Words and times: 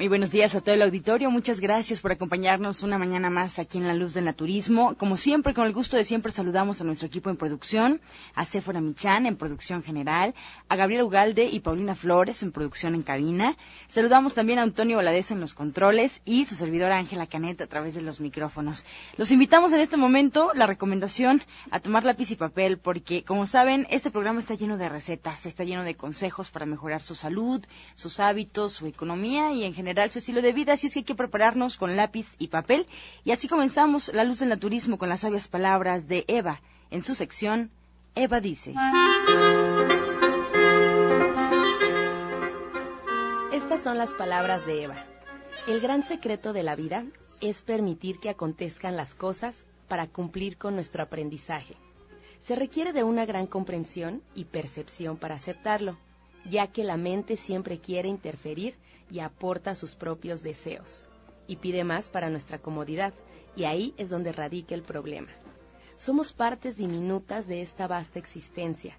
Muy 0.00 0.08
buenos 0.08 0.30
días 0.30 0.54
a 0.54 0.62
todo 0.62 0.74
el 0.74 0.80
auditorio. 0.80 1.30
Muchas 1.30 1.60
gracias 1.60 2.00
por 2.00 2.10
acompañarnos 2.10 2.82
una 2.82 2.96
mañana 2.96 3.28
más 3.28 3.58
aquí 3.58 3.76
en 3.76 3.86
La 3.86 3.92
Luz 3.92 4.14
del 4.14 4.24
Naturismo. 4.24 4.94
Como 4.94 5.18
siempre, 5.18 5.52
con 5.52 5.66
el 5.66 5.74
gusto 5.74 5.98
de 5.98 6.04
siempre, 6.04 6.32
saludamos 6.32 6.80
a 6.80 6.84
nuestro 6.84 7.06
equipo 7.06 7.28
en 7.28 7.36
producción, 7.36 8.00
a 8.34 8.46
Sephora 8.46 8.80
Michan 8.80 9.26
en 9.26 9.36
producción 9.36 9.82
general, 9.82 10.34
a 10.70 10.76
Gabriel 10.76 11.02
Ugalde 11.02 11.44
y 11.44 11.60
Paulina 11.60 11.94
Flores 11.94 12.42
en 12.42 12.50
producción 12.50 12.94
en 12.94 13.02
cabina. 13.02 13.58
Saludamos 13.88 14.32
también 14.32 14.58
a 14.58 14.62
Antonio 14.62 14.96
Valadez 14.96 15.32
en 15.32 15.40
los 15.40 15.52
controles 15.52 16.22
y 16.24 16.46
su 16.46 16.54
servidora 16.54 16.96
Ángela 16.96 17.26
Canet 17.26 17.60
a 17.60 17.66
través 17.66 17.92
de 17.92 18.00
los 18.00 18.22
micrófonos. 18.22 18.86
Los 19.18 19.30
invitamos 19.30 19.70
en 19.74 19.80
este 19.80 19.98
momento, 19.98 20.52
la 20.54 20.64
recomendación, 20.64 21.42
a 21.70 21.80
tomar 21.80 22.04
lápiz 22.04 22.30
y 22.30 22.36
papel, 22.36 22.78
porque, 22.78 23.22
como 23.22 23.44
saben, 23.44 23.86
este 23.90 24.10
programa 24.10 24.40
está 24.40 24.54
lleno 24.54 24.78
de 24.78 24.88
recetas, 24.88 25.44
está 25.44 25.62
lleno 25.62 25.84
de 25.84 25.94
consejos 25.94 26.50
para 26.50 26.64
mejorar 26.64 27.02
su 27.02 27.14
salud, 27.14 27.62
sus 27.92 28.18
hábitos, 28.18 28.72
su 28.72 28.86
economía 28.86 29.52
y 29.52 29.64
en 29.64 29.74
general 29.74 29.89
su 30.10 30.18
estilo 30.18 30.42
de 30.42 30.52
vida, 30.52 30.74
así 30.74 30.86
es 30.86 30.94
que 30.94 31.00
hay 31.00 31.04
que 31.04 31.14
prepararnos 31.14 31.76
con 31.76 31.96
lápiz 31.96 32.26
y 32.38 32.48
papel. 32.48 32.86
Y 33.24 33.32
así 33.32 33.48
comenzamos 33.48 34.08
La 34.14 34.24
Luz 34.24 34.40
del 34.40 34.48
Naturismo 34.48 34.98
con 34.98 35.08
las 35.08 35.20
sabias 35.20 35.48
palabras 35.48 36.08
de 36.08 36.24
Eva 36.28 36.60
en 36.90 37.02
su 37.02 37.14
sección 37.14 37.70
Eva 38.14 38.40
dice. 38.40 38.74
Estas 43.52 43.82
son 43.82 43.98
las 43.98 44.12
palabras 44.14 44.66
de 44.66 44.84
Eva. 44.84 45.04
El 45.68 45.80
gran 45.80 46.02
secreto 46.02 46.52
de 46.52 46.64
la 46.64 46.74
vida 46.74 47.04
es 47.40 47.62
permitir 47.62 48.18
que 48.18 48.30
acontezcan 48.30 48.96
las 48.96 49.14
cosas 49.14 49.64
para 49.88 50.08
cumplir 50.08 50.58
con 50.58 50.74
nuestro 50.74 51.02
aprendizaje. 51.02 51.76
Se 52.40 52.56
requiere 52.56 52.92
de 52.92 53.04
una 53.04 53.26
gran 53.26 53.46
comprensión 53.46 54.22
y 54.34 54.46
percepción 54.46 55.16
para 55.16 55.36
aceptarlo 55.36 55.98
ya 56.48 56.68
que 56.68 56.84
la 56.84 56.96
mente 56.96 57.36
siempre 57.36 57.80
quiere 57.80 58.08
interferir 58.08 58.76
y 59.10 59.20
aporta 59.20 59.74
sus 59.74 59.94
propios 59.94 60.42
deseos, 60.42 61.06
y 61.46 61.56
pide 61.56 61.84
más 61.84 62.08
para 62.08 62.30
nuestra 62.30 62.58
comodidad, 62.58 63.12
y 63.56 63.64
ahí 63.64 63.94
es 63.96 64.08
donde 64.08 64.32
radica 64.32 64.74
el 64.74 64.82
problema. 64.82 65.30
Somos 65.96 66.32
partes 66.32 66.76
diminutas 66.76 67.46
de 67.46 67.60
esta 67.60 67.86
vasta 67.86 68.18
existencia. 68.18 68.96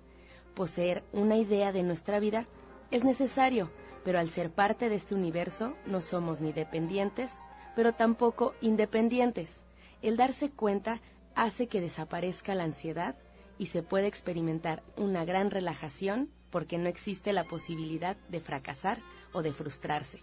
Poseer 0.54 1.04
una 1.14 1.38
idea 1.38 1.72
de 1.72 1.82
nuestra 1.82 2.20
vida 2.20 2.46
es 2.92 3.04
necesario, 3.04 3.72
pero 4.04 4.20
al 4.20 4.30
ser 4.30 4.52
parte 4.52 4.90
de 4.90 4.96
este 4.96 5.16
universo 5.16 5.74
no 5.86 6.02
somos 6.02 6.42
ni 6.42 6.54
dependientes, 6.54 7.32
pero 7.76 7.94
tampoco 7.94 8.54
independientes. 8.62 9.64
El 10.02 10.18
darse 10.18 10.52
cuenta 10.52 11.02
hace 11.36 11.68
que 11.68 11.82
desaparezca 11.82 12.54
la 12.54 12.66
ansiedad 12.66 13.16
y 13.58 13.68
se 13.68 13.84
puede 13.84 14.08
experimentar 14.08 14.84
una 14.98 15.24
gran 15.26 15.52
relajación 15.52 16.30
porque 16.52 16.78
no 16.78 16.90
existe 16.90 17.34
la 17.34 17.46
posibilidad 17.46 18.18
de 18.30 18.42
fracasar 18.42 19.00
o 19.34 19.42
de 19.42 19.54
frustrarse. 19.54 20.20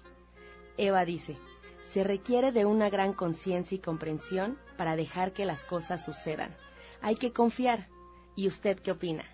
Eva 0.77 1.05
dice, 1.05 1.37
se 1.83 2.05
requiere 2.05 2.53
de 2.53 2.67
una 2.67 2.91
gran 2.91 3.13
conciencia 3.15 3.75
y 3.75 3.81
comprensión 3.81 4.59
para 4.77 4.95
dejar 4.95 5.33
que 5.33 5.47
las 5.47 5.65
cosas 5.65 6.05
sucedan. 6.05 6.55
Hay 7.01 7.17
que 7.17 7.33
confiar. 7.33 7.89
¿Y 8.37 8.47
usted 8.47 8.79
qué 8.79 8.93
opina? 8.93 9.25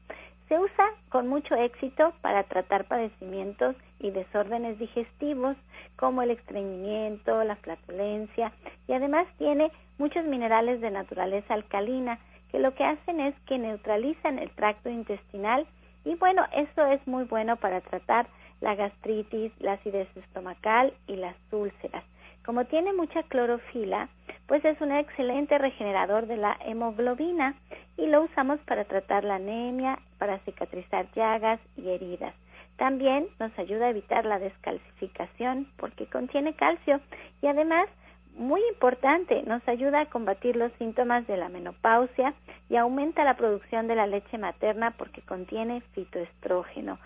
Se 0.50 0.59
usa 0.59 0.84
con 1.11 1.28
mucho 1.28 1.55
éxito 1.55 2.12
para 2.22 2.43
tratar 2.43 2.84
padecimientos 2.87 3.77
y 4.00 4.11
desórdenes 4.11 4.81
digestivos 4.81 5.56
como 5.94 6.22
el 6.22 6.33
estreñimiento, 6.33 7.44
la 7.44 7.55
flatulencia 7.55 8.50
y 8.89 8.93
además 8.93 9.28
tiene 9.39 9.71
muchos 9.99 10.25
minerales 10.25 10.81
de 10.81 10.91
naturaleza 10.91 11.55
alcalina 11.55 12.19
que 12.50 12.59
lo 12.59 12.75
que 12.75 12.83
hacen 12.83 13.21
es 13.21 13.34
que 13.47 13.59
neutralizan 13.59 14.41
el 14.41 14.50
tracto 14.50 14.91
intestinal 14.91 15.69
y 16.05 16.16
bueno, 16.16 16.44
eso 16.53 16.84
es 16.84 17.06
muy 17.06 17.22
bueno 17.27 17.55
para 17.55 17.81
tratar 17.81 18.27
la 18.60 18.75
gastritis, 18.75 19.53
la 19.60 19.75
acidez 19.75 20.09
estomacal 20.16 20.93
y 21.06 21.15
las 21.15 21.37
úlceras. 21.53 22.03
Como 22.44 22.65
tiene 22.65 22.93
mucha 22.93 23.22
clorofila, 23.22 24.09
pues 24.49 24.65
es 24.65 24.81
un 24.81 24.91
excelente 24.91 25.59
regenerador 25.59 26.27
de 26.27 26.39
la 26.39 26.59
hemoglobina 26.66 27.55
y 28.00 28.06
lo 28.06 28.22
usamos 28.22 28.59
para 28.61 28.84
tratar 28.84 29.25
la 29.25 29.34
anemia, 29.37 29.99
para 30.19 30.38
cicatrizar 30.41 31.06
llagas 31.15 31.61
y 31.77 31.91
heridas. 31.91 32.34
También 32.77 33.28
nos 33.38 33.56
ayuda 33.59 33.87
a 33.87 33.91
evitar 33.91 34.25
la 34.25 34.38
descalcificación 34.38 35.69
porque 35.77 36.06
contiene 36.06 36.55
calcio 36.55 37.00
y 37.43 37.47
además 37.47 37.89
muy 38.37 38.62
importante, 38.72 39.43
nos 39.43 39.66
ayuda 39.69 40.00
a 40.00 40.06
combatir 40.06 40.56
los 40.56 40.72
síntomas 40.78 41.27
de 41.27 41.37
la 41.37 41.50
menopausia 41.50 42.33
y 42.71 42.77
aumenta 42.77 43.22
la 43.22 43.37
producción 43.37 43.87
de 43.87 43.97
la 43.97 44.06
leche 44.06 44.39
materna 44.39 44.93
porque 44.93 45.21
contiene 45.21 45.83
fitoestrógeno. 45.93 46.99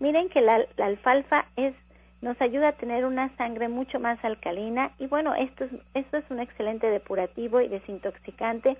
Miren 0.00 0.30
que 0.30 0.40
la, 0.40 0.64
alfalfa 0.78 1.44
es 1.56 1.74
nos 2.22 2.40
ayuda 2.40 2.68
a 2.68 2.72
tener 2.72 3.04
una 3.04 3.36
sangre 3.36 3.68
mucho 3.68 3.98
más 3.98 4.24
alcalina 4.24 4.92
y 4.98 5.08
bueno, 5.08 5.34
esto 5.34 5.64
es, 5.64 5.72
esto 5.92 6.16
es 6.16 6.24
un 6.30 6.38
excelente 6.38 6.86
depurativo 6.86 7.60
y 7.60 7.68
desintoxicante 7.68 8.78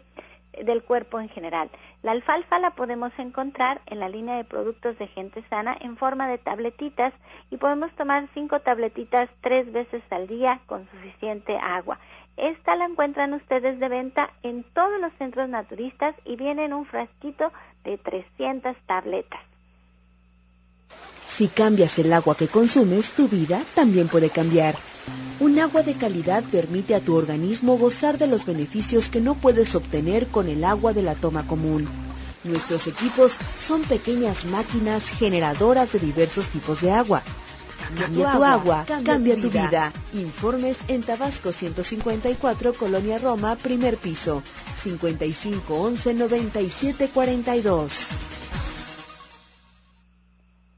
del 0.64 0.82
cuerpo 0.82 1.20
en 1.20 1.28
general. 1.28 1.70
La 2.02 2.12
alfalfa 2.12 2.58
la 2.58 2.70
podemos 2.72 3.12
encontrar 3.18 3.80
en 3.86 4.00
la 4.00 4.08
línea 4.08 4.36
de 4.36 4.44
productos 4.44 4.98
de 4.98 5.06
gente 5.08 5.42
sana 5.48 5.76
en 5.80 5.96
forma 5.96 6.28
de 6.28 6.38
tabletitas 6.38 7.12
y 7.50 7.56
podemos 7.56 7.92
tomar 7.96 8.28
cinco 8.34 8.60
tabletitas 8.60 9.30
tres 9.40 9.70
veces 9.72 10.02
al 10.10 10.26
día 10.26 10.60
con 10.66 10.88
suficiente 10.90 11.56
agua. 11.56 11.98
Esta 12.36 12.76
la 12.76 12.86
encuentran 12.86 13.34
ustedes 13.34 13.78
de 13.78 13.88
venta 13.88 14.30
en 14.42 14.64
todos 14.74 15.00
los 15.00 15.12
centros 15.14 15.48
naturistas 15.48 16.14
y 16.24 16.36
viene 16.36 16.64
en 16.64 16.72
un 16.72 16.86
frasquito 16.86 17.52
de 17.84 17.98
300 17.98 18.76
tabletas. 18.86 19.40
Si 21.26 21.48
cambias 21.48 21.98
el 21.98 22.12
agua 22.12 22.36
que 22.36 22.48
consumes, 22.48 23.14
tu 23.14 23.28
vida 23.28 23.62
también 23.74 24.08
puede 24.08 24.30
cambiar. 24.30 24.74
Un 25.42 25.58
agua 25.58 25.82
de 25.82 25.94
calidad 25.96 26.44
permite 26.44 26.94
a 26.94 27.00
tu 27.00 27.14
organismo 27.16 27.76
gozar 27.76 28.16
de 28.16 28.28
los 28.28 28.46
beneficios 28.46 29.10
que 29.10 29.20
no 29.20 29.34
puedes 29.34 29.74
obtener 29.74 30.28
con 30.28 30.48
el 30.48 30.62
agua 30.62 30.92
de 30.92 31.02
la 31.02 31.16
toma 31.16 31.46
común. 31.46 31.88
Nuestros 32.44 32.86
equipos 32.86 33.36
son 33.60 33.82
pequeñas 33.82 34.44
máquinas 34.44 35.04
generadoras 35.04 35.92
de 35.92 35.98
diversos 35.98 36.48
tipos 36.48 36.80
de 36.80 36.92
agua. 36.92 37.22
Cambia 37.98 38.32
tu 38.32 38.44
agua, 38.44 38.84
cambia, 38.86 39.34
tu 39.34 39.50
vida. 39.50 39.92
Informes 40.12 40.78
en 40.88 41.02
Tabasco 41.02 41.52
154, 41.52 42.74
Colonia 42.74 43.18
Roma, 43.18 43.56
primer 43.56 43.96
piso, 43.96 44.42
55 44.82 45.74
11 45.74 46.14
97 46.14 47.10
42. 47.12 48.08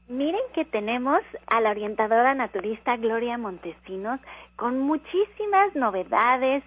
Miren 0.07 0.41
que 0.53 0.65
tenemos 0.65 1.21
a 1.47 1.61
la 1.61 1.71
orientadora 1.71 2.35
naturista 2.35 2.95
Gloria 2.95 3.39
Montesinos 3.39 4.19
con 4.55 4.79
muchísimas 4.79 5.75
novedades, 5.75 6.63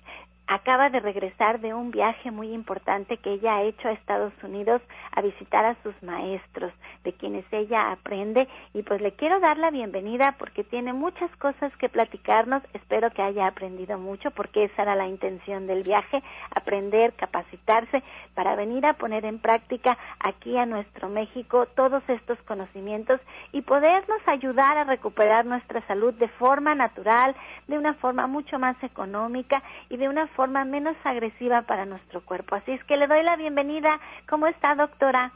acaba 0.48 0.88
de 0.88 0.98
regresar 1.00 1.60
de 1.60 1.74
un 1.74 1.90
viaje 1.90 2.30
muy 2.30 2.52
importante 2.52 3.18
que 3.18 3.34
ella 3.34 3.56
ha 3.56 3.62
hecho 3.62 3.86
a 3.86 3.92
Estados 3.92 4.32
Unidos 4.42 4.80
a 5.12 5.20
visitar 5.20 5.64
a 5.66 5.76
sus 5.82 5.94
maestros, 6.02 6.72
de 7.04 7.12
quienes 7.12 7.44
ella 7.52 7.92
aprende. 7.92 8.48
Y 8.72 8.82
pues 8.82 9.02
le 9.02 9.12
quiero 9.12 9.40
dar 9.40 9.58
la 9.58 9.70
bienvenida 9.70 10.36
porque 10.38 10.64
tiene 10.64 10.94
muchas 10.94 11.30
cosas 11.36 11.70
que 11.76 11.90
platicarnos, 11.90 12.62
espero 12.72 13.10
que 13.10 13.20
haya 13.20 13.46
aprendido 13.46 13.98
mucho 13.98 14.30
porque 14.30 14.64
esa 14.64 14.82
era 14.82 14.94
la 14.94 15.06
intención 15.06 15.66
del 15.66 15.82
viaje, 15.82 16.22
aprender, 16.54 17.12
capacitarse 17.12 18.02
para 18.34 18.56
venir 18.56 18.86
a 18.86 18.94
poner 18.94 19.26
en 19.26 19.38
práctica 19.38 19.98
aquí 20.18 20.56
a 20.56 20.64
nuestro 20.64 21.10
México 21.10 21.66
todos 21.76 22.02
estos 22.08 22.38
conocimientos 22.44 23.20
y 23.52 23.60
podernos 23.62 24.26
ayudar 24.26 24.78
a 24.78 24.84
recuperar 24.84 25.44
nuestra 25.44 25.86
salud 25.86 26.14
de 26.14 26.28
forma 26.28 26.74
natural, 26.74 27.36
de 27.66 27.76
una 27.76 27.92
forma 27.94 28.26
mucho 28.26 28.58
más 28.58 28.82
económica 28.82 29.62
y 29.90 29.98
de 29.98 30.08
una 30.08 30.26
forma 30.28 30.37
menos 30.46 30.96
agresiva 31.04 31.62
para 31.62 31.84
nuestro 31.84 32.24
cuerpo. 32.24 32.54
Así 32.54 32.70
es 32.72 32.84
que 32.84 32.96
le 32.96 33.08
doy 33.08 33.24
la 33.24 33.36
bienvenida. 33.36 34.00
¿Cómo 34.28 34.46
está, 34.46 34.74
doctora? 34.76 35.32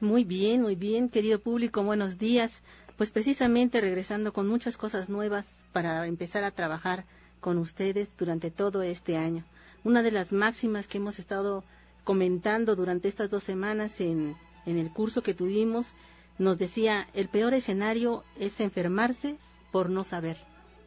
Muy 0.00 0.24
bien, 0.24 0.62
muy 0.62 0.76
bien, 0.76 1.10
querido 1.10 1.40
público, 1.40 1.82
buenos 1.82 2.18
días. 2.18 2.62
Pues 2.96 3.10
precisamente 3.10 3.80
regresando 3.80 4.32
con 4.32 4.48
muchas 4.48 4.78
cosas 4.78 5.10
nuevas 5.10 5.46
para 5.72 6.06
empezar 6.06 6.44
a 6.44 6.52
trabajar 6.52 7.04
con 7.40 7.58
ustedes 7.58 8.10
durante 8.16 8.50
todo 8.50 8.82
este 8.82 9.18
año. 9.18 9.44
Una 9.84 10.02
de 10.02 10.10
las 10.10 10.32
máximas 10.32 10.88
que 10.88 10.98
hemos 10.98 11.18
estado 11.18 11.62
comentando 12.04 12.74
durante 12.76 13.08
estas 13.08 13.28
dos 13.30 13.42
semanas 13.42 14.00
en, 14.00 14.34
en 14.64 14.78
el 14.78 14.90
curso 14.90 15.22
que 15.22 15.34
tuvimos 15.34 15.94
nos 16.38 16.58
decía, 16.58 17.08
el 17.12 17.28
peor 17.28 17.54
escenario 17.54 18.24
es 18.38 18.60
enfermarse 18.60 19.36
por 19.70 19.90
no 19.90 20.04
saber. 20.04 20.36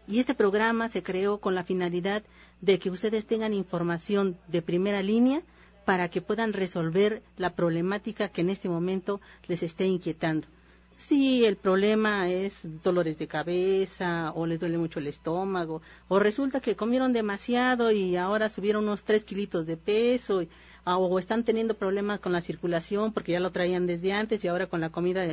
Y 0.08 0.20
este 0.20 0.34
programa 0.34 0.90
se 0.90 1.04
creó 1.04 1.40
con 1.40 1.54
la 1.54 1.64
finalidad 1.64 2.24
de 2.62 2.80
que 2.80 2.90
ustedes 2.90 3.26
tengan 3.26 3.54
información 3.54 4.38
de 4.48 4.62
primera 4.62 5.02
línea 5.02 5.42
para 5.86 6.10
que 6.10 6.22
puedan 6.22 6.54
resolver 6.54 7.22
la 7.38 7.56
problemática 7.56 8.30
que 8.30 8.42
en 8.42 8.50
este 8.50 8.70
momento 8.70 9.22
les 9.48 9.64
esté 9.64 9.86
inquietando. 9.86 10.48
Si 10.96 11.46
el 11.46 11.56
problema 11.56 12.30
es 12.30 12.54
dolores 12.84 13.18
de 13.18 13.28
cabeza 13.28 14.34
o 14.36 14.46
les 14.46 14.60
duele 14.60 14.78
mucho 14.78 15.00
el 15.00 15.08
estómago 15.08 15.82
o 16.10 16.20
resulta 16.20 16.60
que 16.60 16.76
comieron 16.76 17.14
demasiado 17.14 17.92
y 17.92 18.18
ahora 18.18 18.50
subieron 18.50 18.84
unos 18.84 19.04
tres 19.04 19.24
kilitos 19.24 19.66
de 19.66 19.78
peso 19.78 20.42
o 20.86 21.20
están 21.20 21.44
teniendo 21.46 21.76
problemas 21.76 22.20
con 22.20 22.34
la 22.34 22.42
circulación 22.42 23.14
porque 23.14 23.32
ya 23.32 23.40
lo 23.40 23.52
traían 23.52 23.88
desde 23.88 24.12
antes 24.12 24.44
y 24.44 24.50
ahora 24.50 24.68
con 24.68 24.82
la 24.82 24.90
comida 24.90 25.26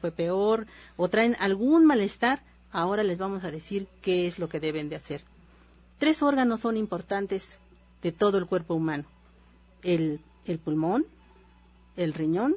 fue 0.00 0.12
peor 0.12 0.66
o 0.96 1.08
traen 1.08 1.34
algún 1.40 1.86
malestar, 1.86 2.42
Ahora 2.72 3.02
les 3.02 3.16
vamos 3.16 3.42
a 3.44 3.50
decir 3.50 3.86
qué 4.02 4.26
es 4.26 4.38
lo 4.38 4.50
que 4.50 4.60
deben 4.60 4.90
de 4.90 4.96
hacer. 4.96 5.22
Tres 5.98 6.22
órganos 6.22 6.60
son 6.60 6.76
importantes 6.76 7.46
de 8.02 8.12
todo 8.12 8.38
el 8.38 8.46
cuerpo 8.46 8.74
humano. 8.74 9.04
El, 9.82 10.20
el 10.44 10.58
pulmón, 10.58 11.06
el 11.96 12.12
riñón 12.12 12.56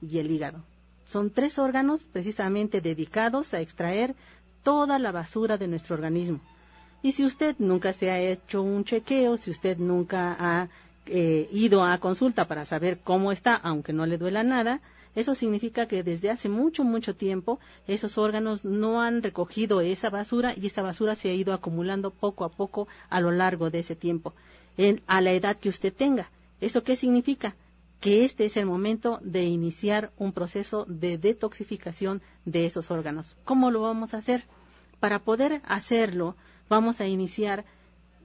y 0.00 0.18
el 0.18 0.30
hígado. 0.30 0.64
Son 1.04 1.30
tres 1.30 1.58
órganos 1.58 2.06
precisamente 2.12 2.80
dedicados 2.80 3.52
a 3.52 3.60
extraer 3.60 4.14
toda 4.62 4.98
la 4.98 5.12
basura 5.12 5.58
de 5.58 5.68
nuestro 5.68 5.94
organismo. 5.96 6.40
Y 7.02 7.12
si 7.12 7.24
usted 7.24 7.56
nunca 7.58 7.92
se 7.92 8.10
ha 8.10 8.20
hecho 8.20 8.62
un 8.62 8.84
chequeo, 8.84 9.36
si 9.36 9.50
usted 9.50 9.78
nunca 9.78 10.36
ha 10.38 10.68
eh, 11.06 11.48
ido 11.50 11.82
a 11.82 11.98
consulta 11.98 12.46
para 12.46 12.64
saber 12.64 13.00
cómo 13.02 13.32
está, 13.32 13.56
aunque 13.56 13.92
no 13.92 14.06
le 14.06 14.18
duela 14.18 14.42
nada, 14.42 14.80
eso 15.14 15.34
significa 15.34 15.86
que 15.86 16.02
desde 16.02 16.30
hace 16.30 16.48
mucho, 16.48 16.84
mucho 16.84 17.16
tiempo 17.16 17.58
esos 17.86 18.16
órganos 18.16 18.64
no 18.64 19.00
han 19.00 19.22
recogido 19.22 19.80
esa 19.80 20.08
basura 20.08 20.54
y 20.56 20.66
esa 20.66 20.82
basura 20.82 21.16
se 21.16 21.30
ha 21.30 21.34
ido 21.34 21.52
acumulando 21.52 22.10
poco 22.10 22.44
a 22.44 22.50
poco 22.50 22.86
a 23.08 23.20
lo 23.20 23.32
largo 23.32 23.70
de 23.70 23.80
ese 23.80 23.96
tiempo, 23.96 24.34
en, 24.76 25.00
a 25.06 25.20
la 25.20 25.32
edad 25.32 25.56
que 25.56 25.68
usted 25.68 25.92
tenga. 25.92 26.30
¿Eso 26.60 26.82
qué 26.84 26.94
significa? 26.94 27.56
Que 28.00 28.24
este 28.24 28.44
es 28.44 28.56
el 28.56 28.66
momento 28.66 29.18
de 29.22 29.44
iniciar 29.44 30.10
un 30.16 30.32
proceso 30.32 30.86
de 30.88 31.18
detoxificación 31.18 32.22
de 32.44 32.66
esos 32.66 32.90
órganos. 32.90 33.36
¿Cómo 33.44 33.70
lo 33.70 33.82
vamos 33.82 34.14
a 34.14 34.18
hacer? 34.18 34.44
Para 35.00 35.18
poder 35.18 35.60
hacerlo, 35.64 36.36
vamos 36.68 37.00
a 37.00 37.06
iniciar 37.06 37.64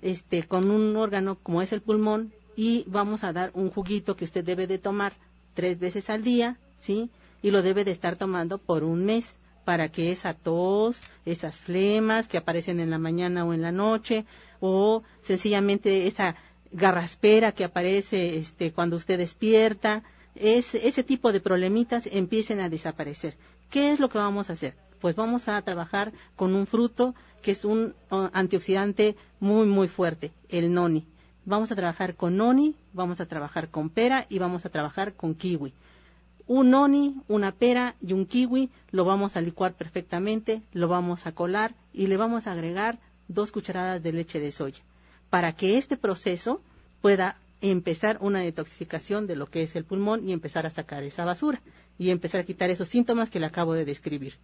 este, 0.01 0.43
con 0.43 0.69
un 0.69 0.95
órgano 0.95 1.37
como 1.41 1.61
es 1.61 1.73
el 1.73 1.81
pulmón 1.81 2.31
y 2.55 2.83
vamos 2.87 3.23
a 3.23 3.33
dar 3.33 3.51
un 3.53 3.69
juguito 3.71 4.15
que 4.15 4.25
usted 4.25 4.45
debe 4.45 4.67
de 4.67 4.77
tomar 4.77 5.13
tres 5.55 5.79
veces 5.79 6.09
al 6.09 6.23
día 6.23 6.57
¿sí? 6.85 7.09
Y 7.41 7.51
lo 7.51 7.61
debe 7.61 7.83
de 7.83 7.91
estar 7.91 8.15
tomando 8.15 8.57
por 8.57 8.83
un 8.83 9.03
mes 9.05 9.37
para 9.65 9.89
que 9.89 10.11
esa 10.11 10.33
tos, 10.33 11.01
esas 11.25 11.59
flemas 11.59 12.27
que 12.27 12.37
aparecen 12.37 12.79
en 12.79 12.91
la 12.91 12.99
mañana 12.99 13.43
o 13.43 13.53
en 13.53 13.61
la 13.61 13.71
noche, 13.71 14.25
o 14.59 15.03
sencillamente 15.23 16.07
esa 16.07 16.35
garraspera 16.71 17.51
que 17.51 17.65
aparece 17.65 18.37
este, 18.37 18.71
cuando 18.71 18.95
usted 18.95 19.17
despierta, 19.17 20.03
es, 20.35 20.73
ese 20.75 21.03
tipo 21.03 21.31
de 21.31 21.39
problemitas 21.39 22.07
empiecen 22.11 22.59
a 22.59 22.69
desaparecer. 22.69 23.35
¿Qué 23.69 23.91
es 23.91 23.99
lo 23.99 24.09
que 24.09 24.19
vamos 24.19 24.49
a 24.49 24.53
hacer? 24.53 24.75
Pues 25.01 25.15
vamos 25.15 25.47
a 25.47 25.61
trabajar 25.61 26.13
con 26.35 26.55
un 26.55 26.67
fruto 26.67 27.15
que 27.41 27.51
es 27.51 27.65
un 27.65 27.95
antioxidante 28.09 29.15
muy, 29.39 29.67
muy 29.67 29.87
fuerte, 29.87 30.31
el 30.49 30.71
noni. 30.73 31.05
Vamos 31.45 31.71
a 31.71 31.75
trabajar 31.75 32.15
con 32.15 32.37
noni, 32.37 32.75
vamos 32.93 33.19
a 33.19 33.27
trabajar 33.27 33.69
con 33.69 33.89
pera 33.89 34.25
y 34.29 34.39
vamos 34.39 34.65
a 34.65 34.69
trabajar 34.69 35.13
con 35.13 35.35
kiwi 35.35 35.73
un 36.47 36.69
noni, 36.69 37.15
una 37.27 37.51
pera 37.51 37.95
y 38.01 38.13
un 38.13 38.25
kiwi, 38.25 38.69
lo 38.91 39.05
vamos 39.05 39.35
a 39.35 39.41
licuar 39.41 39.73
perfectamente, 39.73 40.61
lo 40.73 40.87
vamos 40.87 41.25
a 41.25 41.31
colar 41.33 41.73
y 41.93 42.07
le 42.07 42.17
vamos 42.17 42.47
a 42.47 42.51
agregar 42.51 42.99
dos 43.27 43.51
cucharadas 43.51 44.01
de 44.03 44.13
leche 44.13 44.39
de 44.39 44.51
soya 44.51 44.81
para 45.29 45.53
que 45.53 45.77
este 45.77 45.97
proceso 45.97 46.61
pueda 47.01 47.37
empezar 47.61 48.17
una 48.21 48.41
detoxificación 48.41 49.27
de 49.27 49.35
lo 49.35 49.47
que 49.47 49.63
es 49.63 49.75
el 49.75 49.85
pulmón 49.85 50.27
y 50.27 50.33
empezar 50.33 50.65
a 50.65 50.69
sacar 50.69 51.03
esa 51.03 51.25
basura 51.25 51.61
y 51.97 52.09
empezar 52.09 52.41
a 52.41 52.45
quitar 52.45 52.69
esos 52.69 52.89
síntomas 52.89 53.29
que 53.29 53.39
le 53.39 53.45
acabo 53.45 53.73
de 53.73 53.85
describir. 53.85 54.35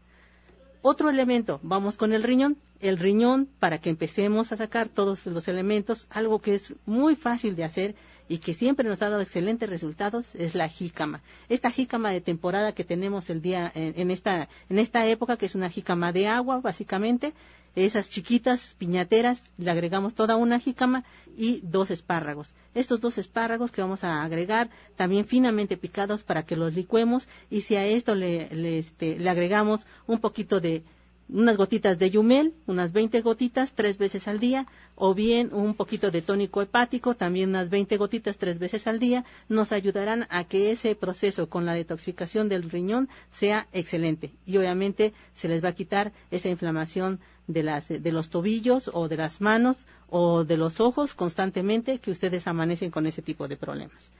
Otro 0.82 1.10
elemento, 1.10 1.60
vamos 1.64 1.98
con 1.98 2.14
el 2.14 2.24
riñón. 2.24 2.58
El 2.82 2.98
riñón, 2.98 3.48
para 3.60 3.78
que 3.78 3.92
empecemos 3.92 4.52
a 4.52 4.58
sacar 4.58 4.90
todos 4.90 5.28
los 5.28 5.48
elementos, 5.48 6.08
algo 6.10 6.42
que 6.42 6.56
es 6.56 6.74
muy 6.88 7.16
fácil 7.16 7.56
de 7.56 7.64
hacer 7.64 7.96
y 8.28 8.40
que 8.40 8.56
siempre 8.56 8.88
nos 8.90 9.02
ha 9.02 9.10
dado 9.10 9.22
excelentes 9.22 9.70
resultados, 9.70 10.34
es 10.34 10.56
la 10.56 10.68
jícama. 10.68 11.22
Esta 11.48 11.70
jícama 11.70 12.10
de 12.12 12.22
temporada 12.22 12.74
que 12.74 12.84
tenemos 12.84 13.30
el 13.30 13.42
día 13.42 13.72
en, 13.76 14.10
esta, 14.10 14.50
en 14.68 14.80
esta 14.80 15.06
época, 15.06 15.38
que 15.38 15.46
es 15.46 15.54
una 15.54 15.70
jícama 15.70 16.12
de 16.12 16.28
agua, 16.28 16.60
básicamente, 16.60 17.34
esas 17.76 18.10
chiquitas 18.10 18.76
piñateras, 18.80 19.44
le 19.58 19.70
agregamos 19.70 20.16
toda 20.16 20.36
una 20.36 20.60
jícama 20.60 21.04
y 21.38 21.62
dos 21.62 21.92
espárragos. 21.92 22.54
Estos 22.74 23.00
dos 23.00 23.18
espárragos 23.18 23.72
que 23.72 23.82
vamos 23.82 24.04
a 24.04 24.24
agregar 24.24 24.70
también 24.96 25.26
finamente 25.26 25.78
picados 25.78 26.24
para 26.24 26.44
que 26.44 26.56
los 26.56 26.74
licuemos 26.74 27.28
y 27.50 27.62
si 27.62 27.76
a 27.76 27.86
esto 27.86 28.16
le, 28.16 28.80
este, 28.80 29.20
le 29.20 29.30
agregamos 29.30 29.86
un 30.08 30.20
poquito 30.20 30.60
de 30.60 30.84
unas 31.32 31.56
gotitas 31.56 31.98
de 31.98 32.10
yumel, 32.10 32.54
unas 32.68 32.92
20 32.92 33.22
gotitas 33.22 33.74
tres 33.74 33.98
veces 33.98 34.28
al 34.28 34.40
día, 34.40 34.68
o 34.96 35.14
bien 35.14 35.54
un 35.54 35.76
poquito 35.76 36.12
de 36.12 36.22
tónico 36.22 36.62
hepático, 36.62 37.16
también 37.16 37.50
unas 37.50 37.70
20 37.70 37.98
gotitas 37.98 38.38
tres 38.38 38.60
veces 38.60 38.86
al 38.86 39.00
día, 39.00 39.24
nos 39.48 39.72
ayudarán 39.72 40.28
a 40.30 40.44
que 40.44 40.72
ese 40.72 40.94
proceso 40.96 41.48
con 41.48 41.66
la 41.66 41.74
detoxificación 41.74 42.50
del 42.50 42.70
riñón 42.70 43.08
sea 43.32 43.68
excelente. 43.72 44.32
Y 44.46 44.58
obviamente 44.58 45.14
se 45.34 45.48
les 45.48 45.64
va 45.64 45.70
a 45.70 45.76
quitar 45.76 46.12
esa 46.32 46.50
inflamación 46.50 47.20
de, 47.48 47.64
las, 47.64 47.88
de 47.88 48.12
los 48.12 48.30
tobillos 48.30 48.90
o 48.94 49.08
de 49.08 49.18
las 49.18 49.42
manos 49.42 49.88
o 50.10 50.44
de 50.44 50.58
los 50.58 50.80
ojos 50.80 51.14
constantemente 51.14 52.00
que 52.00 52.12
ustedes 52.12 52.46
amanecen 52.48 52.92
con 52.92 53.06
ese 53.06 53.22
tipo 53.22 53.48
de 53.48 53.58
problemas. 53.58 54.12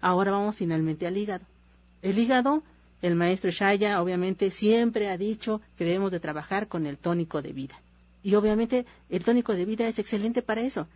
Ahora 0.00 0.32
vamos 0.32 0.56
finalmente 0.56 1.06
al 1.06 1.16
hígado. 1.16 1.44
El 2.02 2.18
hígado 2.18 2.62
el 3.04 3.16
maestro 3.16 3.50
Shaya 3.50 4.00
obviamente 4.00 4.50
siempre 4.50 5.10
ha 5.10 5.18
dicho 5.18 5.60
que 5.76 5.84
debemos 5.84 6.10
de 6.10 6.20
trabajar 6.20 6.68
con 6.68 6.86
el 6.86 6.96
tónico 6.96 7.42
de 7.42 7.52
vida. 7.52 7.74
Y 8.22 8.34
obviamente 8.34 8.86
el 9.10 9.22
tónico 9.22 9.52
de 9.52 9.66
vida 9.66 9.86
es 9.86 9.98
excelente 9.98 10.40
para 10.40 10.62
eso. 10.62 10.88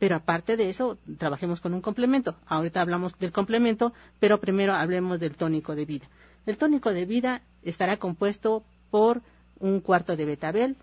Pero 0.00 0.16
aparte 0.16 0.56
de 0.56 0.68
eso, 0.68 0.98
trabajemos 1.18 1.60
con 1.60 1.72
un 1.72 1.80
complemento. 1.80 2.34
Ahorita 2.46 2.80
hablamos 2.80 3.16
del 3.16 3.30
complemento, 3.30 3.92
pero 4.18 4.40
primero 4.40 4.74
hablemos 4.74 5.20
del 5.20 5.36
tónico 5.36 5.76
de 5.76 5.84
vida. 5.84 6.08
El 6.46 6.56
tónico 6.56 6.92
de 6.92 7.04
vida 7.04 7.42
estará 7.62 7.96
compuesto 7.96 8.64
por 8.90 9.22
un 9.60 9.78
cuarto 9.78 10.16
de 10.16 10.24
betabel, 10.24 10.76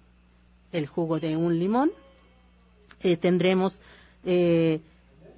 el 0.71 0.87
jugo 0.87 1.19
de 1.19 1.35
un 1.35 1.59
limón, 1.59 1.91
eh, 3.01 3.17
tendremos 3.17 3.81
eh, 4.23 4.79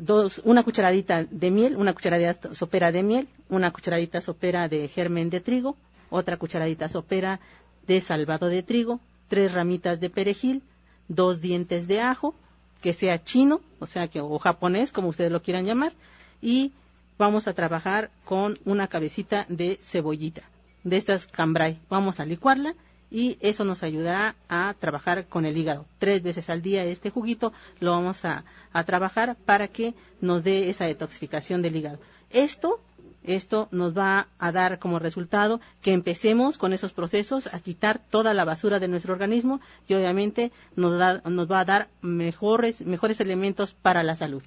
dos, 0.01 0.41
una 0.43 0.63
cucharadita 0.63 1.23
de 1.23 1.51
miel, 1.51 1.77
una 1.77 1.93
cucharadita 1.93 2.53
sopera 2.55 2.91
de 2.91 3.03
miel, 3.03 3.27
una 3.49 3.71
cucharadita 3.71 4.19
sopera 4.19 4.67
de 4.67 4.87
germen 4.87 5.29
de 5.29 5.39
trigo, 5.39 5.77
otra 6.09 6.37
cucharadita 6.37 6.89
sopera 6.89 7.39
de 7.87 8.01
salvado 8.01 8.47
de 8.47 8.63
trigo, 8.63 8.99
tres 9.27 9.53
ramitas 9.53 9.99
de 9.99 10.09
perejil, 10.09 10.63
dos 11.07 11.39
dientes 11.39 11.87
de 11.87 12.01
ajo, 12.01 12.33
que 12.81 12.93
sea 12.93 13.23
chino, 13.23 13.61
o 13.79 13.85
sea 13.85 14.07
que 14.07 14.19
o 14.21 14.39
japonés, 14.39 14.91
como 14.91 15.09
ustedes 15.09 15.31
lo 15.31 15.43
quieran 15.43 15.65
llamar, 15.65 15.93
y 16.41 16.73
vamos 17.17 17.47
a 17.47 17.53
trabajar 17.53 18.09
con 18.25 18.57
una 18.65 18.87
cabecita 18.87 19.45
de 19.49 19.77
cebollita, 19.83 20.41
de 20.83 20.97
estas 20.97 21.27
cambrai. 21.27 21.79
Vamos 21.89 22.19
a 22.19 22.25
licuarla 22.25 22.73
y 23.11 23.37
eso 23.41 23.65
nos 23.65 23.83
ayudará 23.83 24.35
a 24.47 24.73
trabajar 24.79 25.27
con 25.27 25.45
el 25.45 25.57
hígado. 25.57 25.85
Tres 25.99 26.23
veces 26.23 26.49
al 26.49 26.61
día 26.61 26.85
este 26.85 27.09
juguito 27.09 27.51
lo 27.79 27.91
vamos 27.91 28.23
a, 28.25 28.43
trabajar 28.85 29.35
para 29.45 29.67
que 29.67 29.93
nos 30.21 30.43
dé 30.45 30.69
esa 30.69 30.85
detoxificación 30.85 31.61
del 31.61 31.75
hígado. 31.75 31.99
Esto 32.29 32.79
esto 33.23 33.67
nos 33.71 33.95
va 33.95 34.29
a 34.39 34.51
dar 34.51 34.79
como 34.79 34.97
resultado 34.97 35.61
que 35.83 35.93
empecemos 35.93 36.57
con 36.57 36.73
esos 36.73 36.91
procesos 36.91 37.45
a 37.53 37.59
quitar 37.59 37.99
toda 38.09 38.33
la 38.33 38.45
basura 38.45 38.79
de 38.79 38.87
nuestro 38.87 39.13
organismo 39.13 39.61
y 39.87 39.93
obviamente 39.93 40.51
nos, 40.75 41.21
nos 41.23 41.51
va 41.51 41.59
a 41.59 41.65
dar 41.65 41.87
mejores, 42.01 42.81
mejores 42.81 43.19
elementos 43.19 43.75
para 43.75 44.01
la 44.01 44.15
salud. 44.15 44.41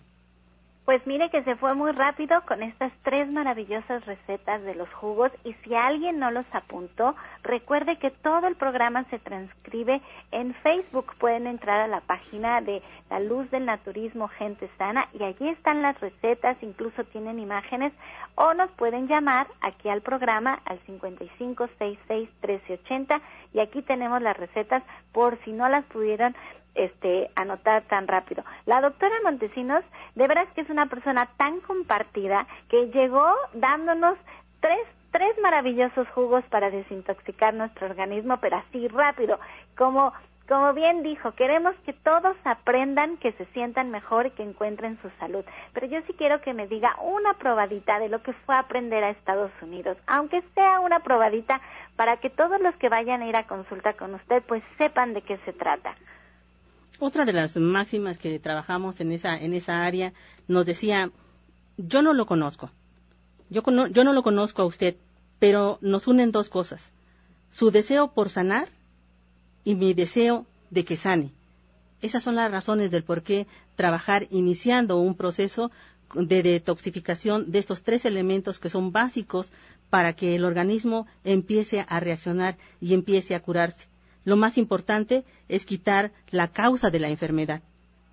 Pues 0.85 1.07
mire 1.07 1.31
que 1.31 1.43
se 1.45 1.57
fue 1.57 1.75
muy 1.75 1.93
rápido 1.93 2.43
con 2.43 2.63
estas 2.63 2.93
tres 3.05 3.33
maravillosas 3.33 4.05
recetas 4.05 4.63
de 4.65 4.75
los 4.75 4.93
jugos 4.93 5.33
y 5.43 5.55
si 5.65 5.75
alguien 5.75 6.19
no 6.19 6.31
los 6.31 6.45
apuntó, 6.53 7.17
recuerde 7.43 7.97
que 7.97 8.11
todo 8.11 8.49
el 8.49 8.57
programa 8.57 9.05
se 9.05 9.19
transcribe 9.19 10.03
en 10.31 10.53
Facebook. 10.57 11.15
Pueden 11.19 11.47
entrar 11.47 11.81
a 11.81 11.89
la 11.89 12.03
página 12.03 12.61
de 12.61 12.83
La 13.09 13.19
Luz 13.19 13.51
del 13.51 13.65
Naturismo 13.65 14.29
Gente 14.29 14.69
Sana 14.77 15.09
y 15.15 15.23
allí 15.23 15.49
están 15.49 15.81
las 15.81 15.99
recetas, 16.01 16.59
incluso 16.61 17.03
tienen 17.05 17.39
imágenes 17.39 17.95
o 18.35 18.53
nos 18.53 18.71
pueden 18.73 19.09
llamar 19.09 19.47
aquí 19.63 19.89
al 19.89 20.03
programa 20.03 20.61
al 20.67 20.79
55661380 20.85 23.23
y 23.55 23.61
aquí 23.61 23.81
tenemos 23.81 24.21
las 24.21 24.37
recetas 24.37 24.83
por 25.13 25.43
si 25.45 25.53
no 25.53 25.67
las 25.71 25.87
pudieron 25.87 26.37
este, 26.75 27.31
anotar 27.35 27.83
tan 27.85 28.07
rápido. 28.09 28.45
La 28.67 28.81
doctora 28.81 29.15
Montesinos, 29.23 29.85
de 30.15 30.27
veras 30.27 30.49
que 30.55 30.63
es 30.63 30.71
una 30.71 30.87
persona 30.87 31.29
tan 31.37 31.61
compartida 31.61 32.47
que 32.69 32.89
llegó 32.89 33.27
dándonos 33.53 34.19
tres, 34.61 34.87
tres 35.11 35.37
maravillosos 35.43 36.09
jugos 36.09 36.45
para 36.51 36.71
desintoxicar 36.71 37.55
nuestro 37.55 37.87
organismo, 37.87 38.39
pero 38.39 38.57
así 38.57 38.89
rápido, 38.89 39.39
como 39.77 40.13
como 40.49 40.75
bien 40.75 41.03
dijo, 41.03 41.33
queremos 41.33 41.75
que 41.87 41.95
todos 41.95 42.37
aprendan, 42.45 43.17
que 43.17 43.33
se 43.33 43.47
sientan 43.47 43.91
mejor 43.91 44.27
y 44.27 44.31
que 44.33 44.43
encuentren 44.43 44.99
su 45.01 45.09
salud. 45.19 45.43
Pero 45.73 45.87
yo 45.87 46.01
sí 46.07 46.13
quiero 46.13 46.43
que 46.43 46.53
me 46.53 46.67
diga 46.67 46.95
una 47.01 47.33
probadita 47.35 47.99
de 47.99 48.11
lo 48.11 48.23
que 48.23 48.35
fue 48.35 48.55
aprender 48.55 49.03
a 49.03 49.11
Estados 49.11 49.51
Unidos, 49.63 49.97
aunque 50.07 50.43
sea 50.55 50.81
una 50.81 51.01
probadita 51.01 51.63
para 51.97 52.19
que 52.19 52.29
todos 52.29 52.61
los 52.61 52.75
que 52.77 52.91
vayan 52.91 53.23
a 53.23 53.27
ir 53.27 53.37
a 53.37 53.47
consulta 53.47 53.95
con 53.95 54.15
usted 54.15 54.43
pues 54.47 54.63
sepan 54.77 55.15
de 55.15 55.23
qué 55.23 55.39
se 55.47 55.55
trata. 55.55 55.95
Otra 57.01 57.25
de 57.25 57.33
las 57.33 57.57
máximas 57.57 58.19
que 58.19 58.39
trabajamos 58.39 59.01
en 59.01 59.13
esa, 59.13 59.37
en 59.37 59.53
esa 59.53 59.85
área 59.85 60.13
nos 60.47 60.65
decía, 60.65 61.11
yo 61.77 62.03
no 62.03 62.13
lo 62.13 62.27
conozco, 62.27 62.71
yo, 63.51 63.63
yo 63.91 64.05
no 64.05 64.13
lo 64.13 64.23
conozco 64.23 64.63
a 64.63 64.67
usted, 64.67 64.97
pero 65.39 65.79
nos 65.81 66.07
unen 66.07 66.31
dos 66.31 66.49
cosas, 66.49 66.93
su 67.51 67.71
deseo 67.71 68.13
por 68.13 68.31
sanar 68.31 68.69
y 69.65 69.75
mi 69.75 69.93
deseo 69.93 70.47
de 70.71 70.85
que 70.85 70.97
sane. 70.97 71.33
Esas 72.01 72.23
son 72.23 72.37
las 72.37 72.51
razones 72.51 72.91
del 72.91 73.03
por 73.03 73.23
qué 73.23 73.47
trabajar 73.77 74.27
iniciando 74.31 74.99
un 74.99 75.17
proceso 75.17 75.71
de 76.15 76.43
detoxificación 76.43 77.51
de 77.51 77.59
estos 77.59 77.83
tres 77.83 78.05
elementos 78.05 78.61
que 78.61 78.71
son 78.71 78.93
básicos 78.93 79.51
para 79.91 80.13
que 80.13 80.37
el 80.37 80.45
organismo 80.45 81.07
empiece 81.25 81.85
a 81.89 82.01
reaccionar 82.01 82.57
y 82.81 82.95
empiece 82.95 83.35
a 83.35 83.41
curarse. 83.41 83.87
Lo 84.25 84.37
más 84.37 84.57
importante 84.59 85.25
es 85.49 85.67
quitar 85.67 86.13
la 86.31 86.49
causa 86.49 86.91
de 86.91 86.99
la 86.99 87.09
enfermedad, 87.09 87.63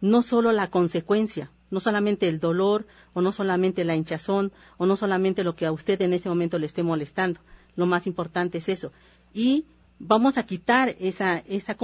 no 0.01 0.21
solo 0.21 0.51
la 0.51 0.69
consecuencia, 0.69 1.51
no 1.69 1.79
solamente 1.79 2.27
el 2.27 2.39
dolor 2.39 2.85
o 3.13 3.21
no 3.21 3.31
solamente 3.31 3.83
la 3.85 3.95
hinchazón 3.95 4.51
o 4.77 4.85
no 4.85 4.97
solamente 4.97 5.43
lo 5.43 5.55
que 5.55 5.65
a 5.65 5.71
usted 5.71 6.01
en 6.01 6.13
ese 6.13 6.29
momento 6.29 6.59
le 6.59 6.65
esté 6.65 6.83
molestando. 6.83 7.39
Lo 7.75 7.85
más 7.85 8.05
importante 8.07 8.57
es 8.57 8.67
eso. 8.67 8.91
Y 9.33 9.65
vamos 9.97 10.37
a 10.37 10.43
quitar 10.43 10.95
esa, 10.99 11.37
esa, 11.47 11.77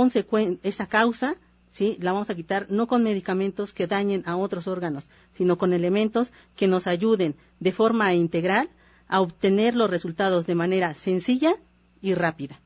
esa 0.63 0.87
causa, 0.87 1.37
¿sí? 1.69 1.97
La 2.01 2.11
vamos 2.11 2.29
a 2.29 2.35
quitar 2.35 2.67
no 2.69 2.87
con 2.87 3.03
medicamentos 3.03 3.73
que 3.73 3.87
dañen 3.87 4.23
a 4.25 4.35
otros 4.35 4.67
órganos, 4.67 5.09
sino 5.31 5.57
con 5.57 5.71
elementos 5.71 6.33
que 6.57 6.67
nos 6.67 6.85
ayuden 6.85 7.35
de 7.59 7.71
forma 7.71 8.13
integral 8.13 8.69
a 9.07 9.21
obtener 9.21 9.75
los 9.75 9.89
resultados 9.89 10.45
de 10.45 10.55
manera 10.55 10.93
sencilla 10.95 11.55
y 12.01 12.13
rápida. 12.13 12.59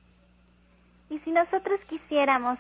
Y 1.12 1.20
si 1.20 1.32
nosotros 1.32 1.78
quisiéramos 1.90 2.58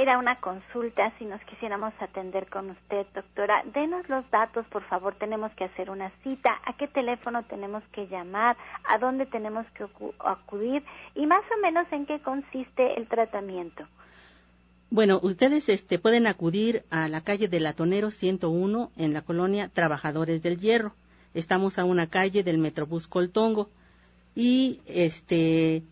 ir 0.00 0.08
a 0.08 0.18
una 0.18 0.36
consulta, 0.36 1.12
si 1.18 1.24
nos 1.24 1.40
quisiéramos 1.42 1.92
atender 1.98 2.48
con 2.48 2.70
usted, 2.70 3.04
doctora, 3.12 3.64
denos 3.74 4.08
los 4.08 4.30
datos, 4.30 4.64
por 4.68 4.84
favor, 4.84 5.16
tenemos 5.16 5.50
que 5.54 5.64
hacer 5.64 5.90
una 5.90 6.10
cita, 6.22 6.50
a 6.64 6.76
qué 6.76 6.86
teléfono 6.86 7.42
tenemos 7.46 7.82
que 7.92 8.06
llamar, 8.06 8.56
a 8.88 8.98
dónde 8.98 9.26
tenemos 9.26 9.66
que 9.72 9.86
acudir 10.20 10.84
y 11.16 11.26
más 11.26 11.42
o 11.52 11.60
menos 11.60 11.90
en 11.90 12.06
qué 12.06 12.20
consiste 12.20 12.96
el 12.96 13.08
tratamiento. 13.08 13.84
Bueno, 14.90 15.18
ustedes 15.20 15.68
este, 15.68 15.98
pueden 15.98 16.28
acudir 16.28 16.84
a 16.90 17.08
la 17.08 17.22
calle 17.22 17.48
de 17.48 17.58
Latonero 17.58 18.12
101 18.12 18.92
en 18.98 19.12
la 19.12 19.22
colonia 19.22 19.68
Trabajadores 19.68 20.44
del 20.44 20.60
Hierro. 20.60 20.94
Estamos 21.34 21.76
a 21.80 21.84
una 21.84 22.06
calle 22.06 22.44
del 22.44 22.58
Metrobús 22.58 23.08
Coltongo 23.08 23.68
y 24.36 24.80
este 24.86 25.82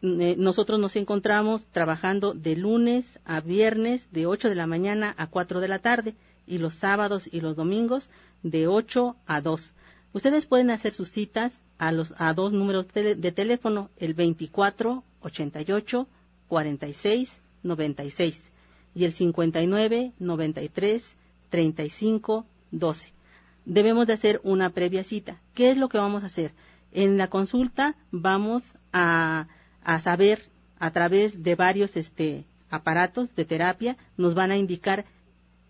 nosotros 0.00 0.78
nos 0.78 0.96
encontramos 0.96 1.66
trabajando 1.72 2.34
de 2.34 2.56
lunes 2.56 3.18
a 3.24 3.40
viernes 3.40 4.06
de 4.12 4.26
8 4.26 4.48
de 4.48 4.54
la 4.54 4.66
mañana 4.66 5.14
a 5.18 5.26
4 5.26 5.60
de 5.60 5.68
la 5.68 5.80
tarde 5.80 6.14
y 6.46 6.58
los 6.58 6.74
sábados 6.74 7.28
y 7.30 7.40
los 7.40 7.56
domingos 7.56 8.08
de 8.42 8.68
8 8.68 9.16
a 9.26 9.40
2. 9.40 9.72
Ustedes 10.12 10.46
pueden 10.46 10.70
hacer 10.70 10.92
sus 10.92 11.10
citas 11.10 11.60
a 11.78 11.92
los 11.92 12.12
a 12.16 12.32
dos 12.34 12.52
números 12.52 12.88
de, 12.92 13.32
teléfono, 13.32 13.90
el 13.98 14.14
24 14.14 15.04
88 15.20 16.08
46 16.48 17.42
96 17.62 18.52
y 18.94 19.04
el 19.04 19.12
59 19.12 20.12
93 20.18 21.16
35 21.50 22.46
12. 22.70 23.12
Debemos 23.64 24.06
de 24.06 24.14
hacer 24.14 24.40
una 24.44 24.70
previa 24.70 25.04
cita. 25.04 25.40
¿Qué 25.54 25.70
es 25.70 25.76
lo 25.76 25.88
que 25.88 25.98
vamos 25.98 26.22
a 26.22 26.26
hacer? 26.26 26.52
En 26.90 27.18
la 27.18 27.28
consulta 27.28 27.96
vamos 28.10 28.62
a 28.92 29.46
a 29.82 30.00
saber 30.00 30.42
a 30.78 30.90
través 30.92 31.42
de 31.42 31.54
varios 31.54 31.96
este, 31.96 32.44
aparatos 32.70 33.34
de 33.34 33.44
terapia, 33.44 33.96
nos 34.16 34.34
van 34.34 34.50
a 34.50 34.56
indicar 34.56 35.04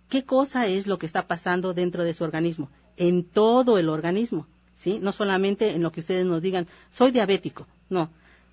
qué 0.09 0.25
cosa 0.25 0.67
es 0.67 0.87
lo 0.87 0.99
que 0.99 1.07
está 1.07 1.27
pasando 1.27 1.75
dentro 1.75 2.05
de 2.05 2.15
su 2.15 2.25
organismo, 2.25 2.71
en 2.97 3.25
todo 3.25 3.79
el 3.79 3.89
organismo, 3.89 4.47
¿sí? 4.75 4.99
No 5.01 5.13
solamente 5.13 5.75
en 5.75 5.83
lo 5.83 5.93
que 5.93 6.01
ustedes 6.01 6.27
nos 6.27 6.43
digan, 6.43 6.67
soy 6.91 7.11
diabético, 7.11 7.67
no. 7.89 8.11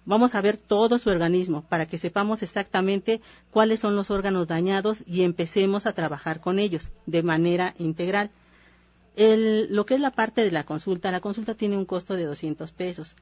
Vamos 0.07 0.35
a 0.35 0.41
ver 0.41 0.57
todo 0.57 0.99
su 0.99 1.09
organismo 1.09 1.63
para 1.67 1.87
que 1.87 1.97
sepamos 1.97 2.43
exactamente 2.43 3.21
cuáles 3.49 3.79
son 3.79 3.95
los 3.95 4.11
órganos 4.11 4.47
dañados 4.47 5.03
y 5.07 5.23
empecemos 5.23 5.87
a 5.87 5.93
trabajar 5.93 6.41
con 6.41 6.59
ellos 6.59 6.91
de 7.07 7.23
manera 7.23 7.73
integral. 7.79 8.29
El, 9.15 9.73
lo 9.73 9.87
que 9.87 9.95
es 9.95 9.99
la 9.99 10.11
parte 10.11 10.43
de 10.43 10.51
la 10.51 10.63
consulta, 10.63 11.09
la 11.09 11.21
consulta 11.21 11.55
tiene 11.55 11.75
un 11.75 11.85
costo 11.85 12.15
de 12.15 12.25
200 12.25 12.71
pesos 12.73 13.15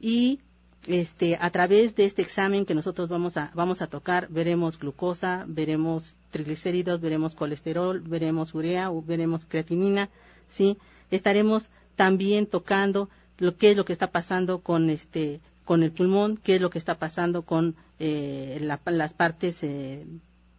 y 0.00 0.40
este, 0.86 1.36
a 1.40 1.50
través 1.50 1.94
de 1.94 2.04
este 2.04 2.22
examen 2.22 2.64
que 2.64 2.74
nosotros 2.74 3.08
vamos 3.08 3.36
a, 3.36 3.50
vamos 3.54 3.82
a 3.82 3.86
tocar, 3.86 4.28
veremos 4.30 4.78
glucosa, 4.78 5.44
veremos 5.46 6.16
triglicéridos, 6.30 7.00
veremos 7.00 7.34
colesterol, 7.34 8.00
veremos 8.00 8.54
urea, 8.54 8.90
veremos 9.04 9.44
creatinina, 9.44 10.08
¿sí? 10.48 10.78
Estaremos 11.10 11.68
también 11.96 12.46
tocando 12.46 13.10
lo 13.38 13.56
que 13.56 13.72
es 13.72 13.76
lo 13.76 13.84
que 13.84 13.92
está 13.92 14.10
pasando 14.10 14.60
con 14.60 14.90
este, 14.90 15.40
con 15.64 15.82
el 15.82 15.92
pulmón, 15.92 16.38
qué 16.38 16.56
es 16.56 16.60
lo 16.60 16.70
que 16.70 16.78
está 16.78 16.98
pasando 16.98 17.42
con 17.42 17.76
eh, 17.98 18.58
las 18.60 19.12
partes 19.12 19.58
eh, 19.62 20.06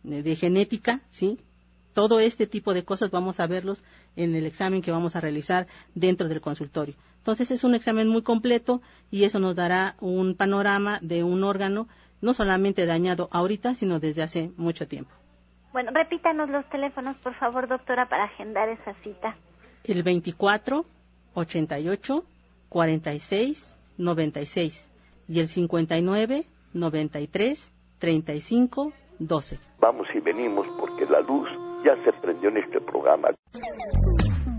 de 0.04 0.36
genética, 0.36 1.02
¿sí? 1.10 1.40
Todo 1.94 2.20
este 2.20 2.48
tipo 2.48 2.74
de 2.74 2.86
cosas 2.86 3.12
vamos 3.12 3.40
a 3.40 3.48
verlos 3.48 3.84
en 4.16 4.36
el 4.36 4.46
examen 4.46 4.82
que 4.82 4.92
vamos 4.92 5.16
a 5.16 5.22
realizar 5.22 5.68
dentro 5.94 6.30
del 6.30 6.40
consultorio. 6.40 6.96
Entonces 7.22 7.52
es 7.52 7.64
un 7.64 7.76
examen 7.76 8.08
muy 8.08 8.24
completo 8.24 8.82
y 9.12 9.26
eso 9.26 9.40
nos 9.40 9.56
dará 9.56 9.96
un 10.02 10.36
panorama 10.36 10.98
de 11.04 11.24
un 11.24 11.44
órgano 11.44 11.88
no 12.20 12.34
solamente 12.34 12.88
dañado 12.88 13.30
ahorita, 13.32 13.76
sino 13.76 14.00
desde 14.00 14.24
hace 14.24 14.52
mucho 14.58 14.88
tiempo. 14.88 15.12
Bueno, 15.72 15.92
repítanos 15.94 16.50
los 16.50 16.68
teléfonos, 16.70 17.16
por 17.18 17.36
favor, 17.36 17.68
doctora, 17.68 18.10
para 18.10 18.24
agendar 18.24 18.70
esa 18.70 18.96
cita. 19.04 19.36
El 19.84 20.02
24 20.02 20.84
88 21.36 22.24
46 22.70 23.78
96 23.98 24.92
y 25.28 25.40
el 25.40 25.48
59 25.48 26.46
93 26.74 27.72
35 28.00 28.94
12. 29.20 29.60
Vamos 29.80 30.08
y 30.16 30.20
venimos 30.20 30.68
porque 30.80 31.06
la 31.06 31.22
luz 31.22 31.48
ya 31.86 31.96
se 32.04 32.12
prendió 32.14 32.50
en 32.50 32.58
este 32.58 32.82
programa. 32.82 33.30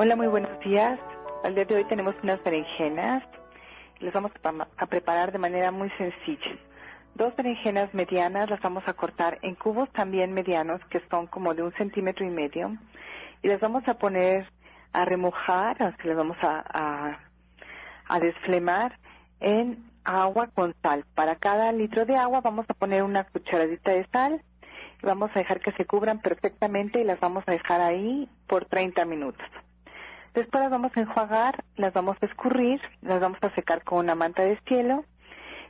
Hola, 0.00 0.14
muy 0.14 0.28
buenos 0.28 0.60
días. 0.60 0.96
Al 1.42 1.56
día 1.56 1.64
de 1.64 1.74
hoy 1.74 1.84
tenemos 1.86 2.14
unas 2.22 2.40
berenjenas 2.44 3.24
las 3.98 4.14
vamos 4.14 4.30
a 4.76 4.86
preparar 4.86 5.32
de 5.32 5.38
manera 5.38 5.72
muy 5.72 5.90
sencilla. 5.98 6.56
Dos 7.16 7.34
berenjenas 7.34 7.92
medianas 7.92 8.48
las 8.48 8.60
vamos 8.60 8.86
a 8.86 8.92
cortar 8.92 9.40
en 9.42 9.56
cubos 9.56 9.90
también 9.90 10.32
medianos 10.32 10.80
que 10.88 11.02
son 11.10 11.26
como 11.26 11.52
de 11.52 11.64
un 11.64 11.72
centímetro 11.72 12.24
y 12.24 12.30
medio 12.30 12.76
y 13.42 13.48
las 13.48 13.60
vamos 13.60 13.88
a 13.88 13.94
poner 13.94 14.46
a 14.92 15.04
remojar, 15.04 15.82
así 15.82 16.06
las 16.06 16.16
vamos 16.16 16.36
a 16.44 17.18
desflemar 18.20 18.96
en 19.40 19.82
agua 20.04 20.46
con 20.54 20.76
sal. 20.80 21.06
Para 21.16 21.34
cada 21.34 21.72
litro 21.72 22.06
de 22.06 22.14
agua 22.14 22.40
vamos 22.40 22.66
a 22.68 22.74
poner 22.74 23.02
una 23.02 23.24
cucharadita 23.24 23.90
de 23.90 24.06
sal 24.12 24.44
y 25.02 25.06
vamos 25.06 25.32
a 25.34 25.40
dejar 25.40 25.58
que 25.58 25.72
se 25.72 25.86
cubran 25.86 26.20
perfectamente 26.20 27.00
y 27.00 27.04
las 27.04 27.18
vamos 27.18 27.42
a 27.48 27.50
dejar 27.50 27.80
ahí 27.80 28.28
por 28.46 28.64
30 28.66 29.04
minutos. 29.04 29.44
Después 30.38 30.62
las 30.62 30.70
vamos 30.70 30.96
a 30.96 31.00
enjuagar, 31.00 31.64
las 31.74 31.92
vamos 31.92 32.16
a 32.20 32.26
escurrir, 32.26 32.80
las 33.02 33.20
vamos 33.20 33.42
a 33.42 33.52
secar 33.56 33.82
con 33.82 33.98
una 33.98 34.14
manta 34.14 34.44
de 34.44 34.56
cielo 34.68 35.04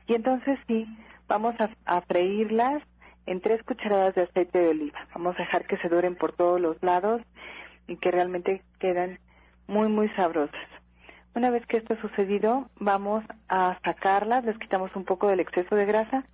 y 0.06 0.12
entonces 0.12 0.58
sí, 0.66 0.86
vamos 1.26 1.54
a, 1.86 2.00
freírlas 2.02 2.82
en 3.24 3.40
tres 3.40 3.62
cucharadas 3.62 4.14
de 4.14 4.24
aceite 4.24 4.58
de 4.58 4.68
oliva. 4.68 4.98
Vamos 5.14 5.36
a 5.36 5.44
dejar 5.44 5.66
que 5.66 5.78
se 5.78 5.88
duren 5.88 6.16
por 6.16 6.32
todos 6.32 6.60
los 6.60 6.76
lados 6.82 7.22
y 7.86 7.96
que 7.96 8.10
realmente 8.10 8.62
quedan 8.78 9.18
muy, 9.68 9.88
muy 9.88 10.10
sabrosas. 10.10 10.68
Una 11.34 11.48
vez 11.48 11.64
que 11.64 11.78
esto 11.78 11.94
ha 11.94 12.00
sucedido, 12.02 12.68
vamos 12.78 13.24
a 13.48 13.78
sacarlas, 13.82 14.44
les 14.44 14.58
quitamos 14.58 14.94
un 14.96 15.06
poco 15.06 15.28
del 15.28 15.40
exceso 15.40 15.76
de 15.76 15.86
grasa, 15.86 16.24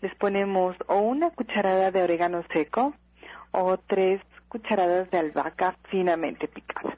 les 0.00 0.14
ponemos 0.14 0.76
o 0.86 0.98
una 0.98 1.30
cucharada 1.30 1.90
de 1.90 2.04
orégano 2.04 2.44
seco 2.52 2.94
o 3.50 3.78
tres 3.78 4.20
cucharadas 4.46 5.10
de 5.10 5.18
albahaca 5.18 5.76
finamente 5.90 6.46
picada. 6.46 6.93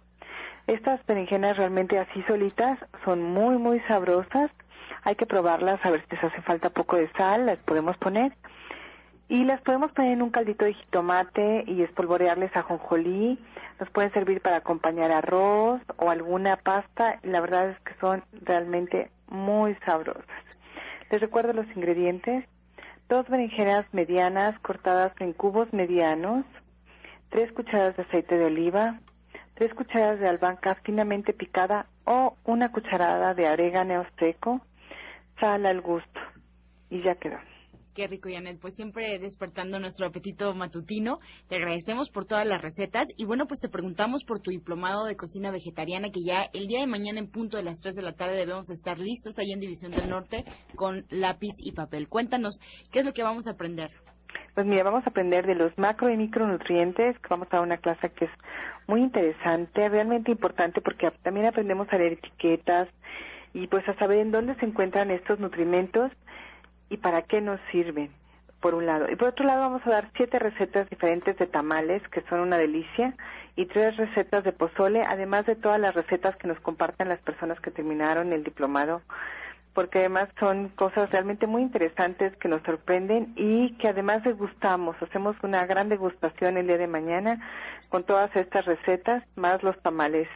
Estas 0.66 1.04
berenjenas 1.06 1.56
realmente 1.56 1.96
así 1.96 2.22
solitas 2.22 2.76
son 3.04 3.22
muy, 3.22 3.56
muy 3.56 3.78
sabrosas. 3.80 4.50
Hay 5.04 5.14
que 5.14 5.24
probarlas 5.24 5.78
a 5.84 5.90
ver 5.92 6.02
si 6.02 6.16
les 6.16 6.24
hace 6.24 6.42
falta 6.42 6.70
poco 6.70 6.96
de 6.96 7.08
sal, 7.12 7.46
las 7.46 7.58
podemos 7.58 7.96
poner. 7.98 8.32
Y 9.28 9.44
las 9.44 9.60
podemos 9.60 9.92
poner 9.92 10.12
en 10.12 10.22
un 10.22 10.30
caldito 10.30 10.64
de 10.64 10.74
jitomate 10.74 11.64
y 11.68 11.82
espolvorearles 11.82 12.56
a 12.56 12.62
jonjolí. 12.62 13.38
Nos 13.78 13.90
pueden 13.90 14.12
servir 14.12 14.40
para 14.40 14.56
acompañar 14.56 15.12
arroz 15.12 15.80
o 15.98 16.10
alguna 16.10 16.56
pasta. 16.56 17.20
La 17.22 17.40
verdad 17.40 17.70
es 17.70 17.78
que 17.80 17.94
son 18.00 18.24
realmente 18.42 19.10
muy 19.28 19.76
sabrosas. 19.84 20.24
Les 21.10 21.20
recuerdo 21.20 21.52
los 21.52 21.66
ingredientes. 21.76 22.44
Dos 23.08 23.28
berenjenas 23.28 23.86
medianas 23.92 24.58
cortadas 24.60 25.12
en 25.20 25.32
cubos 25.32 25.72
medianos. 25.72 26.44
Tres 27.30 27.52
cucharadas 27.52 27.96
de 27.96 28.02
aceite 28.02 28.36
de 28.36 28.46
oliva 28.46 28.98
tres 29.56 29.74
cucharadas 29.74 30.20
de 30.20 30.28
albahaca 30.28 30.76
finamente 30.84 31.32
picada 31.32 31.86
o 32.04 32.36
una 32.44 32.70
cucharada 32.70 33.34
de 33.34 33.48
orégano 33.48 34.04
seco, 34.18 34.60
sal 35.40 35.66
al 35.66 35.80
gusto 35.80 36.20
y 36.90 37.00
ya 37.00 37.14
quedó. 37.16 37.38
Qué 37.94 38.06
rico, 38.06 38.28
Janet. 38.30 38.60
Pues 38.60 38.74
siempre 38.74 39.18
despertando 39.18 39.80
nuestro 39.80 40.06
apetito 40.06 40.54
matutino. 40.54 41.18
Te 41.48 41.56
agradecemos 41.56 42.10
por 42.10 42.26
todas 42.26 42.46
las 42.46 42.60
recetas. 42.60 43.06
Y 43.16 43.24
bueno, 43.24 43.46
pues 43.46 43.58
te 43.58 43.70
preguntamos 43.70 44.22
por 44.24 44.40
tu 44.40 44.50
diplomado 44.50 45.06
de 45.06 45.16
cocina 45.16 45.50
vegetariana, 45.50 46.10
que 46.10 46.22
ya 46.22 46.42
el 46.52 46.66
día 46.66 46.80
de 46.80 46.86
mañana 46.86 47.20
en 47.20 47.30
punto 47.30 47.56
de 47.56 47.62
las 47.62 47.78
3 47.78 47.94
de 47.94 48.02
la 48.02 48.12
tarde 48.12 48.36
debemos 48.36 48.68
estar 48.70 48.98
listos 48.98 49.38
ahí 49.38 49.50
en 49.50 49.60
División 49.60 49.92
del 49.92 50.10
Norte 50.10 50.44
con 50.74 51.06
lápiz 51.08 51.54
y 51.56 51.72
papel. 51.72 52.08
Cuéntanos, 52.08 52.60
¿qué 52.92 52.98
es 52.98 53.06
lo 53.06 53.14
que 53.14 53.22
vamos 53.22 53.46
a 53.46 53.52
aprender? 53.52 53.88
Pues 54.54 54.66
mira, 54.66 54.82
vamos 54.82 55.06
a 55.06 55.10
aprender 55.10 55.46
de 55.46 55.54
los 55.54 55.76
macro 55.78 56.10
y 56.10 56.18
micronutrientes, 56.18 57.16
vamos 57.30 57.48
a 57.50 57.62
una 57.62 57.78
clase 57.78 58.10
que 58.10 58.26
es 58.26 58.30
muy 58.86 59.00
interesante, 59.02 59.88
realmente 59.88 60.30
importante 60.30 60.80
porque 60.80 61.10
también 61.22 61.46
aprendemos 61.46 61.92
a 61.92 61.98
leer 61.98 62.14
etiquetas 62.14 62.88
y 63.52 63.66
pues 63.66 63.88
a 63.88 63.94
saber 63.94 64.18
en 64.18 64.32
dónde 64.32 64.54
se 64.56 64.66
encuentran 64.66 65.10
estos 65.10 65.38
nutrimentos 65.40 66.12
y 66.88 66.98
para 66.98 67.22
qué 67.22 67.40
nos 67.40 67.60
sirven, 67.72 68.10
por 68.60 68.74
un 68.74 68.86
lado. 68.86 69.10
Y 69.10 69.16
por 69.16 69.28
otro 69.28 69.44
lado 69.44 69.62
vamos 69.62 69.86
a 69.86 69.90
dar 69.90 70.10
siete 70.16 70.38
recetas 70.38 70.88
diferentes 70.88 71.36
de 71.38 71.46
tamales, 71.46 72.02
que 72.08 72.22
son 72.28 72.40
una 72.40 72.58
delicia, 72.58 73.14
y 73.56 73.66
tres 73.66 73.96
recetas 73.96 74.44
de 74.44 74.52
pozole, 74.52 75.02
además 75.02 75.46
de 75.46 75.56
todas 75.56 75.80
las 75.80 75.94
recetas 75.94 76.36
que 76.36 76.46
nos 76.46 76.60
comparten 76.60 77.08
las 77.08 77.20
personas 77.20 77.58
que 77.60 77.70
terminaron 77.70 78.32
el 78.32 78.44
diplomado 78.44 79.00
porque 79.76 79.98
además 79.98 80.30
son 80.40 80.70
cosas 80.70 81.10
realmente 81.12 81.46
muy 81.46 81.60
interesantes 81.60 82.34
que 82.38 82.48
nos 82.48 82.62
sorprenden 82.62 83.34
y 83.36 83.76
que 83.76 83.88
además 83.88 84.24
degustamos. 84.24 84.96
Hacemos 85.02 85.36
una 85.42 85.66
gran 85.66 85.90
degustación 85.90 86.56
el 86.56 86.66
día 86.66 86.78
de 86.78 86.86
mañana 86.86 87.38
con 87.90 88.02
todas 88.04 88.34
estas 88.34 88.64
recetas, 88.64 89.22
más 89.36 89.62
los 89.62 89.78
tamales. 89.82 90.28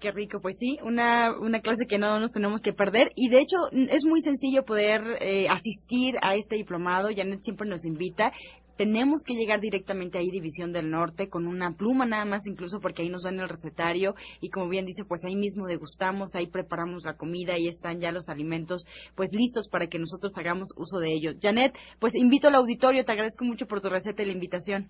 Qué 0.00 0.10
rico, 0.10 0.40
pues 0.40 0.56
sí, 0.58 0.78
una, 0.82 1.38
una 1.38 1.60
clase 1.60 1.84
que 1.86 1.98
no 1.98 2.18
nos 2.18 2.32
tenemos 2.32 2.60
que 2.60 2.72
perder 2.72 3.12
y 3.14 3.28
de 3.28 3.40
hecho 3.40 3.56
es 3.70 4.04
muy 4.06 4.20
sencillo 4.22 4.64
poder 4.64 5.02
eh, 5.20 5.46
asistir 5.48 6.16
a 6.22 6.34
este 6.34 6.56
diplomado, 6.56 7.10
Janet 7.14 7.40
siempre 7.42 7.68
nos 7.68 7.84
invita 7.84 8.32
tenemos 8.78 9.22
que 9.26 9.34
llegar 9.34 9.60
directamente 9.60 10.18
ahí, 10.18 10.30
División 10.30 10.72
del 10.72 10.88
Norte, 10.88 11.28
con 11.28 11.48
una 11.48 11.72
pluma 11.72 12.06
nada 12.06 12.24
más, 12.24 12.46
incluso 12.46 12.78
porque 12.80 13.02
ahí 13.02 13.08
nos 13.08 13.24
dan 13.24 13.40
el 13.40 13.48
recetario 13.48 14.14
y 14.40 14.50
como 14.50 14.68
bien 14.68 14.86
dice, 14.86 15.04
pues 15.04 15.24
ahí 15.26 15.34
mismo 15.34 15.66
degustamos, 15.66 16.36
ahí 16.36 16.46
preparamos 16.46 17.04
la 17.04 17.16
comida 17.16 17.58
y 17.58 17.66
están 17.66 18.00
ya 18.00 18.12
los 18.12 18.28
alimentos 18.28 18.86
pues 19.16 19.30
listos 19.32 19.68
para 19.68 19.88
que 19.88 19.98
nosotros 19.98 20.32
hagamos 20.38 20.68
uso 20.76 21.00
de 21.00 21.12
ellos. 21.12 21.36
Janet, 21.42 21.74
pues 21.98 22.14
invito 22.14 22.46
al 22.46 22.54
auditorio, 22.54 23.04
te 23.04 23.10
agradezco 23.10 23.44
mucho 23.44 23.66
por 23.66 23.80
tu 23.80 23.88
receta 23.88 24.22
y 24.22 24.26
la 24.26 24.32
invitación. 24.32 24.86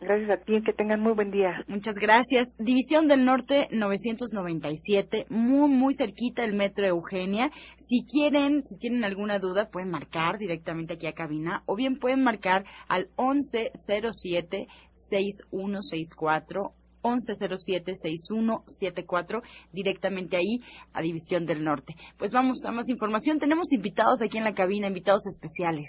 Gracias 0.00 0.30
a 0.30 0.38
ti, 0.38 0.62
que 0.62 0.72
tengan 0.72 1.00
muy 1.00 1.12
buen 1.12 1.30
día. 1.30 1.62
Muchas 1.68 1.94
gracias. 1.94 2.48
División 2.58 3.06
del 3.06 3.24
Norte 3.24 3.68
997, 3.70 5.26
muy 5.28 5.68
muy 5.68 5.92
cerquita 5.92 6.42
del 6.42 6.54
Metro 6.54 6.86
Eugenia. 6.86 7.50
Si 7.76 8.06
quieren, 8.06 8.62
si 8.64 8.78
tienen 8.78 9.04
alguna 9.04 9.38
duda, 9.38 9.68
pueden 9.70 9.90
marcar 9.90 10.38
directamente 10.38 10.94
aquí 10.94 11.06
a 11.06 11.12
cabina 11.12 11.62
o 11.66 11.76
bien 11.76 11.98
pueden 11.98 12.22
marcar 12.22 12.64
al 12.88 13.08
1107 13.18 14.68
6164 14.94 16.72
1107-6174, 17.02 19.42
directamente 19.72 20.36
ahí 20.36 20.58
a 20.92 21.00
División 21.00 21.46
del 21.46 21.64
Norte. 21.64 21.96
Pues 22.18 22.30
vamos 22.30 22.66
a 22.66 22.72
más 22.72 22.90
información. 22.90 23.38
Tenemos 23.38 23.72
invitados 23.72 24.20
aquí 24.22 24.36
en 24.38 24.44
la 24.44 24.54
cabina, 24.54 24.88
invitados 24.88 25.26
especiales. 25.26 25.88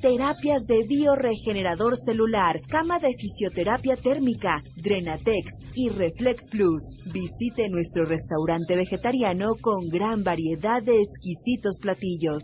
terapias 0.00 0.66
de 0.66 0.86
bioregenerador 0.86 1.96
celular, 1.96 2.60
cama 2.68 2.98
de 2.98 3.14
fisioterapia 3.18 3.96
térmica, 3.96 4.56
Drenatex 4.76 5.52
y 5.74 5.88
Reflex 5.90 6.48
Plus. 6.50 6.82
Visite 7.12 7.68
nuestro 7.68 8.04
restaurante 8.04 8.76
vegetariano 8.76 9.54
con 9.60 9.88
gran 9.88 10.22
variedad 10.24 10.82
de 10.82 11.00
exquisitos 11.00 11.78
platillos. 11.80 12.42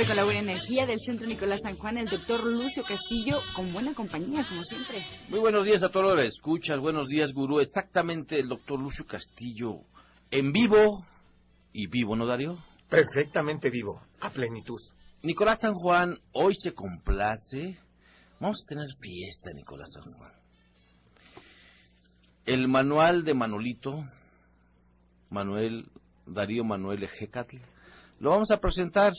Con 0.08 0.16
la 0.16 0.24
buena 0.24 0.42
energía 0.42 0.86
del 0.86 1.00
Centro 1.00 1.26
Nicolás 1.26 1.62
San 1.64 1.78
Juan, 1.78 1.98
el 1.98 2.08
doctor 2.08 2.44
Lucio 2.44 2.84
Castillo, 2.84 3.40
con 3.56 3.74
buena 3.74 3.94
compañía, 3.96 4.46
como 4.48 4.64
siempre. 4.64 5.04
Muy 5.30 5.40
buenos 5.40 5.66
días 5.66 5.82
a 5.82 5.90
todos 5.90 6.14
los 6.14 6.22
que 6.22 6.28
escuchas, 6.28 6.80
buenos 6.80 7.08
días, 7.08 7.34
gurú. 7.34 7.60
Exactamente 7.60 8.40
el 8.40 8.48
doctor 8.48 8.80
Lucio 8.80 9.06
Castillo, 9.08 9.80
en 10.30 10.52
vivo 10.52 11.06
y 11.74 11.88
vivo, 11.88 12.16
¿no, 12.16 12.28
Darío? 12.28 12.58
Perfectamente 12.88 13.72
vivo, 13.72 14.02
a 14.20 14.30
plenitud. 14.30 14.80
Nicolás 15.24 15.62
San 15.62 15.74
Juan 15.74 16.20
hoy 16.34 16.54
se 16.54 16.74
complace. 16.74 17.80
Vamos 18.40 18.64
a 18.64 18.70
tener 18.70 18.88
fiesta, 19.00 19.52
Nicolás 19.54 19.92
San 19.92 20.14
Juan. 20.14 20.34
El 22.46 22.68
manual 22.68 23.24
de 23.24 23.34
Manolito, 23.34 24.08
Manuel, 25.32 25.88
Darío 26.28 26.64
Manuel 26.64 27.04
Ejecatl, 27.04 27.58
lo 28.20 28.30
vamos 28.30 28.52
a 28.52 28.60
presentar 28.60 29.14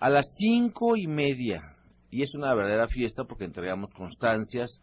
a 0.00 0.08
las 0.08 0.34
cinco 0.36 0.96
y 0.96 1.06
media. 1.06 1.76
Y 2.10 2.22
es 2.22 2.34
una 2.34 2.54
verdadera 2.54 2.88
fiesta 2.88 3.24
porque 3.24 3.44
entregamos 3.44 3.92
constancias 3.94 4.80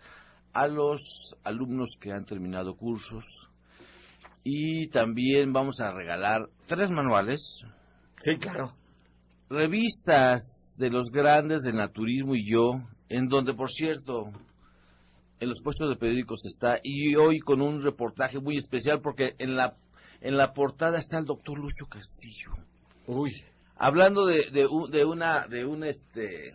a 0.54 0.68
los 0.68 1.36
alumnos 1.44 1.90
que 2.00 2.12
han 2.12 2.24
terminado 2.24 2.76
cursos. 2.76 3.26
Y 4.44 4.88
también 4.88 5.52
vamos 5.52 5.82
a 5.82 5.92
regalar 5.92 6.48
tres 6.68 6.90
manuales. 6.90 7.42
Sí, 8.22 8.38
claro. 8.38 8.74
Revistas 9.50 10.70
de 10.78 10.90
los 10.90 11.10
grandes 11.12 11.64
del 11.64 11.76
naturismo 11.76 12.36
y 12.36 12.50
yo, 12.50 12.82
en 13.10 13.28
donde, 13.28 13.54
por 13.54 13.72
cierto, 13.72 14.32
en 15.40 15.50
los 15.50 15.62
puestos 15.62 15.90
de 15.90 15.98
periódicos 15.98 16.46
está, 16.46 16.80
y 16.82 17.16
hoy 17.16 17.40
con 17.40 17.62
un 17.62 17.82
reportaje 17.82 18.40
muy 18.40 18.56
especial 18.58 19.02
porque 19.02 19.36
en 19.40 19.56
la, 19.56 19.76
en 20.22 20.38
la 20.38 20.54
portada 20.54 20.98
está 20.98 21.18
el 21.18 21.26
doctor 21.26 21.58
Lucio 21.60 21.88
Castillo. 21.88 22.52
Uy 23.06 23.44
hablando 23.80 24.26
de, 24.26 24.50
de, 24.52 24.68
de, 24.90 25.06
una 25.06 25.48
de 25.48 25.66
un 25.66 25.84
este 25.84 26.54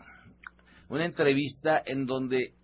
una 0.88 1.04
entrevista 1.04 1.82
en 1.84 2.06
donde 2.06 2.54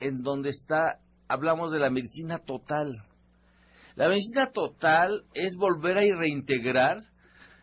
en 0.00 0.22
donde 0.22 0.50
está 0.50 1.00
hablamos 1.28 1.72
de 1.72 1.80
la 1.80 1.90
medicina 1.90 2.38
total. 2.38 2.96
La 3.94 4.08
medicina 4.08 4.50
total 4.52 5.24
es 5.32 5.56
volver 5.56 5.96
a 5.96 6.18
reintegrar 6.18 7.02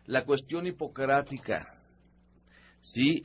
la 0.06 0.24
cuestión 0.24 0.66
hipocrática 0.66 1.74
sí 2.80 3.22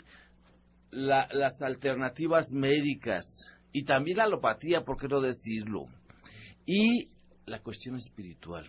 las 0.92 1.62
alternativas 1.62 2.52
médicas 2.52 3.26
y 3.72 3.84
también 3.84 4.18
la 4.18 4.24
alopatía 4.24 4.84
por 4.84 4.98
qué 4.98 5.08
no 5.08 5.20
decirlo 5.22 5.86
y 6.66 7.10
la 7.46 7.60
cuestión 7.60 7.96
espiritual. 7.98 8.66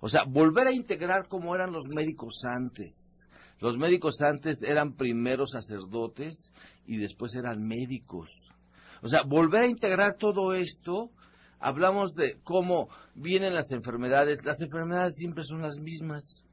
O 0.00 0.08
sea 0.08 0.24
volver 0.24 0.68
a 0.68 0.72
integrar 0.72 1.28
como 1.28 1.54
eran 1.54 1.72
los 1.72 1.86
médicos 1.86 2.34
antes 2.44 3.02
los 3.60 3.76
médicos 3.76 4.20
antes 4.22 4.62
eran 4.62 4.94
primero 4.94 5.46
sacerdotes 5.46 6.52
y 6.86 6.96
después 6.96 7.34
eran 7.34 7.62
médicos. 7.62 8.30
O 9.02 9.08
sea, 9.08 9.22
volver 9.22 9.62
a 9.62 9.68
integrar 9.68 10.16
todo 10.16 10.54
esto, 10.54 11.10
hablamos 11.58 12.14
de 12.14 12.38
cómo 12.42 12.88
vienen 13.14 13.54
las 13.54 13.70
enfermedades. 13.72 14.44
Las 14.44 14.60
enfermedades 14.62 15.16
siempre 15.16 15.44
son 15.44 15.62
las 15.62 15.78
mismas. 15.78 16.44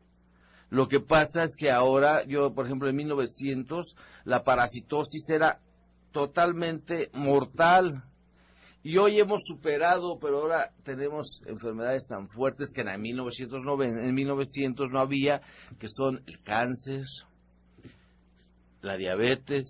Lo 0.69 0.87
que 0.87 0.99
pasa 0.99 1.43
es 1.43 1.55
que 1.55 1.71
ahora, 1.71 2.25
yo, 2.25 2.53
por 2.53 2.65
ejemplo, 2.65 2.89
en 2.89 2.97
1900, 2.97 3.95
la 4.25 4.43
parasitosis 4.43 5.29
era 5.29 5.59
totalmente 6.11 7.09
mortal. 7.13 8.03
Y 8.87 8.97
hoy 8.99 9.19
hemos 9.19 9.41
superado, 9.43 10.17
pero 10.17 10.37
ahora 10.37 10.71
tenemos 10.85 11.27
enfermedades 11.45 12.07
tan 12.07 12.29
fuertes 12.29 12.71
que 12.73 12.83
en 12.83 13.01
1990, 13.01 14.01
en 14.01 14.15
1900 14.15 14.89
no 14.89 14.99
había, 14.99 15.41
que 15.77 15.89
son 15.89 16.23
el 16.25 16.41
cáncer, 16.41 17.03
la 18.79 18.95
diabetes, 18.95 19.65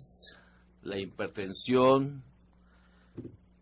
la 0.82 1.00
hipertensión, 1.00 2.22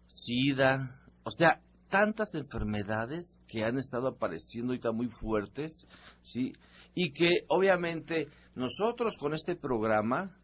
SIDA, 0.08 1.00
o 1.24 1.30
sea, 1.30 1.62
tantas 1.88 2.34
enfermedades 2.34 3.38
que 3.48 3.64
han 3.64 3.78
estado 3.78 4.08
apareciendo 4.08 4.74
ahorita 4.74 4.92
muy 4.92 5.08
fuertes, 5.08 5.86
¿sí? 6.20 6.52
Y 6.94 7.14
que 7.14 7.46
obviamente 7.48 8.28
nosotros 8.54 9.16
con 9.18 9.32
este 9.32 9.56
programa 9.56 10.36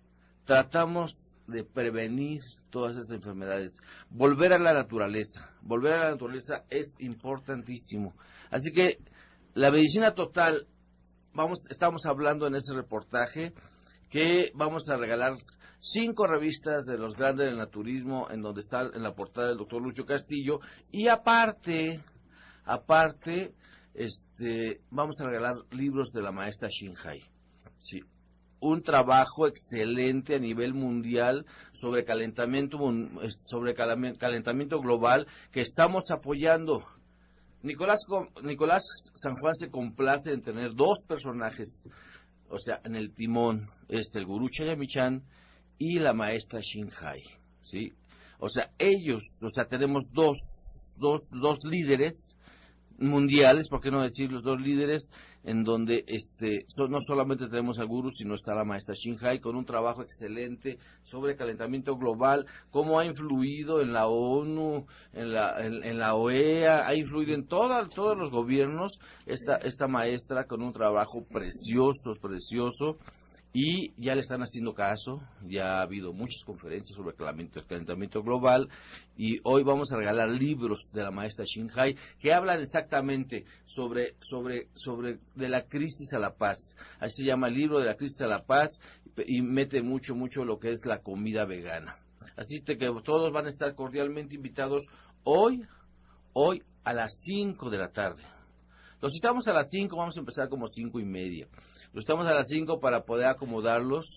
tratamos 0.46 1.14
de 1.46 1.64
prevenir 1.64 2.40
todas 2.70 2.96
esas 2.96 3.10
enfermedades. 3.10 3.72
Volver 4.10 4.52
a 4.52 4.58
la 4.58 4.72
naturaleza, 4.72 5.50
volver 5.62 5.92
a 5.92 6.04
la 6.04 6.10
naturaleza 6.12 6.64
es 6.70 6.96
importantísimo. 7.00 8.14
Así 8.50 8.72
que 8.72 8.98
la 9.54 9.70
medicina 9.70 10.14
total, 10.14 10.66
vamos, 11.34 11.60
estamos 11.70 12.06
hablando 12.06 12.46
en 12.46 12.54
ese 12.54 12.74
reportaje 12.74 13.52
que 14.10 14.50
vamos 14.54 14.88
a 14.88 14.96
regalar 14.96 15.38
cinco 15.80 16.26
revistas 16.26 16.84
de 16.84 16.96
los 16.96 17.16
grandes 17.16 17.46
del 17.46 17.58
naturismo 17.58 18.28
en 18.30 18.40
donde 18.40 18.60
está 18.60 18.82
en 18.82 19.02
la 19.02 19.14
portada 19.14 19.48
del 19.48 19.58
doctor 19.58 19.82
Lucio 19.82 20.06
Castillo 20.06 20.60
y 20.90 21.08
aparte, 21.08 22.00
aparte, 22.64 23.54
este, 23.94 24.80
vamos 24.90 25.20
a 25.20 25.26
regalar 25.26 25.56
libros 25.72 26.12
de 26.12 26.22
la 26.22 26.30
maestra 26.30 26.68
Shinhai. 26.70 27.20
Sí, 27.78 28.00
un 28.62 28.82
trabajo 28.82 29.48
excelente 29.48 30.36
a 30.36 30.38
nivel 30.38 30.72
mundial 30.72 31.44
sobre 31.72 32.04
calentamiento, 32.04 32.78
sobre 33.42 33.74
calentamiento 33.74 34.80
global 34.80 35.26
que 35.50 35.60
estamos 35.60 36.10
apoyando. 36.12 36.84
Nicolás, 37.64 37.98
Nicolás 38.42 38.84
San 39.20 39.36
Juan 39.36 39.56
se 39.56 39.68
complace 39.68 40.32
en 40.32 40.42
tener 40.42 40.74
dos 40.74 41.00
personajes, 41.06 41.88
o 42.48 42.58
sea, 42.58 42.80
en 42.84 42.94
el 42.94 43.12
timón 43.12 43.68
es 43.88 44.14
el 44.14 44.26
gurú 44.26 44.48
Chayamichan 44.48 45.22
y 45.78 45.98
la 45.98 46.12
maestra 46.12 46.60
Shinhai, 46.60 47.22
¿sí? 47.60 47.92
O 48.38 48.48
sea, 48.48 48.70
ellos, 48.78 49.22
o 49.40 49.50
sea, 49.50 49.64
tenemos 49.64 50.04
dos, 50.12 50.38
dos, 50.96 51.22
dos 51.30 51.58
líderes 51.64 52.36
mundiales, 53.02 53.68
por 53.68 53.80
qué 53.80 53.90
no 53.90 54.02
decir 54.02 54.30
los 54.30 54.42
dos 54.42 54.60
líderes, 54.60 55.10
en 55.44 55.64
donde 55.64 56.04
este, 56.06 56.66
no 56.88 57.00
solamente 57.00 57.48
tenemos 57.48 57.78
al 57.78 57.86
gurú, 57.86 58.10
sino 58.10 58.34
está 58.34 58.54
la 58.54 58.64
maestra 58.64 58.94
Shinhai 58.94 59.40
con 59.40 59.56
un 59.56 59.64
trabajo 59.64 60.02
excelente 60.02 60.78
sobre 61.02 61.36
calentamiento 61.36 61.96
global, 61.96 62.46
cómo 62.70 62.98
ha 62.98 63.04
influido 63.04 63.80
en 63.80 63.92
la 63.92 64.06
ONU, 64.06 64.86
en 65.12 65.32
la, 65.32 65.56
en, 65.60 65.98
la 65.98 66.14
OEA, 66.14 66.86
ha 66.86 66.94
influido 66.94 67.34
en 67.34 67.46
todos 67.46 68.16
los 68.16 68.30
gobiernos, 68.30 68.98
esta, 69.26 69.56
esta 69.56 69.88
maestra 69.88 70.44
con 70.44 70.62
un 70.62 70.72
trabajo 70.72 71.24
precioso, 71.28 72.14
precioso, 72.20 72.98
y 73.52 73.92
ya 74.02 74.14
le 74.14 74.20
están 74.22 74.40
haciendo 74.40 74.72
caso, 74.72 75.20
ya 75.46 75.78
ha 75.78 75.82
habido 75.82 76.12
muchas 76.12 76.42
conferencias 76.44 76.96
sobre 76.96 77.10
el 77.10 77.66
calentamiento 77.66 78.22
global 78.22 78.68
y 79.16 79.36
hoy 79.44 79.62
vamos 79.62 79.92
a 79.92 79.96
regalar 79.96 80.30
libros 80.30 80.86
de 80.92 81.02
la 81.02 81.10
maestra 81.10 81.44
Shinhai 81.44 81.96
que 82.18 82.32
hablan 82.32 82.60
exactamente 82.60 83.44
sobre, 83.66 84.14
sobre, 84.20 84.68
sobre 84.72 85.18
de 85.34 85.48
la 85.48 85.66
crisis 85.66 86.12
a 86.14 86.18
la 86.18 86.34
paz. 86.34 86.74
Así 86.98 87.22
se 87.22 87.28
llama 87.28 87.48
el 87.48 87.54
libro 87.54 87.78
de 87.78 87.86
la 87.86 87.96
crisis 87.96 88.22
a 88.22 88.26
la 88.26 88.44
paz 88.44 88.80
y 89.26 89.42
mete 89.42 89.82
mucho, 89.82 90.14
mucho 90.14 90.44
lo 90.44 90.58
que 90.58 90.70
es 90.70 90.86
la 90.86 91.00
comida 91.00 91.44
vegana. 91.44 91.98
Así 92.36 92.62
que 92.62 92.76
todos 93.04 93.32
van 93.32 93.46
a 93.46 93.50
estar 93.50 93.74
cordialmente 93.74 94.34
invitados 94.34 94.86
hoy, 95.24 95.62
hoy 96.32 96.62
a 96.84 96.94
las 96.94 97.18
5 97.22 97.68
de 97.68 97.78
la 97.78 97.88
tarde. 97.88 98.22
Los 99.02 99.14
citamos 99.14 99.48
a 99.48 99.52
las 99.52 99.68
5, 99.68 99.96
vamos 99.96 100.16
a 100.16 100.20
empezar 100.20 100.48
como 100.48 100.68
cinco 100.68 101.00
y 101.00 101.04
media. 101.04 101.48
Los 101.92 102.04
citamos 102.04 102.24
a 102.24 102.30
las 102.30 102.46
5 102.46 102.78
para 102.78 103.02
poder 103.02 103.26
acomodarlos, 103.26 104.08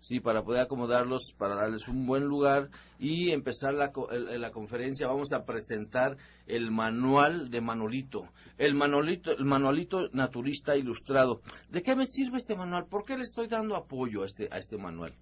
sí, 0.00 0.20
para 0.20 0.42
poder 0.42 0.62
acomodarlos, 0.62 1.34
para 1.36 1.54
darles 1.54 1.86
un 1.86 2.06
buen 2.06 2.24
lugar 2.24 2.70
y 2.98 3.30
empezar 3.30 3.74
la, 3.74 3.92
la 4.38 4.50
conferencia. 4.50 5.06
Vamos 5.06 5.34
a 5.34 5.44
presentar 5.44 6.16
el 6.46 6.70
manual 6.70 7.50
de 7.50 7.60
Manolito, 7.60 8.26
el 8.56 8.74
manualito, 8.74 9.36
el 9.36 9.44
manualito 9.44 10.08
naturista 10.14 10.76
ilustrado. 10.76 11.42
¿De 11.68 11.82
qué 11.82 11.94
me 11.94 12.06
sirve 12.06 12.38
este 12.38 12.56
manual? 12.56 12.86
¿Por 12.86 13.04
qué 13.04 13.18
le 13.18 13.24
estoy 13.24 13.48
dando 13.48 13.76
apoyo 13.76 14.22
a 14.22 14.26
este, 14.26 14.48
a 14.50 14.56
este 14.56 14.78
manual? 14.78 15.12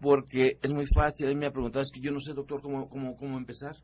porque 0.00 0.58
es 0.62 0.70
muy 0.70 0.86
fácil. 0.94 1.26
A 1.26 1.30
mí 1.30 1.34
me 1.34 1.46
ha 1.46 1.50
preguntado, 1.50 1.82
es 1.82 1.90
que 1.90 2.00
yo 2.00 2.12
no 2.12 2.20
sé, 2.20 2.32
doctor, 2.32 2.62
cómo, 2.62 2.88
cómo, 2.88 3.16
cómo 3.16 3.36
empezar. 3.36 3.74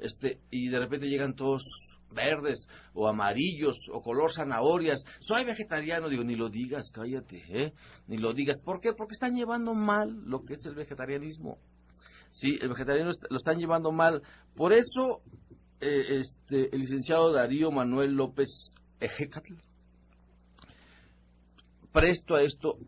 Este, 0.00 0.40
y 0.50 0.68
de 0.68 0.80
repente 0.80 1.06
llegan 1.06 1.36
todos 1.36 1.64
verdes 2.12 2.66
o 2.94 3.08
amarillos 3.08 3.78
o 3.92 4.00
color 4.00 4.32
zanahorias. 4.32 5.02
Soy 5.20 5.44
vegetariano, 5.44 6.08
digo, 6.08 6.24
ni 6.24 6.34
lo 6.34 6.48
digas, 6.48 6.90
cállate, 6.92 7.42
¿eh? 7.48 7.72
Ni 8.06 8.18
lo 8.18 8.32
digas. 8.32 8.60
¿Por 8.60 8.80
qué? 8.80 8.92
Porque 8.92 9.12
están 9.12 9.34
llevando 9.34 9.74
mal 9.74 10.10
lo 10.24 10.44
que 10.44 10.54
es 10.54 10.64
el 10.66 10.74
vegetarianismo. 10.74 11.58
Sí, 12.30 12.58
el 12.60 12.68
vegetarianismo 12.68 13.26
lo 13.30 13.36
están 13.36 13.58
llevando 13.58 13.92
mal. 13.92 14.22
Por 14.54 14.72
eso, 14.72 15.22
eh, 15.80 16.20
este, 16.20 16.74
el 16.74 16.80
licenciado 16.80 17.32
Darío 17.32 17.70
Manuel 17.70 18.12
López 18.12 18.48
Ejecatl, 19.00 19.54
presto 21.92 22.36
a 22.36 22.42
esto, 22.42 22.78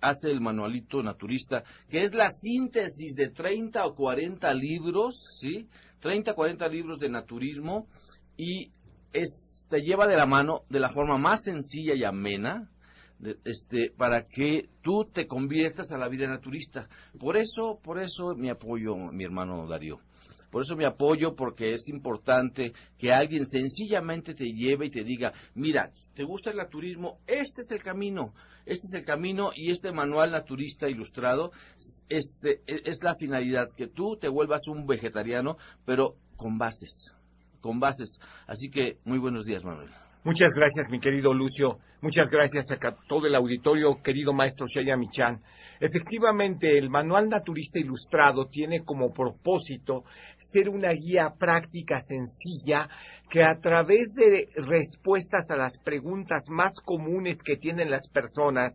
hace 0.00 0.30
el 0.30 0.40
manualito 0.40 1.02
naturista, 1.02 1.64
que 1.88 2.02
es 2.02 2.14
la 2.14 2.30
síntesis 2.30 3.14
de 3.14 3.30
30 3.30 3.84
o 3.86 3.94
40 3.94 4.52
libros, 4.54 5.18
¿sí? 5.40 5.68
30 6.00 6.32
o 6.32 6.34
40 6.34 6.68
libros 6.68 6.98
de 6.98 7.08
naturismo 7.08 7.88
y 8.36 8.70
es, 9.12 9.64
te 9.68 9.80
lleva 9.80 10.06
de 10.06 10.16
la 10.16 10.26
mano 10.26 10.62
de 10.68 10.80
la 10.80 10.90
forma 10.90 11.16
más 11.16 11.44
sencilla 11.44 11.94
y 11.94 12.04
amena 12.04 12.70
este, 13.44 13.90
para 13.96 14.26
que 14.26 14.68
tú 14.82 15.06
te 15.12 15.26
conviertas 15.26 15.90
a 15.92 15.98
la 15.98 16.08
vida 16.08 16.26
naturista. 16.28 16.88
Por 17.18 17.36
eso, 17.36 17.80
por 17.82 17.98
eso 17.98 18.34
mi 18.36 18.50
apoyo, 18.50 18.94
mi 18.96 19.24
hermano 19.24 19.66
Darío. 19.66 20.00
Por 20.50 20.62
eso 20.62 20.76
mi 20.76 20.84
apoyo, 20.84 21.34
porque 21.34 21.74
es 21.74 21.88
importante 21.88 22.72
que 22.98 23.12
alguien 23.12 23.44
sencillamente 23.44 24.34
te 24.34 24.44
lleve 24.44 24.86
y 24.86 24.90
te 24.90 25.02
diga, 25.02 25.32
mira, 25.54 25.90
¿te 26.14 26.24
gusta 26.24 26.50
el 26.50 26.56
naturismo? 26.56 27.18
Este 27.26 27.62
es 27.62 27.70
el 27.72 27.82
camino, 27.82 28.32
este 28.64 28.86
es 28.86 28.94
el 28.94 29.04
camino 29.04 29.50
y 29.54 29.70
este 29.70 29.92
manual 29.92 30.30
naturista 30.30 30.88
ilustrado 30.88 31.50
este, 32.08 32.62
e, 32.66 32.82
es 32.84 33.02
la 33.02 33.16
finalidad, 33.16 33.68
que 33.76 33.88
tú 33.88 34.16
te 34.16 34.28
vuelvas 34.28 34.66
un 34.68 34.86
vegetariano, 34.86 35.56
pero 35.84 36.14
con 36.36 36.58
bases, 36.58 37.12
con 37.60 37.80
bases. 37.80 38.18
Así 38.46 38.70
que 38.70 38.98
muy 39.04 39.18
buenos 39.18 39.44
días, 39.46 39.64
Manuel. 39.64 39.90
Muchas 40.26 40.50
gracias, 40.56 40.90
mi 40.90 40.98
querido 40.98 41.32
Lucio. 41.32 41.78
Muchas 42.02 42.28
gracias 42.28 42.64
a 42.70 42.96
todo 43.08 43.26
el 43.26 43.34
auditorio, 43.36 44.02
querido 44.02 44.32
maestro 44.32 44.66
Shaya 44.66 44.96
Michan. 44.96 45.40
Efectivamente, 45.78 46.76
el 46.78 46.90
Manual 46.90 47.28
Naturista 47.28 47.78
Ilustrado 47.78 48.46
tiene 48.48 48.84
como 48.84 49.12
propósito 49.12 50.04
ser 50.38 50.68
una 50.68 50.90
guía 50.90 51.34
práctica 51.38 52.00
sencilla 52.00 52.88
que 53.28 53.42
a 53.42 53.58
través 53.58 54.14
de 54.14 54.48
respuestas 54.54 55.50
a 55.50 55.56
las 55.56 55.76
preguntas 55.78 56.44
más 56.48 56.72
comunes 56.84 57.38
que 57.44 57.56
tienen 57.56 57.90
las 57.90 58.08
personas, 58.08 58.72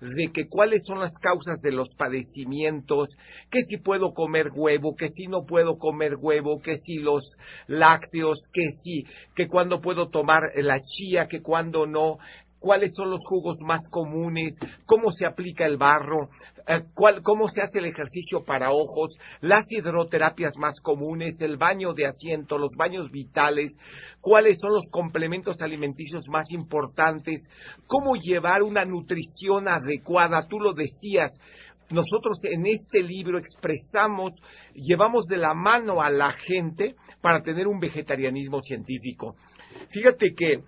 de 0.00 0.30
que 0.32 0.48
cuáles 0.48 0.82
son 0.86 1.00
las 1.00 1.12
causas 1.12 1.60
de 1.60 1.72
los 1.72 1.90
padecimientos, 1.90 3.08
que 3.50 3.62
si 3.62 3.76
puedo 3.76 4.14
comer 4.14 4.48
huevo, 4.54 4.96
que 4.96 5.10
si 5.10 5.26
no 5.26 5.44
puedo 5.44 5.76
comer 5.76 6.16
huevo, 6.18 6.60
que 6.62 6.76
si 6.76 6.98
los 6.98 7.22
lácteos, 7.66 8.46
que 8.52 8.70
si, 8.82 9.04
que 9.36 9.46
cuando 9.46 9.80
puedo 9.80 10.08
tomar 10.08 10.52
la 10.56 10.80
chía, 10.80 11.28
que 11.28 11.42
cuando 11.42 11.86
no, 11.86 12.18
cuáles 12.60 12.92
son 12.94 13.10
los 13.10 13.20
jugos 13.26 13.56
más 13.60 13.88
comunes, 13.90 14.54
cómo 14.86 15.10
se 15.10 15.26
aplica 15.26 15.66
el 15.66 15.78
barro, 15.78 16.28
eh, 16.68 16.82
cómo 17.22 17.48
se 17.50 17.62
hace 17.62 17.78
el 17.78 17.86
ejercicio 17.86 18.44
para 18.44 18.70
ojos, 18.70 19.10
las 19.40 19.64
hidroterapias 19.72 20.56
más 20.58 20.78
comunes, 20.80 21.40
el 21.40 21.56
baño 21.56 21.94
de 21.94 22.06
asiento, 22.06 22.58
los 22.58 22.70
baños 22.76 23.10
vitales, 23.10 23.72
cuáles 24.20 24.58
son 24.60 24.72
los 24.74 24.84
complementos 24.92 25.60
alimenticios 25.60 26.24
más 26.28 26.50
importantes, 26.50 27.48
cómo 27.86 28.14
llevar 28.14 28.62
una 28.62 28.84
nutrición 28.84 29.66
adecuada, 29.66 30.46
tú 30.46 30.60
lo 30.60 30.74
decías, 30.74 31.32
nosotros 31.90 32.38
en 32.44 32.66
este 32.66 33.02
libro 33.02 33.38
expresamos, 33.38 34.34
llevamos 34.74 35.24
de 35.26 35.38
la 35.38 35.54
mano 35.54 36.00
a 36.00 36.10
la 36.10 36.30
gente 36.30 36.94
para 37.20 37.42
tener 37.42 37.66
un 37.66 37.80
vegetarianismo 37.80 38.60
científico. 38.62 39.34
Fíjate 39.88 40.34
que 40.36 40.62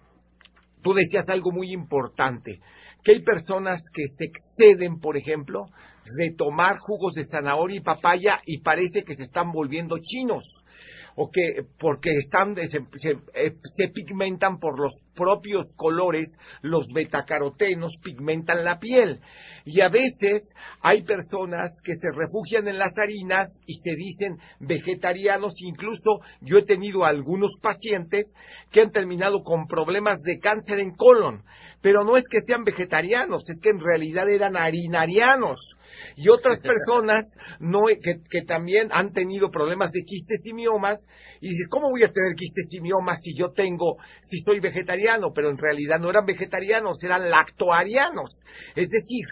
tú 0.83 0.95
decías 0.95 1.29
algo 1.29 1.51
muy 1.53 1.73
importante, 1.73 2.61
que 3.03 3.13
hay 3.13 3.21
personas 3.21 3.83
que 3.93 4.07
se 4.17 4.25
exceden, 4.25 5.01
por 5.01 5.17
ejemplo, 5.17 5.67
de 6.17 6.31
tomar 6.33 6.79
jugos 6.79 7.15
de 7.15 7.25
zanahoria 7.25 7.79
y 7.79 7.81
papaya 7.81 8.41
y 8.45 8.59
parece 8.59 9.05
que 9.05 9.15
se 9.15 9.23
están 9.23 9.53
volviendo 9.53 9.99
chinos 9.99 10.45
o 11.15 11.31
que 11.31 11.65
porque 11.79 12.11
están 12.13 12.57
se, 12.57 12.79
eh, 13.35 13.57
se, 13.75 13.89
pigmentan 13.89 14.59
por 14.59 14.81
los 14.81 14.93
propios 15.15 15.73
colores, 15.77 16.31
los 16.63 16.87
betacarotenos 16.93 17.97
pigmentan 18.03 18.65
la 18.65 18.79
piel. 18.79 19.21
Y 19.65 19.81
a 19.81 19.89
veces 19.89 20.45
hay 20.81 21.03
personas 21.03 21.71
que 21.85 21.95
se 21.95 22.09
refugian 22.15 22.69
en 22.69 22.79
las 22.79 22.99
harinas 22.99 23.53
y 23.67 23.75
se 23.75 23.95
dicen 23.95 24.39
vegetarianos. 24.61 25.55
Incluso 25.61 26.21
yo 26.41 26.59
he 26.59 26.65
tenido 26.65 27.05
algunos 27.05 27.53
pacientes 27.61 28.27
que 28.71 28.81
han 28.81 28.91
terminado 28.91 29.43
con 29.43 29.67
problemas 29.67 30.21
de 30.23 30.39
cáncer 30.39 30.81
en 30.81 30.95
colon. 30.95 31.45
Pero 31.81 32.05
no 32.05 32.17
es 32.17 32.25
que 32.29 32.41
sean 32.47 32.65
vegetarianos, 32.65 33.49
es 33.49 33.61
que 33.61 33.71
en 33.71 33.81
realidad 33.81 34.29
eran 34.29 34.57
harinarianos 34.57 35.59
y 36.17 36.29
otras 36.29 36.61
personas 36.61 37.27
no, 37.61 37.83
que, 37.87 38.21
que, 38.29 38.43
también 38.43 38.89
han 38.91 39.13
tenido 39.13 39.51
problemas 39.51 39.93
de 39.93 40.03
quistes 40.05 40.41
y 40.45 40.53
miomas 40.53 41.07
y 41.41 41.51
dice, 41.51 41.65
¿cómo 41.69 41.91
voy 41.91 42.03
a 42.03 42.13
tener 42.13 42.35
quistes 42.37 42.67
y 42.71 42.81
miomas 42.81 43.21
si 43.23 43.35
yo 43.37 43.53
tengo, 43.53 43.97
si 44.23 44.41
soy 44.41 44.61
vegetariano? 44.61 45.33
Pero 45.35 45.51
en 45.51 45.59
realidad 45.59 45.99
no 46.01 46.11
eran 46.11 46.25
vegetarianos, 46.27 47.03
eran 47.03 47.31
lactoarianos. 47.31 48.37
Es 48.75 48.89
decir, 48.89 49.27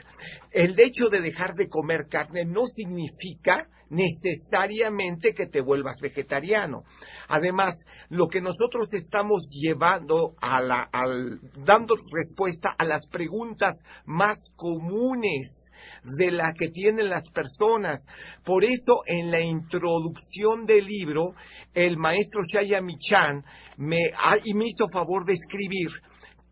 el 0.52 0.78
hecho 0.78 1.08
de 1.08 1.20
dejar 1.20 1.54
de 1.54 1.68
comer 1.68 2.06
carne 2.08 2.44
no 2.44 2.66
significa 2.66 3.68
necesariamente 3.90 5.34
que 5.34 5.46
te 5.46 5.60
vuelvas 5.60 5.98
vegetariano. 6.00 6.84
Además, 7.28 7.74
lo 8.08 8.28
que 8.28 8.40
nosotros 8.40 8.92
estamos 8.94 9.46
llevando 9.50 10.34
a 10.40 10.60
la, 10.60 10.88
al, 10.92 11.40
dando 11.64 11.96
respuesta 12.10 12.74
a 12.78 12.84
las 12.84 13.06
preguntas 13.08 13.82
más 14.06 14.38
comunes 14.56 15.62
de 16.04 16.30
la 16.30 16.52
que 16.52 16.68
tienen 16.68 17.08
las 17.08 17.28
personas. 17.30 18.04
Por 18.44 18.64
eso, 18.64 19.02
en 19.06 19.30
la 19.30 19.40
introducción 19.40 20.66
del 20.66 20.86
libro, 20.86 21.34
el 21.74 21.96
maestro 21.96 22.42
Shaya 22.44 22.80
Michan 22.80 23.44
me, 23.76 24.10
me 24.54 24.66
hizo 24.66 24.88
favor 24.92 25.24
de 25.24 25.34
escribir 25.34 25.88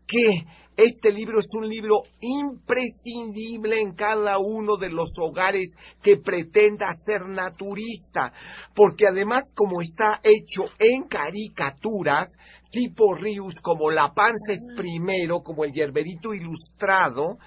que 0.07 0.45
este 0.79 1.11
libro 1.11 1.39
es 1.39 1.47
un 1.51 1.67
libro 1.67 2.03
imprescindible 2.21 3.81
en 3.81 3.93
cada 3.95 4.39
uno 4.39 4.77
de 4.77 4.89
los 4.89 5.11
hogares 5.19 5.73
que 6.01 6.17
pretenda 6.17 6.87
ser 7.05 7.27
naturista, 7.27 8.31
porque 8.73 9.05
además 9.07 9.43
como 9.55 9.81
está 9.81 10.21
hecho 10.23 10.65
en 10.79 11.03
caricaturas, 11.03 12.29
tipo 12.71 13.13
Rius, 13.13 13.55
como 13.61 13.89
La 13.89 14.13
Panza 14.13 14.53
es 14.53 14.73
primero, 14.77 15.41
como 15.41 15.65
el 15.65 15.73
Yerberito 15.73 16.33
Ilustrado, 16.33 17.37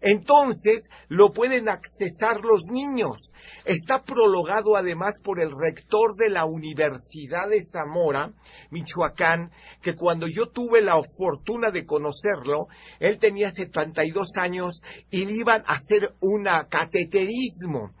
entonces 0.00 0.82
lo 1.08 1.32
pueden 1.32 1.68
accesar 1.68 2.44
los 2.44 2.62
niños. 2.70 3.18
Está 3.64 4.02
prologado 4.02 4.76
además 4.76 5.18
por 5.22 5.40
el 5.40 5.50
rector 5.50 6.16
de 6.16 6.30
la 6.30 6.44
Universidad 6.44 7.48
de 7.48 7.62
Zamora, 7.62 8.32
Michoacán, 8.70 9.50
que 9.82 9.94
cuando 9.94 10.26
yo 10.26 10.46
tuve 10.46 10.80
la 10.80 11.00
fortuna 11.16 11.70
de 11.70 11.86
conocerlo, 11.86 12.68
él 13.00 13.18
tenía 13.18 13.50
72 13.50 14.28
años 14.36 14.80
y 15.10 15.24
le 15.24 15.32
iban 15.32 15.62
a 15.66 15.74
hacer 15.74 16.14
una 16.20 16.68
cateterismo. 16.68 17.92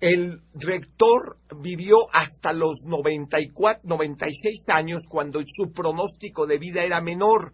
El 0.00 0.40
rector 0.54 1.38
vivió 1.62 2.08
hasta 2.12 2.52
los 2.52 2.82
94, 2.84 3.82
96 3.84 4.64
años 4.68 5.02
cuando 5.08 5.40
su 5.40 5.72
pronóstico 5.72 6.46
de 6.46 6.58
vida 6.58 6.84
era 6.84 7.00
menor 7.00 7.52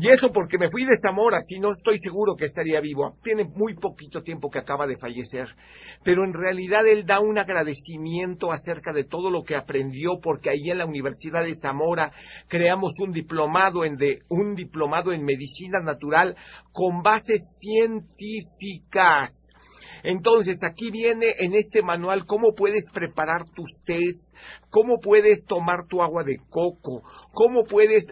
y 0.00 0.08
eso 0.08 0.32
porque 0.32 0.58
me 0.58 0.70
fui 0.70 0.84
de 0.84 0.96
Zamora, 1.02 1.40
si 1.46 1.58
no 1.58 1.72
estoy 1.72 1.98
seguro 2.00 2.34
que 2.34 2.46
estaría 2.46 2.80
vivo. 2.80 3.18
Tiene 3.22 3.44
muy 3.44 3.74
poquito 3.74 4.22
tiempo 4.22 4.48
que 4.50 4.58
acaba 4.58 4.86
de 4.86 4.96
fallecer. 4.96 5.48
Pero 6.02 6.24
en 6.24 6.32
realidad 6.32 6.86
él 6.86 7.04
da 7.04 7.20
un 7.20 7.36
agradecimiento 7.38 8.52
acerca 8.52 8.94
de 8.94 9.04
todo 9.04 9.30
lo 9.30 9.42
que 9.42 9.54
aprendió, 9.54 10.18
porque 10.22 10.48
ahí 10.48 10.70
en 10.70 10.78
la 10.78 10.86
Universidad 10.86 11.44
de 11.44 11.54
Zamora 11.56 12.10
creamos 12.48 12.92
un 13.00 13.12
diplomado 13.12 13.84
en, 13.84 13.96
de, 13.96 14.20
un 14.30 14.54
diplomado 14.54 15.12
en 15.12 15.24
medicina 15.24 15.80
natural 15.80 16.36
con 16.72 17.02
bases 17.02 17.42
científicas. 17.60 19.36
Entonces, 20.02 20.58
aquí 20.62 20.90
viene 20.90 21.34
en 21.38 21.54
este 21.54 21.82
manual 21.82 22.26
cómo 22.26 22.54
puedes 22.56 22.84
preparar 22.92 23.44
tus 23.54 23.70
test, 23.84 24.18
cómo 24.70 24.98
puedes 24.98 25.44
tomar 25.44 25.86
tu 25.88 26.02
agua 26.02 26.24
de 26.24 26.38
coco, 26.48 27.02
cómo 27.32 27.64
puedes, 27.64 28.06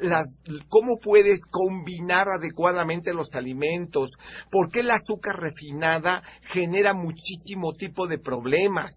cómo 0.68 0.98
puedes 1.02 1.40
combinar 1.46 2.28
adecuadamente 2.28 3.12
los 3.12 3.34
alimentos, 3.34 4.10
por 4.50 4.70
qué 4.70 4.80
el 4.80 4.90
azúcar 4.90 5.36
refinada 5.40 6.22
genera 6.52 6.94
muchísimo 6.94 7.72
tipo 7.72 8.06
de 8.06 8.18
problemas. 8.18 8.92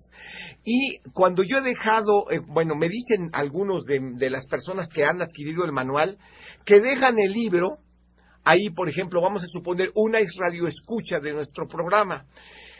Y 0.63 0.99
cuando 1.13 1.43
yo 1.43 1.57
he 1.57 1.61
dejado, 1.61 2.29
eh, 2.31 2.39
bueno, 2.45 2.75
me 2.75 2.87
dicen 2.87 3.29
algunos 3.33 3.83
de, 3.85 4.29
las 4.29 4.47
personas 4.47 4.87
que 4.87 5.03
han 5.03 5.21
adquirido 5.21 5.65
el 5.65 5.73
manual, 5.73 6.17
que 6.65 6.79
dejan 6.79 7.19
el 7.19 7.31
libro, 7.31 7.79
ahí 8.45 8.69
por 8.69 8.89
ejemplo 8.89 9.21
vamos 9.21 9.43
a 9.43 9.47
suponer 9.47 9.89
una 9.95 10.19
es 10.19 10.35
radioescucha 10.37 11.19
de 11.19 11.33
nuestro 11.33 11.67
programa 11.67 12.25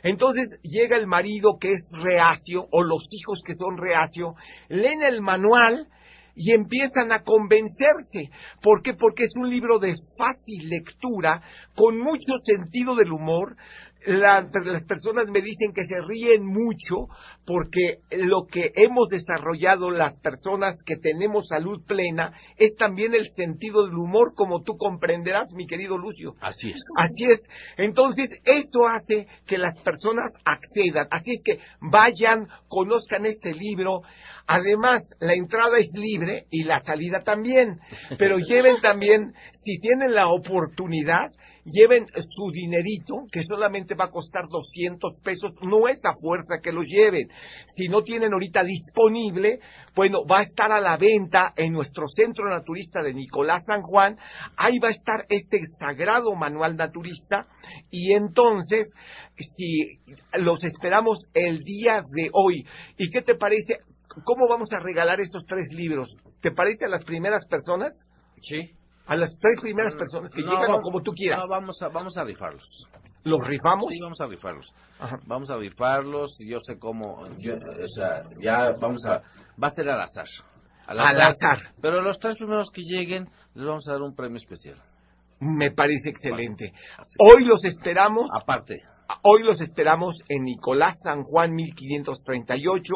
entonces 0.04 0.60
llega 0.62 0.98
el 0.98 1.08
marido 1.08 1.58
que 1.60 1.72
es 1.72 1.84
reacio 2.02 2.68
o 2.72 2.84
los 2.84 3.08
hijos 3.10 3.40
que 3.46 3.56
son 3.56 3.78
reacio, 3.78 4.36
leen 4.68 5.02
el 5.02 5.22
manual 5.22 5.88
y 6.36 6.52
empiezan 6.52 7.12
a 7.12 7.24
convencerse. 7.24 8.30
¿Por 8.62 8.82
qué? 8.82 8.94
Porque 8.94 9.24
es 9.24 9.32
un 9.36 9.50
libro 9.50 9.80
de 9.80 9.96
fácil 10.18 10.70
lectura, 10.70 11.42
con 11.76 11.98
mucho 11.98 12.34
sentido 12.46 12.96
del 12.96 13.12
humor. 13.12 13.56
Las 14.06 14.86
personas 14.86 15.30
me 15.30 15.42
dicen 15.42 15.72
que 15.74 15.86
se 15.86 16.02
ríen 16.02 16.46
mucho 16.46 17.08
porque 17.46 18.00
lo 18.12 18.46
que 18.46 18.72
hemos 18.76 19.08
desarrollado 19.10 19.92
las 19.92 20.18
personas 20.18 20.76
que 20.86 20.98
tenemos 20.98 21.48
salud 21.48 21.82
plena 21.86 22.34
es 22.58 22.76
también 22.76 23.14
el 23.14 23.32
sentido 23.34 23.86
del 23.86 23.96
humor, 23.96 24.34
como 24.36 24.62
tú 24.62 24.78
comprenderás, 24.78 25.54
mi 25.54 25.68
querido 25.68 25.98
Lucio. 25.98 26.36
Así 26.42 26.72
es. 26.72 26.82
Así 26.98 27.26
es. 27.26 27.42
Entonces, 27.78 28.30
esto 28.46 28.88
hace 28.88 29.28
que 29.46 29.58
las 29.58 29.80
personas 29.80 30.34
accedan. 30.46 31.08
Así 31.12 31.32
es 31.32 31.42
que 31.44 31.60
vayan, 31.80 32.48
conozcan 32.68 33.26
este 33.26 33.54
libro, 33.54 34.02
Además, 34.46 35.04
la 35.20 35.36
entrada 35.36 35.78
es 35.80 35.92
libre 35.94 36.48
y 36.50 36.64
la 36.64 36.82
salida 36.82 37.24
también, 37.24 37.80
pero 38.18 38.38
lleven 38.46 38.82
también, 38.82 39.34
si 39.58 39.80
tienen 39.80 40.14
la 40.14 40.28
oportunidad, 40.28 41.32
lleven 41.66 42.06
su 42.08 42.52
dinerito, 42.52 43.26
que 43.32 43.44
solamente 43.44 43.96
va 43.96 44.06
a 44.06 44.12
costar 44.12 44.48
200 44.50 45.18
pesos, 45.24 45.54
no 45.62 45.88
es 45.88 46.04
a 46.06 46.16
fuerza 46.16 46.60
que 46.62 46.72
lo 46.72 46.84
lleven. 46.84 47.30
Si 47.68 47.88
no 47.88 48.02
tienen 48.04 48.34
ahorita 48.34 48.64
disponible, 48.64 49.60
bueno, 49.96 50.26
va 50.30 50.40
a 50.40 50.44
estar 50.44 50.72
a 50.72 50.80
la 50.80 50.98
venta 50.98 51.54
en 51.56 51.74
nuestro 51.74 52.08
centro 52.16 52.50
naturista 52.50 53.02
de 53.02 53.14
Nicolás 53.14 53.64
San 53.66 53.82
Juan, 53.82 54.18
ahí 54.58 54.80
va 54.80 54.90
a 54.90 54.92
estar 54.92 55.26
este 55.30 55.62
sagrado 55.80 56.36
manual 56.36 56.76
naturista, 56.76 57.48
y 57.90 58.14
entonces, 58.14 58.92
si 59.38 60.00
los 60.40 60.64
esperamos 60.64 61.26
el 61.34 61.60
día 61.64 62.04
de 62.10 62.30
hoy, 62.34 62.66
¿y 62.98 63.10
qué 63.10 63.22
te 63.22 63.36
parece? 63.36 63.78
¿Cómo 64.26 64.48
vamos 64.48 64.70
a 64.72 64.80
regalar 64.80 65.20
estos 65.20 65.46
tres 65.46 65.70
libros? 65.74 66.18
¿Te 66.42 66.52
parece 66.52 66.86
a 66.86 66.90
las 66.90 67.04
primeras 67.04 67.46
personas? 67.46 67.94
Sí. 68.42 68.74
A 69.06 69.16
las 69.16 69.38
tres 69.38 69.60
primeras 69.62 69.96
personas 69.96 70.32
que 70.34 70.44
llegan 70.44 70.72
o 70.72 70.82
como 70.82 71.02
tú 71.02 71.12
quieras. 71.12 71.40
No, 71.40 71.50
vamos 71.50 71.82
a, 71.82 71.90
vamos 71.90 72.18
a 72.18 72.24
rifarlos. 72.24 72.88
¿Los 73.24 73.46
rifamos? 73.46 73.90
Sí, 73.90 73.98
vamos 74.02 74.20
a 74.22 74.28
rifarlos. 74.28 74.74
Vamos 75.26 75.50
a 75.50 75.58
rifarlos 75.58 76.36
y 76.40 76.50
yo 76.50 76.60
sé 76.66 76.78
cómo. 76.78 77.22
o 77.22 77.88
sea, 77.96 78.24
ya 78.42 78.72
vamos 78.80 79.06
a. 79.06 79.22
Va 79.62 79.68
a 79.68 79.72
ser 79.72 79.90
al 79.90 80.02
azar. 80.02 80.28
Al 80.88 81.00
azar. 81.00 81.74
Pero 81.82 82.02
los 82.02 82.20
tres 82.20 82.38
primeros 82.38 82.70
que 82.70 82.82
lleguen 82.82 83.30
les 83.54 83.66
vamos 83.66 83.88
a 83.88 83.94
dar 83.94 84.02
un 84.02 84.16
premio 84.16 84.38
especial. 84.38 84.82
Me 85.40 85.72
parece 85.72 86.10
excelente. 86.10 86.74
Hoy 87.20 87.46
los 87.46 87.64
esperamos. 87.66 88.30
Aparte. 88.34 88.84
Hoy 89.22 89.44
los 89.44 89.62
esperamos 89.62 90.16
en 90.30 90.44
Nicolás 90.44 90.96
San 91.04 91.24
Juan 91.24 91.54
1538, 91.54 92.94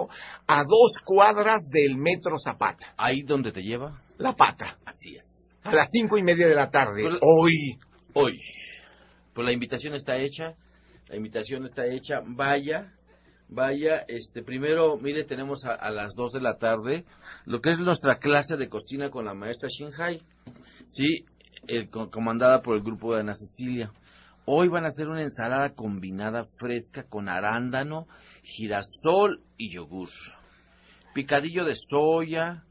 a 0.48 0.64
dos 0.64 1.00
cuadras 1.04 1.64
del 1.70 1.98
Metro 1.98 2.38
Zapata. 2.42 2.94
¿Ahí 2.98 3.24
donde 3.24 3.52
te 3.52 3.62
lleva? 3.62 4.02
La 4.18 4.34
pata. 4.34 4.78
Así 4.86 5.16
es. 5.16 5.37
A 5.68 5.76
las 5.76 5.90
cinco 5.92 6.18
y 6.18 6.24
media 6.24 6.48
de 6.48 6.56
la 6.56 6.70
tarde. 6.70 7.04
Pues 7.04 7.20
hoy. 7.22 7.78
Hoy. 8.14 8.40
Pues 9.34 9.46
la 9.46 9.52
invitación 9.52 9.94
está 9.96 10.16
hecha. 10.18 10.54
La 11.10 11.18
invitación 11.18 11.66
está 11.66 11.86
hecha. 11.86 12.22
Vaya, 12.26 12.94
vaya, 13.50 14.06
este, 14.08 14.44
primero, 14.44 14.98
mire, 14.98 15.26
tenemos 15.26 15.66
a, 15.66 15.90
las 15.92 16.14
dos 16.16 16.32
de 16.32 16.42
la 16.42 16.58
tarde 16.58 17.04
lo 17.46 17.60
que 17.62 17.72
es 17.72 17.78
nuestra 17.78 18.18
clase 18.20 18.56
de 18.56 18.70
cocina 18.70 19.10
con 19.10 19.26
la 19.26 19.34
maestra 19.34 19.70
Shinhai, 19.70 20.22
sí, 20.88 21.26
comandada 22.12 22.62
por 22.62 22.76
el 22.76 22.84
grupo 22.84 23.14
de 23.14 23.22
Ana 23.22 23.34
Cecilia. 23.36 23.92
Hoy 24.46 24.70
van 24.70 24.86
a 24.86 24.88
hacer 24.88 25.10
una 25.10 25.24
ensalada 25.24 25.74
combinada 25.76 26.46
fresca 26.58 27.04
con 27.04 27.28
arándano, 27.28 28.08
girasol 28.44 29.42
y 29.58 29.74
yogur. 29.76 30.10
Picadillo 31.14 31.66
de 31.66 31.76
soya 31.76 32.64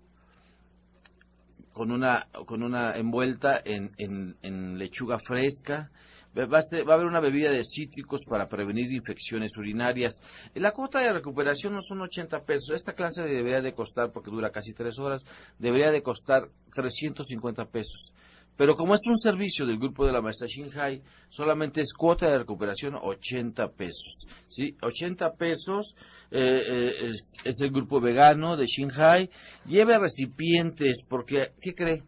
con 1.76 1.90
una, 1.90 2.26
con 2.46 2.62
una 2.62 2.96
envuelta 2.96 3.60
en, 3.62 3.90
en, 3.98 4.78
lechuga 4.78 5.18
fresca. 5.18 5.90
Va 6.34 6.58
a, 6.58 6.94
haber 6.94 7.04
una 7.04 7.20
bebida 7.20 7.50
de 7.50 7.62
cítricos 7.64 8.22
para 8.26 8.48
prevenir 8.48 8.90
infecciones 8.90 9.52
urinarias. 9.58 10.14
La 10.54 10.72
cuota 10.72 11.00
de 11.00 11.12
recuperación 11.12 11.74
no 11.74 11.82
son 11.82 12.00
80 12.00 12.46
pesos. 12.46 12.70
Esta 12.74 12.94
clase 12.94 13.24
debería 13.24 13.60
de 13.60 13.74
costar, 13.74 14.10
porque 14.10 14.30
dura 14.30 14.48
casi 14.48 14.72
tres 14.72 14.98
horas, 14.98 15.22
debería 15.58 15.90
de 15.90 16.02
costar 16.02 16.48
350 16.74 17.66
pesos. 17.66 18.10
Pero 18.56 18.74
como 18.74 18.94
es 18.94 19.00
un 19.06 19.20
servicio 19.20 19.66
del 19.66 19.78
grupo 19.78 20.06
de 20.06 20.12
la 20.12 20.22
maestra 20.22 20.46
Shinhai, 20.46 21.02
solamente 21.28 21.80
es 21.82 21.92
cuota 21.92 22.30
de 22.30 22.38
recuperación 22.38 22.94
80 23.00 23.68
pesos. 23.72 24.14
¿sí? 24.48 24.76
80 24.80 25.34
pesos 25.34 25.94
eh, 26.30 26.62
eh, 26.66 27.10
es, 27.44 27.60
el 27.60 27.70
grupo 27.70 28.00
vegano 28.00 28.56
de 28.56 28.66
Shinhai. 28.66 29.30
Lleve 29.66 29.98
recipientes 29.98 31.02
porque, 31.08 31.52
¿qué 31.60 31.74
cree? 31.74 32.02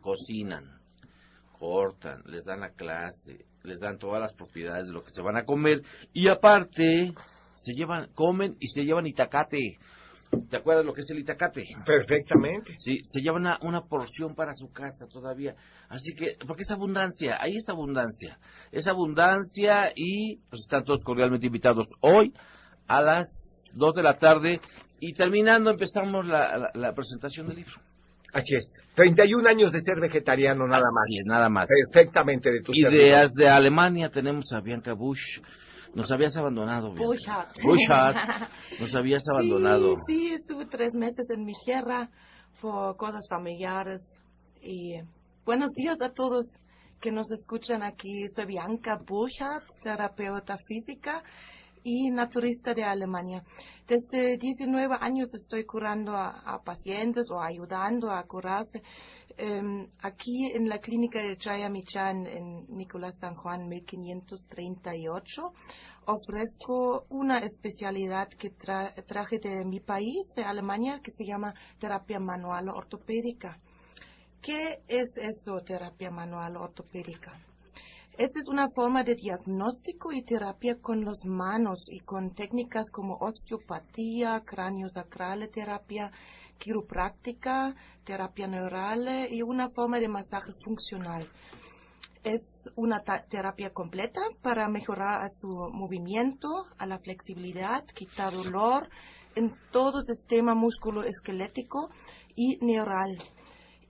Cocinan, 0.00 0.78
cortan, 1.58 2.22
les 2.26 2.44
dan 2.44 2.60
la 2.60 2.70
clase, 2.70 3.46
les 3.62 3.80
dan 3.80 3.98
todas 3.98 4.20
las 4.20 4.32
propiedades 4.34 4.86
de 4.86 4.92
lo 4.92 5.02
que 5.02 5.10
se 5.10 5.22
van 5.22 5.36
a 5.36 5.44
comer 5.44 5.82
y 6.12 6.28
aparte 6.28 7.14
se 7.54 7.72
llevan, 7.72 8.08
comen 8.14 8.56
y 8.60 8.68
se 8.68 8.84
llevan 8.84 9.06
itacate. 9.06 9.78
¿Te 10.50 10.56
acuerdas 10.56 10.84
lo 10.84 10.92
que 10.92 11.00
es 11.00 11.10
el 11.10 11.18
itacate? 11.18 11.64
Perfectamente. 11.84 12.74
Sí, 12.78 13.00
se 13.12 13.20
lleva 13.20 13.36
una, 13.36 13.58
una, 13.62 13.82
porción 13.82 14.34
para 14.34 14.54
su 14.54 14.70
casa 14.70 15.06
todavía. 15.06 15.54
Así 15.88 16.14
que, 16.14 16.36
porque 16.46 16.62
es 16.62 16.70
abundancia, 16.70 17.38
ahí 17.40 17.56
es 17.56 17.68
abundancia. 17.68 18.38
Es 18.72 18.86
abundancia 18.86 19.92
y 19.94 20.36
pues 20.48 20.62
están 20.62 20.84
todos 20.84 21.02
cordialmente 21.04 21.46
invitados 21.46 21.86
hoy 22.00 22.32
a 22.88 23.02
las 23.02 23.60
2 23.74 23.94
de 23.94 24.02
la 24.02 24.14
tarde 24.14 24.60
y 25.00 25.12
terminando 25.12 25.70
empezamos 25.70 26.26
la, 26.26 26.70
la, 26.74 26.94
presentación 26.94 27.46
del 27.46 27.56
libro. 27.56 27.74
Así 28.32 28.54
es. 28.54 28.72
31 28.94 29.48
años 29.48 29.72
de 29.72 29.80
ser 29.80 30.00
vegetariano 30.00 30.66
nada 30.66 30.82
más. 30.92 31.06
Sí, 31.08 31.18
nada 31.24 31.48
más. 31.48 31.68
Perfectamente 31.90 32.50
de 32.50 32.60
tu 32.60 32.72
Ideas 32.74 33.32
de 33.32 33.48
Alemania 33.48 34.10
tenemos 34.10 34.52
a 34.52 34.60
Bianca 34.60 34.92
Bush 34.92 35.38
nos 35.94 36.10
habías 36.10 36.36
abandonado. 36.36 36.92
Bushat. 36.94 37.56
Nos 38.80 38.94
habías 38.94 39.22
abandonado. 39.28 39.96
Sí, 40.06 40.32
estuve 40.32 40.66
tres 40.66 40.94
meses 40.94 41.28
en 41.30 41.44
mi 41.44 41.52
tierra 41.64 42.10
por 42.60 42.96
cosas 42.96 43.26
familiares. 43.28 44.18
Y 44.62 45.00
buenos 45.44 45.72
días 45.72 46.00
a 46.00 46.10
todos 46.10 46.58
que 47.00 47.12
nos 47.12 47.30
escuchan 47.30 47.82
aquí. 47.82 48.26
Soy 48.28 48.46
Bianca 48.46 48.98
Burchardt, 49.06 49.64
terapeuta 49.82 50.58
física 50.58 51.22
y 51.86 52.10
naturista 52.10 52.74
de 52.74 52.82
Alemania. 52.82 53.44
Desde 53.86 54.36
19 54.38 54.96
años 55.00 55.32
estoy 55.32 55.64
curando 55.64 56.16
a, 56.16 56.60
pacientes 56.64 57.30
o 57.30 57.40
ayudando 57.40 58.10
a 58.10 58.24
curarse. 58.24 58.82
Em, 59.36 59.86
aquí 60.00 60.50
en 60.52 60.68
la 60.68 60.80
clínica 60.80 61.20
de 61.20 61.36
Chayamichan 61.36 62.26
en 62.26 62.66
Nicolás 62.76 63.14
San 63.20 63.36
Juan 63.36 63.68
1538 63.68 65.52
ofrezco 66.06 67.04
una 67.10 67.38
especialidad 67.38 68.28
que 68.30 68.50
traje 68.50 69.38
de 69.38 69.64
mi 69.64 69.78
país, 69.78 70.26
de 70.34 70.42
Alemania, 70.42 71.00
que 71.00 71.12
se 71.12 71.24
llama 71.24 71.54
terapia 71.78 72.18
manual 72.18 72.68
ortopédica. 72.68 73.60
¿Qué 74.42 74.80
es 74.88 75.10
eso, 75.16 75.60
terapia 75.64 76.10
manual 76.10 76.56
ortopédica? 76.56 77.32
Esta 78.18 78.40
es 78.40 78.48
una 78.48 78.70
forma 78.70 79.04
de 79.04 79.14
diagnóstico 79.14 80.10
y 80.10 80.22
terapia 80.22 80.76
con 80.80 81.04
las 81.04 81.26
manos 81.26 81.84
y 81.86 82.00
con 82.00 82.34
técnicas 82.34 82.90
como 82.90 83.18
osteopatía, 83.20 84.40
cráneo 84.40 84.88
terapia, 85.52 86.10
quiropráctica, 86.58 87.74
terapia 88.04 88.46
neural 88.46 89.30
y 89.30 89.42
una 89.42 89.68
forma 89.68 89.98
de 89.98 90.08
masaje 90.08 90.54
funcional. 90.64 91.28
Es 92.24 92.40
una 92.74 93.02
terapia 93.28 93.68
completa 93.74 94.22
para 94.40 94.66
mejorar 94.66 95.30
su 95.34 95.48
movimiento, 95.48 96.64
a 96.78 96.86
la 96.86 96.98
flexibilidad, 96.98 97.84
quitar 97.94 98.32
dolor 98.32 98.88
en 99.34 99.54
todo 99.70 99.98
el 99.98 100.06
sistema 100.06 100.54
musculoesquelético 100.54 101.90
y 102.34 102.56
neural. 102.64 103.18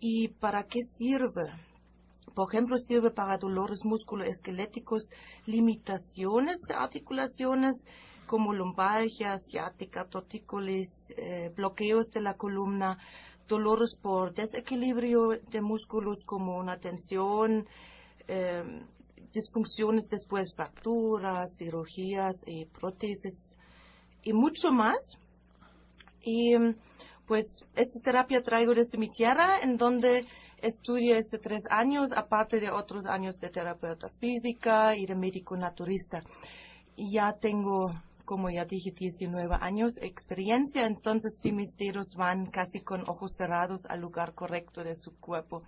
¿Y 0.00 0.28
para 0.40 0.64
qué 0.64 0.80
sirve? 0.82 1.48
Por 2.36 2.52
ejemplo, 2.52 2.76
sirve 2.76 3.10
para 3.12 3.38
dolores 3.38 3.82
musculoesqueléticos, 3.82 5.10
limitaciones 5.46 6.60
de 6.68 6.74
articulaciones 6.74 7.82
como 8.26 8.52
lumbalgia, 8.52 9.38
ciática, 9.38 10.04
tortícolis, 10.04 10.90
eh, 11.16 11.50
bloqueos 11.56 12.10
de 12.10 12.20
la 12.20 12.34
columna, 12.34 12.98
dolores 13.48 13.96
por 14.02 14.34
desequilibrio 14.34 15.30
de 15.50 15.62
músculos 15.62 16.18
como 16.26 16.58
una 16.58 16.76
tensión, 16.76 17.66
eh, 18.28 18.82
disfunciones 19.32 20.06
después, 20.10 20.52
fracturas, 20.54 21.56
cirugías 21.56 22.34
y 22.46 22.66
prótesis 22.66 23.56
y 24.22 24.34
mucho 24.34 24.68
más. 24.72 25.16
Y 26.20 26.54
pues 27.26 27.46
esta 27.74 27.98
terapia 28.00 28.42
traigo 28.42 28.74
desde 28.74 28.98
mi 28.98 29.08
tierra, 29.08 29.60
en 29.62 29.78
donde 29.78 30.26
estudio 30.58 31.16
este 31.16 31.38
tres 31.38 31.62
años, 31.70 32.10
aparte 32.14 32.60
de 32.60 32.70
otros 32.70 33.06
años 33.06 33.38
de 33.38 33.50
terapeuta 33.50 34.08
física 34.18 34.96
y 34.96 35.06
de 35.06 35.14
médico 35.14 35.56
naturista. 35.56 36.22
Ya 36.96 37.34
tengo, 37.34 37.90
como 38.24 38.50
ya 38.50 38.64
dije, 38.64 38.90
19 38.90 39.56
años 39.60 39.98
experiencia, 40.00 40.86
entonces 40.86 41.34
sí 41.38 41.52
mis 41.52 41.76
dedos 41.76 42.14
van 42.16 42.46
casi 42.46 42.80
con 42.80 43.02
ojos 43.08 43.36
cerrados 43.36 43.84
al 43.86 44.00
lugar 44.00 44.34
correcto 44.34 44.82
de 44.82 44.94
su 44.94 45.18
cuerpo. 45.20 45.62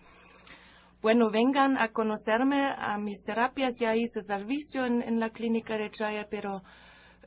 Bueno, 1.01 1.30
vengan 1.30 1.78
a 1.78 1.93
conocerme 1.93 2.72
a 2.76 2.99
mis 2.99 3.22
terapias, 3.22 3.78
ya 3.78 3.95
hice 3.95 4.20
servicio 4.22 4.84
en, 4.84 5.20
la 5.20 5.30
clínica 5.30 5.76
de 5.76 5.91
Chaya, 5.91 6.26
pero 6.28 6.62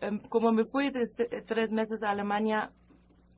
em, 0.02 0.20
como 0.28 0.52
me 0.52 0.66
fui 0.66 0.90
desde 0.92 1.42
tres 1.44 1.72
meses 1.72 2.04
a 2.04 2.10
Alemania, 2.12 2.72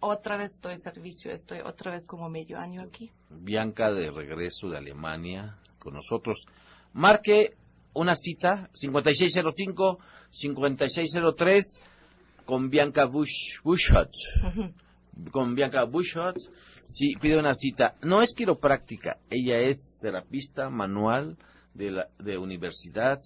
otra 0.04 0.38
vez 0.38 0.52
estoy 0.52 0.78
servicio, 0.78 1.32
estoy 1.32 1.60
otra 1.60 1.92
vez 1.92 2.06
como 2.06 2.30
medio 2.30 2.60
año 2.60 2.82
aquí. 2.82 3.12
Bianca 3.30 3.92
de 3.92 4.12
regreso 4.12 4.70
de 4.70 4.78
Alemania 4.78 5.58
con 5.80 5.94
nosotros. 5.94 6.46
Marque 6.94 7.56
una 7.94 8.16
cita 8.16 8.70
5605-5603 8.74 11.62
con 12.46 12.70
Bianca 12.70 13.06
Bush, 13.06 13.60
Bushot. 13.64 14.12
Con 15.32 15.56
Bianca 15.56 15.84
Bushot. 15.84 16.36
Sí, 16.90 17.14
pide 17.22 17.40
una 17.40 17.54
cita. 17.54 17.96
No 18.02 18.22
es 18.22 18.34
quiropráctica, 18.36 19.20
ella 19.30 19.58
es 19.58 19.98
terapista 20.00 20.70
manual 20.70 21.38
de, 21.74 21.92
la, 21.92 22.08
de 22.20 22.38
universidad. 22.38 23.18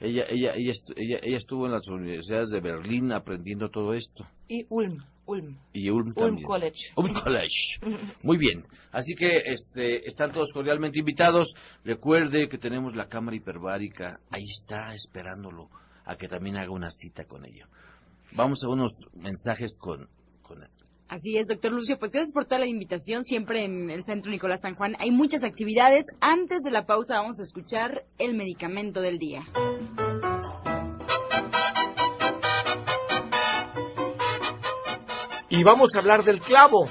Ella, 0.00 0.24
ella, 0.28 0.54
ella, 0.54 0.72
ella, 0.96 1.36
estuvo 1.36 1.66
en 1.66 1.72
las 1.72 1.88
universidades 1.88 2.50
de 2.50 2.60
Berlín 2.60 3.12
aprendiendo 3.12 3.70
todo 3.70 3.94
esto. 3.94 4.26
Y 4.48 4.66
Ulm. 4.68 4.98
Ulm. 5.26 5.58
Y 5.72 5.90
Ulm 5.90 6.14
también. 6.14 6.46
College. 6.46 6.92
Ulm 6.96 7.12
College. 7.12 7.80
Muy 8.22 8.38
bien. 8.38 8.64
Así 8.92 9.14
que 9.14 9.42
este, 9.44 10.06
están 10.06 10.32
todos 10.32 10.48
cordialmente 10.52 11.00
invitados. 11.00 11.54
Recuerde 11.84 12.48
que 12.48 12.58
tenemos 12.58 12.94
la 12.94 13.08
cámara 13.08 13.36
hiperbárica. 13.36 14.20
Ahí 14.30 14.44
está 14.44 14.94
esperándolo 14.94 15.68
a 16.04 16.16
que 16.16 16.28
también 16.28 16.56
haga 16.56 16.70
una 16.70 16.90
cita 16.90 17.24
con 17.24 17.44
ello. 17.44 17.66
Vamos 18.32 18.62
a 18.62 18.68
unos 18.68 18.92
mensajes 19.14 19.76
con, 19.78 20.08
con 20.42 20.64
Así 21.08 21.36
es, 21.36 21.46
doctor 21.46 21.72
Lucio. 21.72 21.98
Pues 21.98 22.12
gracias 22.12 22.32
por 22.32 22.46
toda 22.46 22.60
la 22.60 22.66
invitación. 22.66 23.22
Siempre 23.24 23.64
en 23.64 23.90
el 23.90 24.04
Centro 24.04 24.30
Nicolás 24.30 24.60
San 24.60 24.74
Juan 24.74 24.94
hay 24.98 25.10
muchas 25.10 25.44
actividades. 25.44 26.04
Antes 26.20 26.62
de 26.62 26.70
la 26.70 26.84
pausa 26.86 27.20
vamos 27.20 27.38
a 27.38 27.42
escuchar 27.42 28.04
el 28.18 28.34
medicamento 28.34 29.00
del 29.00 29.18
día. 29.18 29.42
Y 35.56 35.64
vamos 35.64 35.88
a 35.94 36.00
hablar 36.00 36.22
del 36.22 36.42
clavo, 36.42 36.86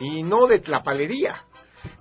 y 0.00 0.22
no 0.22 0.46
de 0.46 0.58
tlapalería, 0.58 1.44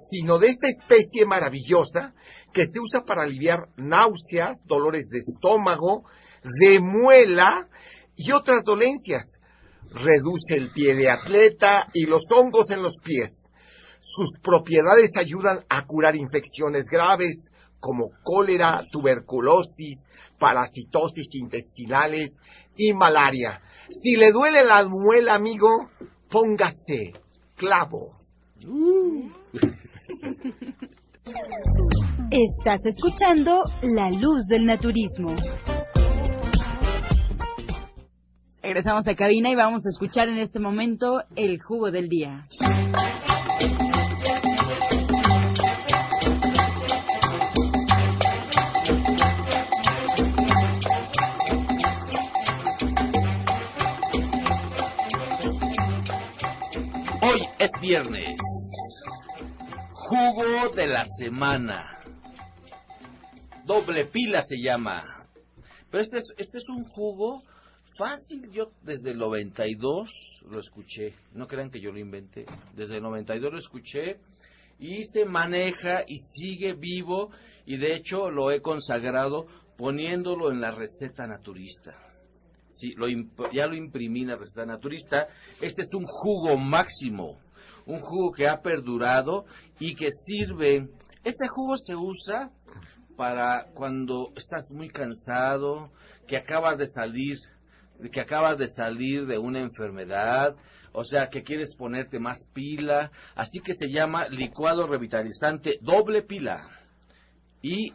sino 0.09 0.39
de 0.39 0.47
esta 0.47 0.69
especie 0.69 1.25
maravillosa 1.25 2.13
que 2.53 2.63
se 2.67 2.79
usa 2.79 3.03
para 3.05 3.23
aliviar 3.23 3.67
náuseas, 3.75 4.63
dolores 4.63 5.09
de 5.09 5.19
estómago, 5.19 6.05
de 6.61 6.79
muela 6.79 7.67
y 8.15 8.31
otras 8.31 8.63
dolencias. 8.63 9.25
Reduce 9.89 10.55
el 10.55 10.71
pie 10.71 10.95
de 10.95 11.09
atleta 11.09 11.89
y 11.93 12.05
los 12.05 12.31
hongos 12.31 12.69
en 12.69 12.81
los 12.81 12.95
pies. 13.03 13.36
Sus 13.99 14.39
propiedades 14.41 15.11
ayudan 15.17 15.65
a 15.67 15.86
curar 15.86 16.15
infecciones 16.15 16.86
graves 16.86 17.51
como 17.81 18.05
cólera, 18.23 18.86
tuberculosis, 18.89 19.99
parasitosis 20.39 21.27
intestinales 21.34 22.31
y 22.77 22.93
malaria. 22.93 23.59
Si 24.02 24.16
le 24.16 24.32
duele 24.32 24.66
la 24.66 24.86
muela, 24.88 25.36
amigo, 25.36 25.70
póngase 26.30 27.14
clavo. 27.56 28.18
Estás 32.32 32.82
escuchando 32.86 33.62
La 33.82 34.10
Luz 34.10 34.48
del 34.50 34.66
Naturismo. 34.66 35.36
Regresamos 38.62 39.08
a 39.08 39.16
cabina 39.16 39.52
y 39.52 39.56
vamos 39.56 39.86
a 39.86 39.89
escuchar 39.89 40.30
en 40.30 40.39
este 40.39 40.60
momento 40.60 41.22
el 41.36 41.62
jugo 41.62 41.91
del 41.91 42.10
día. 42.10 42.48
Viernes. 57.84 58.38
Jugo 59.91 60.69
de 60.73 60.88
la 60.88 61.05
semana. 61.05 61.99
Doble 63.65 64.05
pila 64.05 64.41
se 64.41 64.55
llama. 64.57 65.27
Pero 65.91 66.01
este 66.01 66.19
es, 66.19 66.25
este 66.38 66.59
es 66.59 66.69
un 66.69 66.86
jugo 66.86 67.43
fácil. 67.97 68.49
Yo 68.53 68.71
desde 68.84 69.11
el 69.11 69.17
92 69.17 70.09
lo 70.49 70.61
escuché. 70.61 71.13
No 71.34 71.45
crean 71.45 71.69
que 71.69 71.81
yo 71.81 71.91
lo 71.91 71.99
inventé. 71.99 72.45
Desde 72.73 72.97
el 72.97 73.03
92 73.03 73.51
lo 73.51 73.59
escuché 73.59 74.17
y 74.79 75.03
se 75.03 75.25
maneja 75.25 76.05
y 76.07 76.19
sigue 76.19 76.75
vivo 76.75 77.31
y 77.65 77.77
de 77.77 77.95
hecho 77.95 78.31
lo 78.31 78.49
he 78.51 78.61
consagrado 78.61 79.45
poniéndolo 79.77 80.51
en 80.51 80.61
la 80.61 80.71
receta 80.71 81.27
naturista. 81.27 81.91
Sí, 82.71 82.93
lo 82.95 83.07
ya 83.51 83.67
lo 83.67 83.75
imprimí 83.75 84.21
en 84.21 84.29
la 84.29 84.38
receta 84.38 84.65
naturista. 84.65 85.27
Este 85.59 85.81
es 85.81 85.93
un 85.93 86.05
jugo 86.05 86.57
máximo 86.57 87.39
un 87.86 87.99
jugo 87.99 88.31
que 88.31 88.47
ha 88.47 88.61
perdurado 88.61 89.45
y 89.79 89.95
que 89.95 90.09
sirve. 90.25 90.88
Este 91.23 91.47
jugo 91.47 91.77
se 91.77 91.95
usa 91.95 92.51
para 93.15 93.67
cuando 93.73 94.31
estás 94.36 94.71
muy 94.71 94.89
cansado, 94.89 95.91
que 96.27 96.38
acabas 96.38 96.77
de 96.77 96.88
salir, 96.88 97.38
que 98.11 98.21
acabas 98.21 98.57
de 98.57 98.67
salir 98.67 99.25
de 99.25 99.38
una 99.38 99.59
enfermedad, 99.59 100.53
o 100.91 101.03
sea, 101.03 101.29
que 101.29 101.43
quieres 101.43 101.75
ponerte 101.75 102.19
más 102.19 102.39
pila, 102.53 103.11
así 103.36 103.59
que 103.59 103.73
se 103.73 103.89
llama 103.89 104.27
licuado 104.27 104.88
revitalizante 104.88 105.77
doble 105.81 106.23
pila. 106.23 106.67
Y 107.61 107.93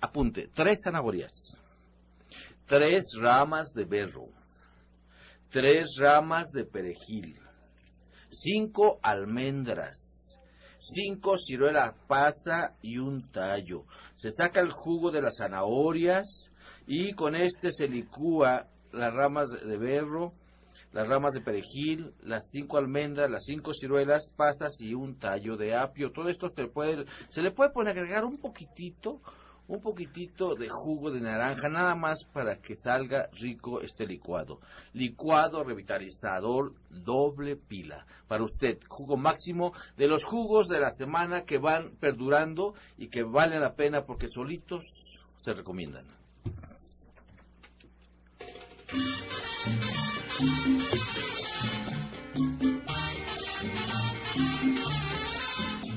apunte, 0.00 0.48
tres 0.54 0.80
zanahorias, 0.84 1.32
tres 2.66 3.04
ramas 3.18 3.72
de 3.72 3.84
berro, 3.84 4.28
tres 5.50 5.96
ramas 5.98 6.50
de 6.52 6.64
perejil, 6.64 7.36
cinco 8.40 8.98
almendras, 9.02 10.12
cinco 10.78 11.38
ciruelas 11.38 11.94
pasa 12.06 12.74
y 12.82 12.98
un 12.98 13.30
tallo. 13.32 13.84
Se 14.14 14.30
saca 14.30 14.60
el 14.60 14.72
jugo 14.72 15.10
de 15.10 15.22
las 15.22 15.38
zanahorias 15.38 16.26
y 16.86 17.12
con 17.14 17.34
este 17.34 17.72
se 17.72 17.88
licúa 17.88 18.66
las 18.92 19.12
ramas 19.14 19.50
de 19.50 19.76
berro, 19.76 20.32
las 20.92 21.08
ramas 21.08 21.32
de 21.32 21.40
perejil, 21.40 22.14
las 22.22 22.48
cinco 22.50 22.78
almendras, 22.78 23.30
las 23.30 23.44
cinco 23.44 23.72
ciruelas, 23.74 24.30
pasas 24.36 24.80
y 24.80 24.94
un 24.94 25.18
tallo 25.18 25.56
de 25.56 25.74
apio. 25.74 26.12
Todo 26.12 26.28
esto 26.28 26.50
se, 26.54 26.68
puede, 26.68 27.04
se 27.28 27.42
le 27.42 27.50
puede 27.50 27.70
poner 27.70 27.98
agregar 27.98 28.24
un 28.24 28.38
poquitito 28.38 29.20
un 29.68 29.80
poquitito 29.80 30.54
de 30.54 30.68
jugo 30.68 31.10
de 31.10 31.20
naranja, 31.20 31.68
nada 31.68 31.94
más 31.94 32.24
para 32.32 32.56
que 32.56 32.76
salga 32.76 33.28
rico 33.32 33.80
este 33.80 34.06
licuado. 34.06 34.60
Licuado 34.92 35.64
revitalizador 35.64 36.74
doble 36.90 37.56
pila. 37.56 38.06
Para 38.28 38.44
usted, 38.44 38.78
jugo 38.88 39.16
máximo 39.16 39.72
de 39.96 40.06
los 40.06 40.24
jugos 40.24 40.68
de 40.68 40.80
la 40.80 40.90
semana 40.90 41.44
que 41.44 41.58
van 41.58 41.96
perdurando 41.98 42.74
y 42.96 43.08
que 43.08 43.22
valen 43.22 43.60
la 43.60 43.74
pena 43.74 44.04
porque 44.04 44.28
solitos 44.28 44.84
se 45.38 45.52
recomiendan. 45.52 46.06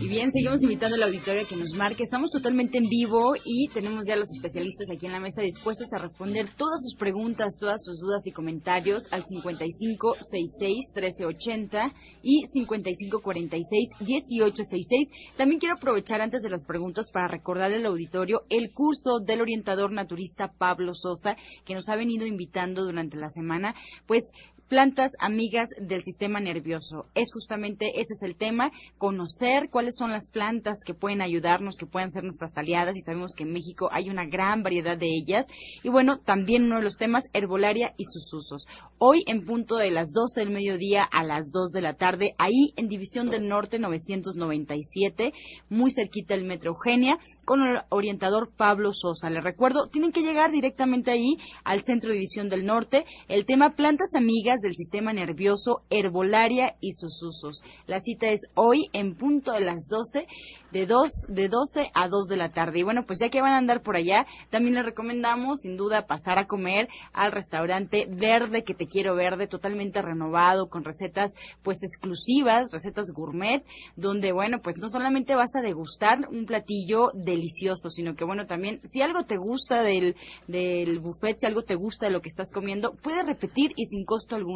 Bien, 0.10 0.32
seguimos 0.32 0.64
invitando 0.64 0.96
al 0.96 1.04
auditorio 1.04 1.44
a 1.44 1.46
que 1.46 1.56
nos 1.56 1.76
marque. 1.76 2.02
Estamos 2.04 2.32
totalmente 2.32 2.80
en 2.80 2.90
vivo 2.90 3.36
y 3.46 3.68
tenemos 3.70 4.08
ya 4.08 4.16
los 4.16 4.28
especialistas 4.36 4.90
aquí 4.92 5.06
en 5.06 5.12
la 5.12 5.20
mesa 5.20 5.44
dispuestos 5.44 5.88
a 5.94 6.00
responder 6.00 6.50
todas 6.58 6.82
sus 6.82 6.96
preguntas, 6.98 7.60
todas 7.60 7.84
sus 7.84 8.00
dudas 8.00 8.26
y 8.26 8.32
comentarios 8.32 9.04
al 9.12 9.22
5566-1380 9.24 11.94
y 12.24 12.42
5546-1866. 12.48 15.36
También 15.38 15.60
quiero 15.60 15.76
aprovechar 15.76 16.22
antes 16.22 16.42
de 16.42 16.50
las 16.50 16.66
preguntas 16.66 17.12
para 17.14 17.28
recordarle 17.28 17.76
al 17.78 17.86
auditorio 17.86 18.42
el 18.50 18.74
curso 18.74 19.20
del 19.24 19.42
orientador 19.42 19.92
naturista 19.92 20.52
Pablo 20.58 20.96
Sosa, 20.96 21.38
que 21.66 21.76
nos 21.76 21.88
ha 21.88 21.96
venido 21.96 22.26
invitando 22.26 22.84
durante 22.84 23.16
la 23.16 23.30
semana. 23.30 23.76
Pues 24.08 24.24
plantas 24.70 25.12
amigas 25.20 25.68
del 25.82 26.04
sistema 26.04 26.40
nervioso. 26.40 27.06
Es 27.16 27.34
justamente 27.34 27.88
ese 27.96 28.14
es 28.14 28.24
el 28.24 28.36
tema, 28.36 28.72
conocer 28.98 29.70
cuáles 29.72 29.96
son 29.98 30.12
las 30.12 30.30
plantas 30.30 30.80
que 30.86 30.94
pueden 30.94 31.22
ayudarnos, 31.22 31.76
que 31.78 31.86
puedan 31.86 32.12
ser 32.12 32.24
nuestras 32.24 32.56
aliadas 32.56 32.96
y 32.96 33.02
sabemos 33.02 33.34
que 33.36 33.44
en 33.44 33.52
México 33.52 33.90
hay 33.92 34.10
una 34.10 34.26
gran 34.26 34.64
variedad 34.64 34.98
de 34.98 35.08
ellas. 35.08 35.46
Y 35.84 35.90
bueno, 35.90 36.20
también 36.20 36.64
uno 36.64 36.78
de 36.78 36.84
los 36.84 36.98
temas, 36.98 37.26
herbolaria 37.34 37.94
y 37.98 38.06
sus 38.06 38.32
usos. 38.34 38.66
Hoy 39.00 39.24
en 39.28 39.46
punto 39.46 39.76
de 39.78 39.92
las 39.92 40.12
12 40.12 40.42
del 40.42 40.52
mediodía 40.52 41.04
a 41.04 41.24
las 41.24 41.52
2 41.52 41.72
de 41.72 41.82
la 41.82 41.96
tarde, 41.96 42.36
ahí 42.38 42.74
en 42.76 42.88
División 42.88 43.30
del 43.30 43.48
Norte 43.48 43.80
997, 43.80 45.34
muy 45.70 45.92
cerquita 45.92 46.36
del 46.36 46.46
Metro 46.46 46.72
Eugenia, 46.72 47.18
con 47.46 47.64
el 47.64 47.80
orientador 47.90 48.52
Pablo 48.56 48.92
Sosa. 48.94 49.30
Les 49.30 49.44
recuerdo, 49.44 49.88
tienen 49.88 50.12
que 50.12 50.22
llegar 50.22 50.52
directamente 50.52 51.12
ahí 51.12 51.38
al 51.64 51.84
Centro 51.84 52.12
División 52.12 52.50
del 52.50 52.66
Norte. 52.66 53.06
El 53.28 53.46
tema 53.46 53.72
plantas 53.72 54.10
amigas 54.14 54.59
del 54.62 54.76
sistema 54.76 55.14
nervioso, 55.14 55.82
herbolaria 55.90 56.76
y 56.82 56.94
sus 56.94 57.22
usos. 57.22 57.64
La 57.88 58.00
cita 58.00 58.28
es 58.28 58.42
hoy 58.56 58.90
en 58.94 59.16
punto 59.16 59.52
de 59.52 59.62
las 59.62 59.88
12, 59.88 60.28
de, 60.72 60.86
dos, 60.86 61.10
de 61.28 61.50
12 61.50 61.92
a 61.94 62.08
2 62.08 62.28
de 62.28 62.38
la 62.38 62.50
tarde. 62.50 62.80
Y 62.80 62.84
bueno, 62.84 63.04
pues 63.06 63.20
ya 63.20 63.30
que 63.30 63.42
van 63.42 63.54
a 63.54 63.58
andar 63.58 63.82
por 63.82 63.96
allá, 63.96 64.26
también 64.50 64.76
les 64.76 64.86
recomendamos 64.86 65.62
sin 65.62 65.78
duda 65.78 66.08
pasar 66.08 66.38
a 66.38 66.48
comer 66.48 66.88
al 67.14 67.32
restaurante 67.32 68.08
Verde, 68.10 68.64
que 68.64 68.74
te 68.74 68.88
quiero 68.88 69.16
verde, 69.16 69.48
totalmente 69.48 70.02
renovado, 70.02 70.68
con 70.68 70.84
recetas 70.84 71.34
pues 71.64 71.84
exclusivas, 71.84 72.72
recetas 72.72 73.12
gourmet, 73.14 73.64
donde 73.96 74.32
bueno, 74.32 74.60
pues 74.62 74.78
no 74.78 74.90
solamente 74.90 75.36
vas 75.36 75.56
a 75.56 75.62
degustar 75.62 76.28
un 76.30 76.46
platillo 76.46 77.12
delicioso, 77.14 77.90
sino 77.90 78.16
que 78.16 78.26
bueno, 78.26 78.46
también 78.46 78.80
si 78.84 79.02
algo 79.02 79.24
te 79.24 79.38
gusta 79.38 79.82
del, 79.82 80.16
del 80.48 81.00
buffet, 81.00 81.38
si 81.40 81.46
algo 81.46 81.64
te 81.64 81.76
gusta 81.76 82.08
de 82.08 82.12
lo 82.12 82.22
que 82.22 82.30
estás 82.30 82.52
comiendo, 82.52 82.94
puedes 83.02 83.26
repetir 83.26 83.72
y 83.76 83.86
sin 83.86 84.06
costo 84.06 84.36
alguno 84.36 84.49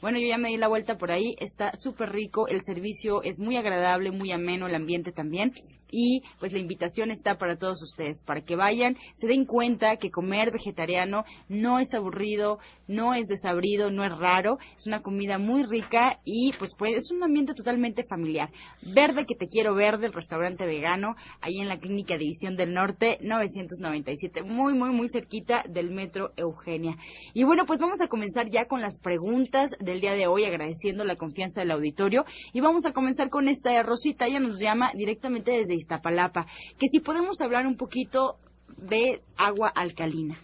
bueno, 0.00 0.18
yo 0.18 0.26
ya 0.26 0.38
me 0.38 0.48
di 0.48 0.56
la 0.56 0.68
vuelta 0.68 0.98
por 0.98 1.10
ahí, 1.10 1.36
está 1.38 1.72
súper 1.76 2.10
rico, 2.10 2.48
el 2.48 2.62
servicio 2.64 3.22
es 3.22 3.38
muy 3.38 3.56
agradable, 3.56 4.10
muy 4.10 4.32
ameno, 4.32 4.66
el 4.66 4.74
ambiente 4.74 5.12
también 5.12 5.52
y 5.90 6.22
pues 6.38 6.52
la 6.52 6.58
invitación 6.58 7.10
está 7.10 7.36
para 7.36 7.56
todos 7.56 7.82
ustedes, 7.82 8.22
para 8.22 8.42
que 8.42 8.56
vayan, 8.56 8.96
se 9.14 9.26
den 9.26 9.44
cuenta 9.44 9.96
que 9.96 10.10
comer 10.10 10.50
vegetariano 10.52 11.24
no 11.48 11.78
es 11.78 11.94
aburrido, 11.94 12.58
no 12.88 13.14
es 13.14 13.26
desabrido, 13.26 13.90
no 13.90 14.04
es 14.04 14.16
raro, 14.18 14.58
es 14.76 14.86
una 14.86 15.02
comida 15.02 15.38
muy 15.38 15.62
rica 15.62 16.20
y 16.24 16.52
pues, 16.58 16.72
pues 16.76 16.96
es 16.96 17.10
un 17.10 17.22
ambiente 17.22 17.54
totalmente 17.54 18.04
familiar. 18.04 18.50
Verde 18.82 19.26
que 19.26 19.34
te 19.34 19.48
quiero 19.48 19.74
verde, 19.74 20.06
el 20.06 20.12
restaurante 20.12 20.66
vegano, 20.66 21.16
ahí 21.40 21.58
en 21.60 21.68
la 21.68 21.78
clínica 21.78 22.16
División 22.16 22.56
del 22.56 22.74
Norte, 22.74 23.18
997, 23.20 24.42
muy, 24.42 24.74
muy, 24.74 24.90
muy 24.90 25.08
cerquita 25.10 25.64
del 25.68 25.90
metro 25.90 26.32
Eugenia. 26.36 26.96
Y 27.34 27.44
bueno, 27.44 27.64
pues 27.66 27.78
vamos 27.78 28.00
a 28.00 28.08
comenzar 28.08 28.50
ya 28.50 28.66
con 28.66 28.80
las 28.80 28.98
preguntas 29.00 29.70
del 29.80 30.00
día 30.00 30.12
de 30.12 30.26
hoy, 30.26 30.44
agradeciendo 30.44 31.04
la 31.04 31.16
confianza 31.16 31.60
del 31.60 31.70
auditorio 31.70 32.24
y 32.52 32.60
vamos 32.60 32.86
a 32.86 32.92
comenzar 32.92 33.30
con 33.30 33.48
esta 33.48 33.82
Rosita, 33.82 34.26
ella 34.26 34.40
nos 34.40 34.60
llama 34.60 34.92
directamente 34.94 35.52
desde 35.52 35.75
Iztapalapa, 35.76 36.46
que 36.78 36.88
si 36.88 37.00
podemos 37.00 37.40
hablar 37.40 37.66
un 37.66 37.76
poquito 37.76 38.36
de 38.76 39.22
agua 39.36 39.72
alcalina. 39.74 40.38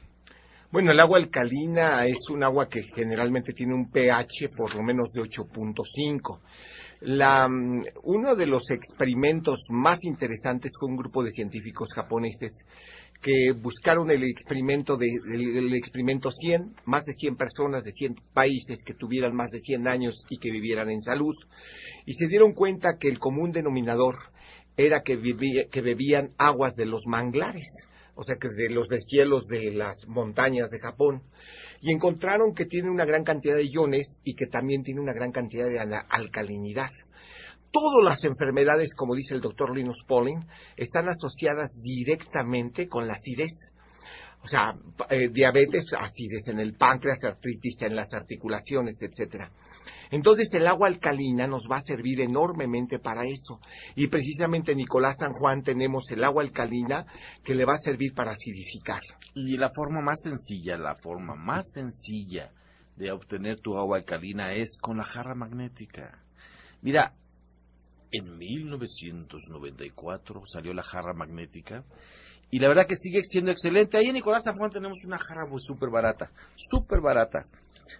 Bueno, 0.70 0.90
el 0.92 1.00
agua 1.00 1.18
alcalina 1.18 2.06
es 2.06 2.18
un 2.30 2.42
agua 2.42 2.68
que 2.68 2.84
generalmente 2.94 3.52
tiene 3.52 3.74
un 3.74 3.90
pH 3.90 4.48
por 4.56 4.74
lo 4.74 4.82
menos 4.82 5.12
de 5.12 5.20
8.5. 5.20 6.40
La, 7.02 7.46
mm, 7.46 7.84
uno 8.04 8.34
de 8.34 8.46
los 8.46 8.62
experimentos 8.70 9.64
más 9.68 10.02
interesantes 10.04 10.70
fue 10.78 10.88
un 10.88 10.96
grupo 10.96 11.22
de 11.22 11.30
científicos 11.30 11.88
japoneses 11.94 12.52
que 13.20 13.52
buscaron 13.52 14.10
el 14.10 14.24
experimento 14.24 14.96
de 14.96 15.06
el, 15.06 15.74
experimento 15.74 16.30
100, 16.30 16.74
más 16.86 17.04
de 17.04 17.12
100 17.12 17.36
personas 17.36 17.84
de 17.84 17.92
100 17.92 18.16
países 18.32 18.82
que 18.84 18.94
tuvieran 18.94 19.36
más 19.36 19.50
de 19.50 19.60
100 19.60 19.86
años 19.86 20.24
y 20.28 20.38
que 20.38 20.50
vivieran 20.50 20.90
en 20.90 21.02
salud 21.02 21.36
y 22.04 22.14
se 22.14 22.26
dieron 22.26 22.52
cuenta 22.52 22.98
que 22.98 23.08
el 23.08 23.18
común 23.18 23.52
denominador 23.52 24.16
era 24.76 25.02
que, 25.02 25.20
que 25.70 25.80
bebían 25.80 26.32
aguas 26.38 26.74
de 26.76 26.86
los 26.86 27.06
manglares, 27.06 27.66
o 28.14 28.24
sea 28.24 28.36
que 28.36 28.48
de 28.48 28.70
los 28.70 28.88
descielos 28.88 29.46
de 29.46 29.72
las 29.72 30.06
montañas 30.06 30.70
de 30.70 30.80
Japón, 30.80 31.22
y 31.80 31.92
encontraron 31.92 32.54
que 32.54 32.66
tiene 32.66 32.90
una 32.90 33.04
gran 33.04 33.24
cantidad 33.24 33.56
de 33.56 33.66
iones 33.66 34.06
y 34.22 34.34
que 34.34 34.46
también 34.46 34.82
tiene 34.84 35.00
una 35.00 35.12
gran 35.12 35.32
cantidad 35.32 35.66
de 35.68 35.80
alcalinidad. 36.08 36.90
Todas 37.72 38.04
las 38.04 38.24
enfermedades, 38.24 38.94
como 38.94 39.14
dice 39.14 39.34
el 39.34 39.40
doctor 39.40 39.74
Linus 39.74 39.98
Pauling, 40.06 40.44
están 40.76 41.08
asociadas 41.08 41.70
directamente 41.82 42.86
con 42.86 43.06
la 43.06 43.14
acidez. 43.14 43.52
O 44.42 44.46
sea, 44.46 44.76
eh, 45.08 45.28
diabetes, 45.30 45.86
acidez 45.98 46.46
en 46.48 46.60
el 46.60 46.74
páncreas, 46.74 47.24
artritis 47.24 47.82
en 47.82 47.96
las 47.96 48.12
articulaciones, 48.12 49.00
etcétera. 49.00 49.50
Entonces 50.12 50.48
el 50.52 50.66
agua 50.66 50.88
alcalina 50.88 51.46
nos 51.46 51.64
va 51.64 51.78
a 51.78 51.82
servir 51.82 52.20
enormemente 52.20 52.98
para 52.98 53.22
eso. 53.26 53.60
Y 53.96 54.08
precisamente 54.08 54.72
en 54.72 54.78
Nicolás 54.78 55.16
San 55.18 55.32
Juan 55.32 55.62
tenemos 55.62 56.04
el 56.10 56.22
agua 56.22 56.42
alcalina 56.42 57.06
que 57.42 57.54
le 57.54 57.64
va 57.64 57.76
a 57.76 57.78
servir 57.78 58.12
para 58.14 58.32
acidificar. 58.32 59.00
Y 59.34 59.56
la 59.56 59.70
forma 59.70 60.02
más 60.02 60.20
sencilla, 60.22 60.76
la 60.76 60.96
forma 60.96 61.34
más 61.34 61.72
sencilla 61.72 62.50
de 62.96 63.10
obtener 63.10 63.60
tu 63.60 63.78
agua 63.78 63.96
alcalina 63.96 64.52
es 64.52 64.76
con 64.78 64.98
la 64.98 65.04
jarra 65.04 65.34
magnética. 65.34 66.22
Mira, 66.82 67.14
en 68.10 68.36
1994 68.36 70.42
salió 70.52 70.74
la 70.74 70.82
jarra 70.82 71.14
magnética 71.14 71.86
y 72.52 72.58
la 72.58 72.68
verdad 72.68 72.86
que 72.86 72.96
sigue 72.96 73.22
siendo 73.24 73.50
excelente. 73.50 73.96
Ahí 73.96 74.08
en 74.08 74.12
Nicolás 74.12 74.44
San 74.44 74.58
Juan 74.58 74.70
tenemos 74.70 75.02
una 75.06 75.16
jarra 75.18 75.46
súper 75.56 75.88
barata, 75.88 76.30
súper 76.54 77.00
barata. 77.00 77.46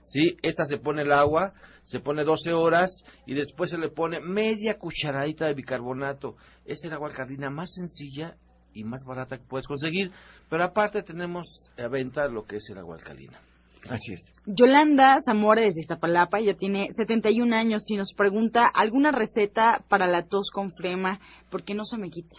¿sí? 0.03 0.37
Esta 0.43 0.65
se 0.67 0.77
pone 0.77 1.03
el 1.03 1.11
agua, 1.11 1.55
se 1.85 2.01
pone 2.01 2.23
12 2.23 2.53
horas 2.53 3.03
y 3.27 3.35
después 3.35 3.71
se 3.71 3.79
le 3.79 3.89
pone 3.89 4.21
media 4.21 4.79
cucharadita 4.79 5.47
de 5.47 5.55
bicarbonato. 5.55 6.37
Es 6.67 6.85
el 6.85 6.93
agua 6.93 7.09
alcalina 7.09 7.49
más 7.49 7.73
sencilla 7.73 8.37
y 8.75 8.85
más 8.85 9.05
barata 9.07 9.39
que 9.39 9.45
puedes 9.45 9.67
conseguir, 9.67 10.13
pero 10.51 10.65
aparte 10.65 11.03
tenemos 11.03 11.63
a 11.79 11.89
venta 11.89 12.29
lo 12.29 12.45
que 12.45 12.57
es 12.57 12.69
el 12.69 12.77
agua 12.77 12.97
alcalina. 12.97 13.41
Así 13.89 14.13
es. 14.13 14.31
Yolanda 14.45 15.17
Zamora 15.25 15.63
desde 15.63 15.81
Iztapalapa, 15.81 16.41
ella 16.41 16.55
tiene 16.59 16.89
71 16.95 17.57
años 17.57 17.83
y 17.89 17.97
nos 17.97 18.13
pregunta 18.13 18.67
alguna 18.67 19.13
receta 19.13 19.83
para 19.89 20.07
la 20.07 20.27
tos 20.27 20.51
con 20.53 20.73
flema, 20.75 21.21
porque 21.51 21.75
no 21.75 21.85
se 21.85 21.97
me 21.97 22.11
quita. 22.11 22.37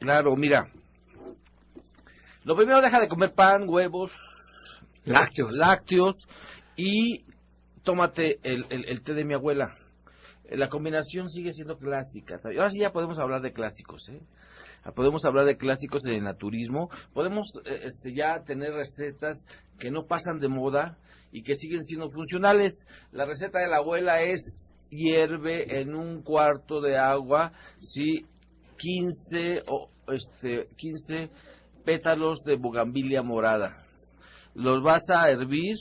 Claro, 0.00 0.34
mira. 0.34 0.70
Lo 2.44 2.56
primero 2.56 2.80
deja 2.80 3.00
de 3.00 3.08
comer 3.08 3.34
pan, 3.34 3.68
huevos, 3.68 4.10
lácteos, 5.04 5.52
lácteos 5.52 6.16
y 6.76 7.24
tómate 7.84 8.40
el, 8.42 8.66
el, 8.68 9.02
té 9.02 9.14
de 9.14 9.24
mi 9.24 9.34
abuela. 9.34 9.76
La 10.50 10.68
combinación 10.68 11.28
sigue 11.28 11.52
siendo 11.52 11.78
clásica. 11.78 12.40
Ahora 12.44 12.68
sí 12.68 12.80
ya 12.80 12.92
podemos 12.92 13.18
hablar 13.20 13.42
de 13.42 13.52
clásicos, 13.52 14.08
¿eh? 14.08 14.20
Podemos 14.96 15.24
hablar 15.24 15.46
de 15.46 15.56
clásicos 15.56 16.02
del 16.02 16.24
naturismo. 16.24 16.90
Podemos 17.14 17.46
eh, 17.64 17.82
este, 17.84 18.12
ya 18.12 18.42
tener 18.44 18.72
recetas 18.72 19.46
que 19.78 19.92
no 19.92 20.06
pasan 20.06 20.40
de 20.40 20.48
moda 20.48 20.98
y 21.30 21.44
que 21.44 21.54
siguen 21.54 21.84
siendo 21.84 22.10
funcionales. 22.10 22.74
La 23.12 23.24
receta 23.24 23.60
de 23.60 23.68
la 23.68 23.76
abuela 23.76 24.20
es 24.20 24.52
hierve 24.90 25.80
en 25.80 25.94
un 25.94 26.22
cuarto 26.22 26.80
de 26.80 26.98
agua, 26.98 27.52
sí, 27.80 28.26
15 28.78 29.62
o 29.68 29.88
este 30.08 30.68
15 30.76 31.30
pétalos 31.84 32.42
de 32.44 32.56
bugambilia 32.56 33.22
morada. 33.22 33.84
Los 34.54 34.82
vas 34.82 35.04
a 35.10 35.30
hervir 35.30 35.76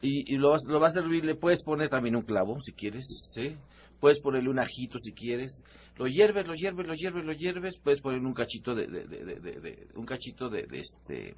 y, 0.00 0.36
lo, 0.36 0.50
vas, 0.50 0.62
lo 0.66 0.80
vas 0.80 0.96
a 0.96 1.00
servir, 1.00 1.24
le 1.24 1.36
puedes 1.36 1.62
poner 1.62 1.88
también 1.88 2.16
un 2.16 2.22
clavo 2.22 2.58
si 2.60 2.72
quieres, 2.72 3.06
¿sí? 3.32 3.56
Puedes 4.00 4.18
ponerle 4.18 4.50
un 4.50 4.58
ajito 4.58 4.98
si 4.98 5.12
quieres. 5.12 5.62
Lo 5.96 6.08
hierves, 6.08 6.44
lo 6.44 6.54
hierves, 6.54 6.88
lo 6.88 6.94
hierves, 6.94 7.24
lo 7.24 7.32
hierves. 7.32 7.78
Puedes 7.78 8.00
ponerle 8.00 8.26
un 8.26 8.34
cachito 8.34 8.74
de, 8.74 8.88
de, 8.88 9.06
de, 9.06 9.86
un 9.94 10.04
cachito 10.04 10.48
de, 10.48 10.66
este 10.72 11.36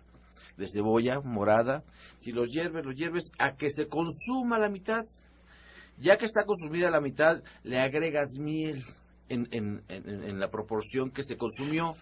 de 0.56 0.66
cebolla 0.66 1.20
morada. 1.20 1.84
Si 2.20 2.32
lo 2.32 2.46
hierves, 2.46 2.86
lo 2.86 2.92
hierves 2.92 3.24
a 3.38 3.54
que 3.54 3.68
se 3.68 3.86
consuma 3.86 4.58
la 4.58 4.70
mitad. 4.70 5.02
Ya 5.98 6.16
que 6.16 6.24
está 6.24 6.44
consumida 6.44 6.90
la 6.90 7.02
mitad, 7.02 7.42
le 7.64 7.78
agregas 7.78 8.38
miel 8.38 8.82
en, 9.28 9.46
en, 9.50 9.82
en 9.88 10.40
la 10.40 10.50
proporción 10.50 11.10
que 11.10 11.22
se 11.22 11.36
consumió 11.36 11.92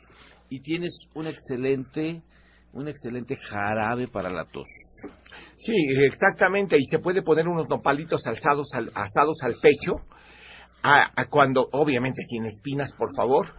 y 0.52 0.60
tienes 0.60 0.92
un 1.14 1.26
excelente 1.26 2.22
un 2.74 2.86
excelente 2.86 3.36
jarabe 3.36 4.06
para 4.06 4.30
la 4.30 4.44
tos. 4.44 4.66
Sí, 5.56 5.74
exactamente, 6.06 6.76
y 6.78 6.84
se 6.90 6.98
puede 6.98 7.22
poner 7.22 7.48
unos 7.48 7.68
nopalitos 7.68 8.26
alzados 8.26 8.68
al, 8.72 8.90
asados 8.94 9.38
al 9.42 9.54
pecho 9.62 9.96
a, 10.82 11.24
cuando, 11.30 11.68
obviamente 11.72 12.22
sin 12.22 12.44
espinas, 12.44 12.92
por 12.92 13.14
favor, 13.16 13.54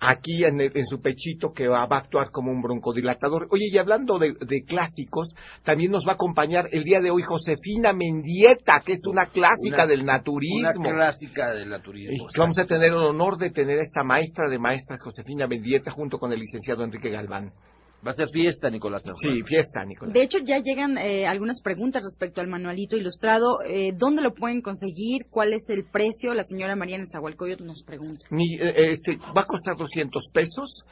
aquí 0.00 0.44
en, 0.44 0.60
en, 0.60 0.86
su 0.88 1.00
pechito 1.00 1.52
que 1.52 1.68
va, 1.68 1.82
a 1.82 1.96
actuar 1.96 2.30
como 2.30 2.50
un 2.50 2.62
broncodilatador. 2.62 3.48
Oye, 3.50 3.66
y 3.70 3.78
hablando 3.78 4.18
de, 4.18 4.32
de, 4.32 4.62
clásicos, 4.66 5.28
también 5.64 5.90
nos 5.90 6.04
va 6.06 6.12
a 6.12 6.14
acompañar 6.14 6.68
el 6.72 6.84
día 6.84 7.00
de 7.00 7.10
hoy 7.10 7.22
Josefina 7.22 7.92
Mendieta, 7.92 8.82
que 8.84 8.94
es 8.94 9.00
una 9.06 9.26
clásica 9.26 9.86
del 9.86 10.04
naturismo. 10.04 10.70
Una 10.76 10.94
clásica 10.94 11.52
del 11.54 11.68
naturismo. 11.68 12.12
Y 12.12 12.38
vamos 12.38 12.58
a 12.58 12.66
tener 12.66 12.88
el 12.88 12.98
honor 12.98 13.38
de 13.38 13.50
tener 13.50 13.78
a 13.78 13.82
esta 13.82 14.04
maestra 14.04 14.48
de 14.48 14.58
maestras, 14.58 15.00
Josefina 15.02 15.46
Mendieta, 15.46 15.90
junto 15.90 16.18
con 16.18 16.32
el 16.32 16.40
licenciado 16.40 16.84
Enrique 16.84 17.10
Galván. 17.10 17.52
Va 18.06 18.12
a 18.12 18.14
ser 18.14 18.28
fiesta, 18.30 18.70
Nicolás. 18.70 19.02
Sí, 19.20 19.42
fiesta, 19.42 19.84
Nicolás. 19.84 20.14
De 20.14 20.22
hecho, 20.22 20.38
ya 20.38 20.58
llegan 20.58 20.98
eh, 20.98 21.26
algunas 21.26 21.60
preguntas 21.60 22.04
respecto 22.04 22.40
al 22.40 22.46
manualito 22.46 22.96
ilustrado. 22.96 23.60
Eh, 23.64 23.92
¿Dónde 23.96 24.22
lo 24.22 24.34
pueden 24.34 24.62
conseguir? 24.62 25.26
¿Cuál 25.30 25.52
es 25.52 25.64
el 25.68 25.84
precio? 25.84 26.32
La 26.32 26.44
señora 26.44 26.76
María 26.76 26.98
Nezahualcóyotl 26.98 27.64
nos 27.64 27.82
pregunta. 27.82 28.26
Eh, 28.30 28.92
este, 28.92 29.16
va 29.16 29.42
a 29.42 29.46
costar 29.46 29.76
200 29.76 30.28
pesos. 30.32 30.84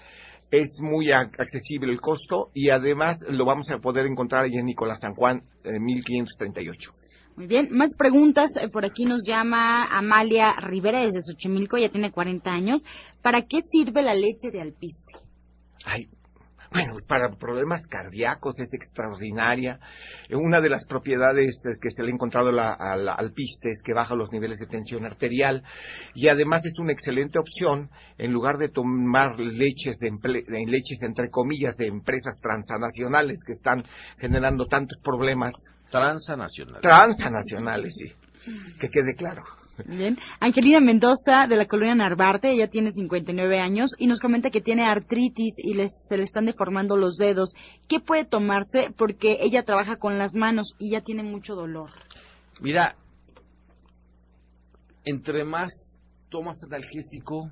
Es 0.50 0.78
muy 0.80 1.11
accesible 1.11 1.92
el 1.92 2.00
costo 2.00 2.50
y 2.54 2.70
además 2.70 3.16
lo 3.28 3.44
vamos 3.44 3.70
a 3.70 3.78
poder 3.78 4.07
encontrar 4.07 4.44
ahí 4.44 4.54
en 4.54 4.66
Nicolás 4.66 5.00
San 5.00 5.14
Juan, 5.14 5.42
en 5.64 5.82
1538. 5.82 6.92
Muy 7.36 7.46
bien, 7.46 7.68
más 7.70 7.92
preguntas. 7.94 8.52
Por 8.72 8.84
aquí 8.84 9.04
nos 9.04 9.22
llama 9.24 9.84
Amalia 9.86 10.54
Rivera 10.61 11.00
desde 11.00 11.20
Xochimilco, 11.20 11.76
ya 11.78 11.90
tiene 11.90 12.11
40 12.11 12.50
años. 12.50 12.84
¿Para 13.22 13.42
qué 13.42 13.62
sirve 13.70 14.02
la 14.02 14.14
leche 14.14 14.50
de 14.50 14.62
alpiste? 14.62 15.12
Ay, 15.84 16.09
bueno, 16.77 16.97
para 17.07 17.31
problemas 17.37 17.87
cardíacos 17.87 18.59
es 18.61 18.68
extraordinaria. 18.72 19.79
Una 20.31 20.61
de 20.61 20.68
las 20.68 20.85
propiedades 20.85 21.62
que 21.81 21.91
se 21.91 22.03
le 22.03 22.11
ha 22.11 22.14
encontrado 22.14 22.51
al 22.51 23.09
alpiste 23.09 23.70
es 23.70 23.83
que 23.83 23.95
baja 23.95 24.14
los 24.14 24.33
niveles 24.33 24.59
de 24.59 24.66
tensión 24.66 25.05
arterial 25.05 25.62
y 26.14 26.29
además 26.29 26.64
es 26.64 26.79
una 26.79 26.93
excelente 26.93 27.39
opción 27.39 27.91
en 28.18 28.33
lugar 28.33 28.59
de 28.59 28.68
tomar 28.68 29.39
leches, 29.39 29.99
de 29.99 30.11
leches 30.66 31.03
entre 31.03 31.31
comillas 31.31 31.77
de 31.77 31.87
empresas 31.87 32.39
transnacionales 32.41 33.41
que 33.45 33.53
están 33.53 33.85
generando 34.18 34.66
tantos 34.66 34.99
problemas. 35.03 35.55
Transnacionales. 35.91 36.83
Transnacionales, 36.83 37.95
sí. 37.95 38.12
Que 38.79 38.89
quede 38.89 39.14
claro. 39.14 39.43
Bien. 39.85 40.16
Angelina 40.41 40.81
Mendoza, 40.81 41.47
de 41.49 41.57
la 41.57 41.66
colonia 41.66 41.95
Narvarte, 41.95 42.51
ella 42.51 42.68
tiene 42.68 42.91
59 42.91 43.59
años 43.61 43.91
y 43.99 44.07
nos 44.07 44.20
comenta 44.20 44.51
que 44.51 44.61
tiene 44.61 44.85
artritis 44.85 45.55
y 45.59 45.74
se 45.74 46.16
le 46.16 46.22
están 46.22 46.47
deformando 46.47 46.97
los 46.97 47.16
dedos. 47.16 47.55
¿Qué 47.89 48.01
puede 48.01 48.24
tomarse? 48.24 48.95
Porque 48.97 49.39
ella 49.41 49.64
trabaja 49.64 49.97
con 49.97 50.18
las 50.18 50.35
manos 50.35 50.74
y 50.79 50.93
ya 50.93 51.03
tiene 51.03 51.22
mucho 51.22 51.55
dolor. 51.55 51.91
Mira, 52.62 52.97
entre 55.05 55.45
más 55.45 55.97
tomas 56.31 56.57
analgésico, 56.64 57.51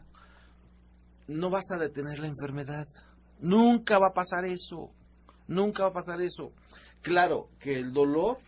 no 1.28 1.50
vas 1.50 1.70
a 1.72 1.78
detener 1.78 2.18
la 2.18 2.26
enfermedad. 2.26 2.86
Nunca 3.40 3.98
va 3.98 4.08
a 4.08 4.14
pasar 4.14 4.44
eso. 4.44 4.90
Nunca 5.46 5.84
va 5.84 5.90
a 5.90 5.94
pasar 5.94 6.20
eso. 6.20 6.52
Claro 7.02 7.48
que 7.60 7.78
el 7.78 7.92
dolor, 7.92 8.38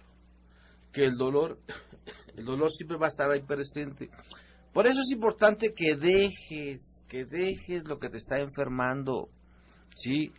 que 0.96 1.04
el 1.04 1.18
dolor 1.18 1.58
el 2.36 2.44
dolor 2.46 2.70
siempre 2.72 2.96
va 2.96 3.06
a 3.06 3.08
estar 3.08 3.30
ahí 3.30 3.42
presente. 3.42 4.08
Por 4.72 4.86
eso 4.86 5.00
es 5.00 5.10
importante 5.10 5.74
que 5.74 5.94
dejes, 5.96 6.92
que 7.08 7.24
dejes 7.24 7.86
lo 7.86 7.98
que 7.98 8.08
te 8.08 8.16
está 8.16 8.38
enfermando, 8.38 9.28
¿sí? 9.94 10.32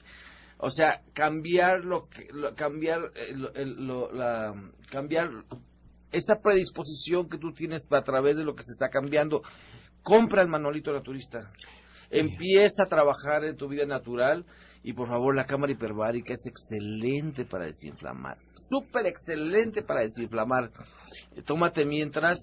O 0.58 0.70
sea, 0.72 1.01
cambiar 1.14 1.86
lo 1.86 2.08
que, 2.08 2.28
cambiar, 2.55 3.12
la, 3.34 4.53
cambiar 4.91 5.30
esta 6.12 6.39
predisposición 6.41 7.30
que 7.30 7.38
tú 7.38 7.53
tienes 7.53 7.84
a 7.91 8.01
través 8.01 8.38
de 8.38 8.43
lo 8.43 8.55
que 8.55 8.64
se 8.64 8.72
está 8.72 8.89
cambiando. 8.89 9.41
Compra 10.01 10.41
el 10.41 10.49
manualito 10.49 10.91
naturista. 10.91 11.51
Empieza 12.10 12.84
a 12.84 12.89
trabajar 12.89 13.43
en 13.43 13.58
tu 13.58 13.68
vida 13.68 13.86
natural 13.86 14.45
y 14.88 14.94
por 14.94 15.10
favor 15.10 15.36
la 15.36 15.46
cámara 15.46 15.74
hiperbárica 15.74 16.34
es 16.34 16.48
excelente 16.48 17.44
para 17.44 17.66
desinflamar. 17.66 18.38
Súper 18.70 19.06
excelente 19.08 19.82
para 19.82 20.00
desinflamar 20.00 20.72
tómate 21.46 21.84
mientras 21.84 22.40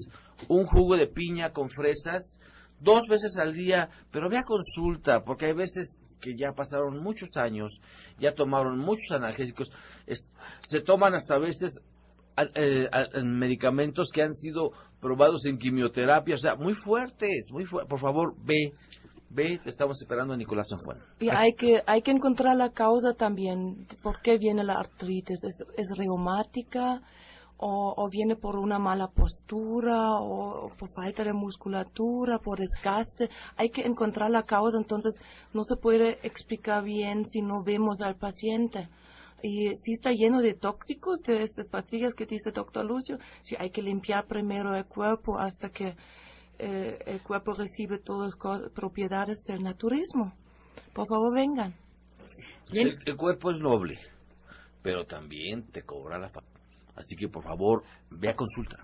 un 0.49 0.67
jugo 0.67 0.99
de 0.99 1.07
piña 1.07 1.53
con 1.53 1.71
fresas 1.71 2.29
dos 2.81 3.09
veces 3.09 3.39
al 3.39 3.55
día, 3.55 3.89
pero 4.13 4.29
ve 4.29 4.37
a 4.37 4.43
consulta, 4.43 5.25
porque 5.25 5.47
hay 5.47 5.55
veces 5.55 5.97
que 6.21 6.37
ya 6.37 6.53
pasaron 6.53 7.03
muchos 7.03 7.31
años, 7.37 7.81
ya 8.19 8.35
tomaron 8.35 8.79
muchos 8.79 9.11
analgésicos, 9.11 9.73
se 10.69 10.81
toman 10.83 11.15
hasta 11.15 11.39
veces 11.39 11.81
eh, 12.57 12.91
medicamentos 13.25 14.11
que 14.13 14.23
han 14.23 14.35
sido 14.35 14.73
probados 15.01 15.47
en 15.47 15.57
quimioterapia, 15.57 16.35
o 16.35 16.39
sea, 16.39 16.57
muy 16.57 16.75
fuertes, 16.75 17.47
muy 17.51 17.65
fuertes. 17.65 17.89
Por 17.89 18.01
favor, 18.01 18.35
ve, 18.45 18.73
estamos 19.65 20.01
esperando 20.01 20.37
Nicolás 20.37 20.69
San 20.69 20.81
Juan. 20.81 20.99
Y 21.21 21.29
hay 21.31 21.55
que, 21.55 21.83
hay 21.87 22.03
que 22.03 22.11
encontrar 22.11 22.57
la 22.57 22.71
causa 22.71 23.15
también, 23.15 23.87
por 24.03 24.21
qué 24.23 24.39
viene 24.39 24.65
la 24.65 24.75
artritis, 24.75 25.41
es 25.43 25.97
reumática, 25.97 27.01
o, 27.57 28.09
viene 28.11 28.37
por 28.37 28.57
una 28.57 28.79
mala 28.79 29.09
postura 29.09 30.19
o, 30.21 30.71
por 30.79 30.91
falta 30.91 31.25
de 31.25 31.33
musculatura, 31.33 32.39
por 32.39 32.59
desgaste. 32.59 33.31
Hay 33.57 33.71
que 33.71 33.83
encontrar 33.83 34.31
la 34.31 34.43
causa, 34.43 34.77
entonces 34.77 35.15
no 35.53 35.65
se 35.65 35.77
puede 35.77 36.19
explicar 36.27 36.83
bien 36.83 37.29
si 37.29 37.41
no 37.41 37.63
vemos 37.63 38.01
al 38.01 38.17
paciente. 38.17 38.89
Y 39.43 39.75
si 39.77 39.93
está 39.93 40.11
lleno 40.11 40.41
de 40.41 40.55
tóxicos, 40.55 41.21
de 41.21 41.43
estas 41.43 41.69
pastillas 41.69 42.15
que 42.15 42.27
dice 42.27 42.51
doctor 42.51 42.85
Lucio, 42.85 43.19
si 43.43 43.57
hay 43.57 43.71
que 43.71 43.83
limpiar 43.83 44.27
primero 44.27 44.75
el 44.75 44.87
cuerpo 44.87 45.39
hasta 45.39 45.69
que 45.69 45.97
eh, 46.59 46.99
el 47.07 47.23
cuerpo 47.23 47.53
recibe 47.53 47.99
todas 47.99 48.33
las 48.43 48.71
propiedades 48.73 49.43
del 49.45 49.63
naturismo. 49.63 50.33
Por 50.93 51.07
favor, 51.07 51.35
vengan. 51.35 51.75
El, 52.73 52.99
el, 53.05 53.17
cuerpo 53.17 53.51
es 53.51 53.59
noble, 53.59 53.99
pero 54.83 55.05
también 55.05 55.71
te 55.71 55.83
cobra 55.83 56.19
la 56.19 56.31
Así 56.97 57.17
que 57.17 57.29
por 57.29 57.43
favor, 57.43 57.83
ve 58.11 58.31
a 58.31 58.35
consulta. 58.35 58.77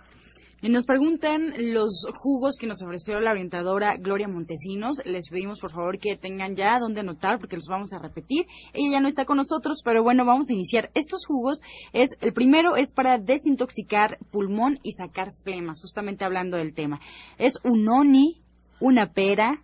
Y 0.63 0.69
nos 0.69 0.85
preguntan 0.85 1.55
los 1.73 2.07
jugos 2.19 2.57
que 2.61 2.67
nos 2.67 2.83
ofreció 2.83 3.19
la 3.19 3.31
orientadora 3.31 3.97
Gloria 3.97 4.29
Montesinos. 4.29 5.01
Les 5.07 5.31
pedimos 5.31 5.59
por 5.59 5.73
favor 5.73 5.99
que 5.99 6.19
tengan 6.19 6.55
ya 6.55 6.79
donde 6.79 7.01
anotar 7.01 7.39
porque 7.39 7.57
los 7.57 7.67
vamos 7.67 7.89
a 7.95 7.99
repetir. 7.99 8.45
Ella 8.75 8.93
ya 8.93 9.01
no 9.01 9.09
está 9.09 9.25
con 9.25 9.39
nosotros, 9.39 9.81
pero 9.83 10.03
bueno, 10.03 10.27
vamos 10.27 10.51
a 10.51 10.55
iniciar. 10.55 10.91
Estos 10.95 11.25
jugos 11.27 11.63
es 11.95 12.11
el 12.21 12.35
primero 12.35 12.77
es 12.77 12.93
para 12.93 13.17
desintoxicar 13.17 14.19
pulmón 14.31 14.79
y 14.83 14.93
sacar 14.93 15.33
flemas, 15.45 15.81
justamente 15.81 16.27
hablando 16.27 16.59
del 16.59 16.75
tema. 16.75 17.01
Es 17.39 17.55
un 17.65 17.89
oni, 17.89 18.37
una 18.81 19.15
pera, 19.15 19.63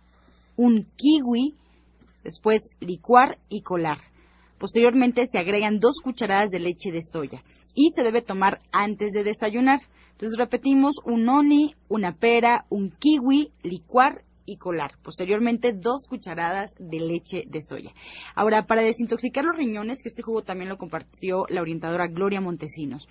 un 0.55 0.87
kiwi, 0.95 1.53
después 2.23 2.63
licuar 2.79 3.37
y 3.49 3.61
colar. 3.61 3.99
Posteriormente 4.57 5.27
se 5.31 5.37
agregan 5.37 5.79
dos 5.79 5.97
cucharadas 6.03 6.49
de 6.49 6.59
leche 6.59 6.91
de 6.91 7.01
soya 7.01 7.43
y 7.75 7.91
se 7.95 8.01
debe 8.01 8.23
tomar 8.23 8.61
antes 8.71 9.11
de 9.11 9.23
desayunar. 9.23 9.79
Entonces 10.17 10.39
repetimos 10.39 10.95
un 11.05 11.25
noni, 11.25 11.75
una 11.89 12.15
pera, 12.15 12.65
un 12.69 12.89
kiwi, 12.89 13.51
licuar 13.61 14.23
y 14.47 14.57
colar. 14.57 14.93
Posteriormente, 15.03 15.73
dos 15.73 16.07
cucharadas 16.09 16.73
de 16.79 16.99
leche 16.99 17.43
de 17.45 17.61
soya. 17.61 17.91
Ahora, 18.33 18.65
para 18.65 18.81
desintoxicar 18.81 19.45
los 19.45 19.55
riñones, 19.55 20.01
que 20.01 20.09
este 20.09 20.23
jugo 20.23 20.41
también 20.41 20.69
lo 20.69 20.79
compartió 20.79 21.45
la 21.49 21.61
orientadora 21.61 22.07
Gloria 22.07 22.41
Montesinos. 22.41 23.07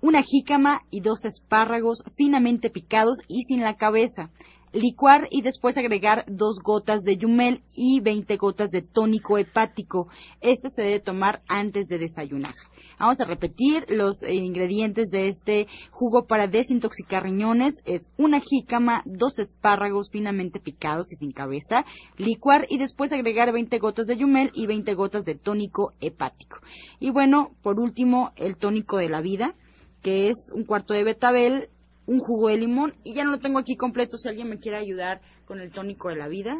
Una 0.00 0.22
jícama 0.22 0.80
y 0.90 1.00
dos 1.02 1.26
espárragos 1.26 2.02
finamente 2.16 2.70
picados 2.70 3.18
y 3.28 3.42
sin 3.42 3.60
la 3.60 3.76
cabeza 3.76 4.30
licuar 4.72 5.28
y 5.30 5.42
después 5.42 5.76
agregar 5.78 6.24
dos 6.26 6.56
gotas 6.62 7.02
de 7.02 7.16
yumel 7.16 7.62
y 7.74 8.00
20 8.00 8.36
gotas 8.36 8.70
de 8.70 8.82
tónico 8.82 9.38
hepático. 9.38 10.08
Este 10.40 10.70
se 10.70 10.82
debe 10.82 11.00
tomar 11.00 11.42
antes 11.48 11.86
de 11.88 11.98
desayunar. 11.98 12.54
Vamos 12.98 13.18
a 13.20 13.24
repetir 13.24 13.84
los 13.88 14.22
eh, 14.22 14.34
ingredientes 14.34 15.10
de 15.10 15.28
este 15.28 15.66
jugo 15.90 16.26
para 16.26 16.46
desintoxicar 16.46 17.24
riñones. 17.24 17.74
Es 17.84 18.08
una 18.16 18.40
jícama, 18.40 19.02
dos 19.04 19.38
espárragos 19.38 20.08
finamente 20.10 20.60
picados 20.60 21.12
y 21.12 21.16
sin 21.16 21.32
cabeza, 21.32 21.84
licuar 22.16 22.66
y 22.68 22.78
después 22.78 23.12
agregar 23.12 23.52
20 23.52 23.78
gotas 23.78 24.06
de 24.06 24.16
yumel 24.16 24.50
y 24.54 24.66
20 24.66 24.94
gotas 24.94 25.24
de 25.24 25.34
tónico 25.34 25.92
hepático. 26.00 26.58
Y 27.00 27.10
bueno, 27.10 27.50
por 27.62 27.80
último, 27.80 28.32
el 28.36 28.56
tónico 28.56 28.98
de 28.98 29.08
la 29.08 29.20
vida 29.20 29.54
que 30.02 30.30
es 30.30 30.50
un 30.52 30.64
cuarto 30.64 30.94
de 30.94 31.04
betabel, 31.04 31.68
un 32.06 32.18
jugo 32.18 32.48
de 32.48 32.56
limón 32.56 32.94
y 33.04 33.14
ya 33.14 33.24
no 33.24 33.32
lo 33.32 33.38
tengo 33.38 33.58
aquí 33.58 33.76
completo 33.76 34.16
si 34.16 34.28
alguien 34.28 34.48
me 34.48 34.58
quiere 34.58 34.78
ayudar 34.78 35.20
con 35.44 35.60
el 35.60 35.70
tónico 35.70 36.08
de 36.08 36.16
la 36.16 36.28
vida. 36.28 36.56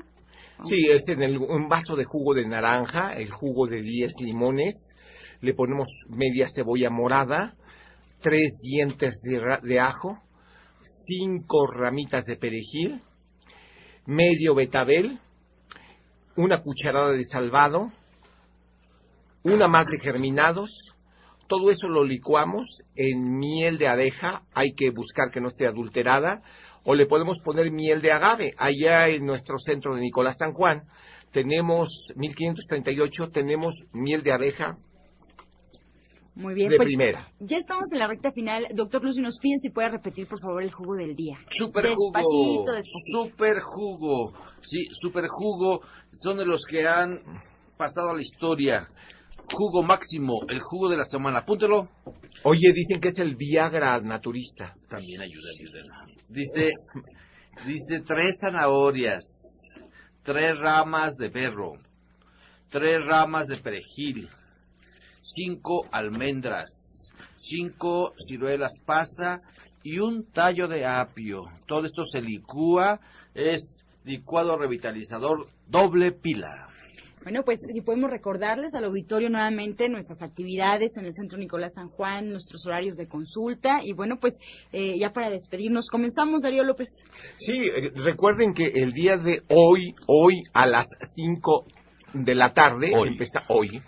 Sí, 0.64 0.86
es 0.90 1.08
en 1.08 1.22
el, 1.22 1.38
un 1.38 1.68
vaso 1.68 1.96
de 1.96 2.04
jugo 2.04 2.34
de 2.34 2.46
naranja, 2.46 3.14
el 3.16 3.30
jugo 3.30 3.66
de 3.66 3.80
10 3.80 4.12
limones, 4.20 4.74
le 5.40 5.54
ponemos 5.54 5.88
media 6.08 6.48
cebolla 6.54 6.90
morada, 6.90 7.54
tres 8.20 8.58
dientes 8.60 9.20
de, 9.22 9.58
de 9.62 9.80
ajo, 9.80 10.18
cinco 11.06 11.66
ramitas 11.66 12.24
de 12.24 12.36
perejil, 12.36 13.00
medio 14.06 14.54
betabel, 14.54 15.18
una 16.36 16.62
cucharada 16.62 17.12
de 17.12 17.24
salvado, 17.24 17.92
una 19.42 19.68
más 19.68 19.86
de 19.86 19.98
germinados, 19.98 20.70
todo 21.52 21.70
eso 21.70 21.86
lo 21.86 22.02
licuamos 22.02 22.78
en 22.96 23.36
miel 23.36 23.76
de 23.76 23.86
abeja, 23.86 24.44
hay 24.54 24.72
que 24.72 24.88
buscar 24.88 25.30
que 25.30 25.42
no 25.42 25.48
esté 25.48 25.66
adulterada, 25.66 26.40
o 26.82 26.94
le 26.94 27.04
podemos 27.04 27.36
poner 27.44 27.70
miel 27.70 28.00
de 28.00 28.10
agave. 28.10 28.54
Allá 28.56 29.08
en 29.08 29.26
nuestro 29.26 29.58
centro 29.58 29.94
de 29.94 30.00
Nicolás 30.00 30.36
San 30.38 30.54
Juan 30.54 30.84
tenemos 31.30 31.90
1538, 32.16 33.32
tenemos 33.32 33.74
miel 33.92 34.22
de 34.22 34.32
abeja, 34.32 34.78
muy 36.34 36.54
bien. 36.54 36.70
De 36.70 36.76
pues, 36.78 36.86
primera. 36.86 37.28
Ya 37.40 37.58
estamos 37.58 37.84
en 37.92 37.98
la 37.98 38.06
recta 38.06 38.32
final. 38.32 38.68
Doctor 38.72 39.04
Lucio, 39.04 39.22
nos 39.22 39.36
piden 39.36 39.60
si 39.60 39.68
puede 39.68 39.90
repetir, 39.90 40.26
por 40.26 40.40
favor, 40.40 40.62
el 40.62 40.72
jugo 40.72 40.94
del 40.94 41.14
día. 41.14 41.36
Super 41.50 41.84
despacito, 41.84 42.28
jugo. 42.30 42.72
Despacito, 42.72 43.24
Super 43.24 43.60
jugo. 43.60 44.32
Sí, 44.62 44.86
super 44.92 45.28
jugo. 45.28 45.80
Son 46.12 46.38
de 46.38 46.46
los 46.46 46.64
que 46.64 46.88
han 46.88 47.20
pasado 47.76 48.08
a 48.08 48.14
la 48.14 48.22
historia. 48.22 48.88
Jugo 49.52 49.82
máximo, 49.82 50.40
el 50.48 50.60
jugo 50.60 50.88
de 50.88 50.96
la 50.96 51.04
semana. 51.04 51.40
Apúntelo. 51.40 51.88
Oye, 52.44 52.72
dicen 52.72 53.00
que 53.00 53.08
es 53.08 53.18
el 53.18 53.36
Viagra 53.36 54.00
naturista. 54.00 54.74
También 54.88 55.20
ayuda, 55.20 55.50
ayuda. 55.58 56.06
Dice, 56.28 56.70
dice 57.66 58.00
tres 58.06 58.38
zanahorias, 58.40 59.24
tres 60.24 60.58
ramas 60.58 61.16
de 61.16 61.28
berro, 61.28 61.74
tres 62.70 63.04
ramas 63.04 63.46
de 63.48 63.58
perejil, 63.58 64.28
cinco 65.20 65.86
almendras, 65.92 66.72
cinco 67.36 68.14
ciruelas 68.26 68.72
pasa 68.86 69.42
y 69.82 69.98
un 69.98 70.32
tallo 70.32 70.66
de 70.66 70.86
apio. 70.86 71.44
Todo 71.66 71.84
esto 71.84 72.04
se 72.04 72.22
licúa, 72.22 73.00
es 73.34 73.76
licuado 74.04 74.56
revitalizador 74.56 75.46
doble 75.68 76.12
pila. 76.12 76.68
Bueno, 77.22 77.42
pues 77.44 77.60
si 77.72 77.80
podemos 77.82 78.10
recordarles 78.10 78.74
al 78.74 78.84
auditorio 78.84 79.30
nuevamente 79.30 79.88
nuestras 79.88 80.22
actividades 80.22 80.96
en 80.96 81.04
el 81.04 81.14
Centro 81.14 81.38
Nicolás 81.38 81.74
San 81.74 81.88
Juan, 81.88 82.30
nuestros 82.30 82.66
horarios 82.66 82.96
de 82.96 83.06
consulta 83.06 83.80
y 83.84 83.92
bueno, 83.92 84.16
pues 84.20 84.34
eh, 84.72 84.98
ya 84.98 85.10
para 85.12 85.30
despedirnos, 85.30 85.86
comenzamos 85.88 86.42
Darío 86.42 86.64
López. 86.64 86.88
Sí, 87.36 87.52
eh, 87.52 87.92
recuerden 87.94 88.54
que 88.54 88.66
el 88.74 88.92
día 88.92 89.16
de 89.16 89.42
hoy, 89.48 89.94
hoy 90.08 90.42
a 90.52 90.66
las 90.66 90.86
5 91.14 91.64
de 92.14 92.34
la 92.34 92.52
tarde, 92.52 92.92
Hoy. 92.94 93.08
empieza 93.08 93.44
hoy, 93.48 93.80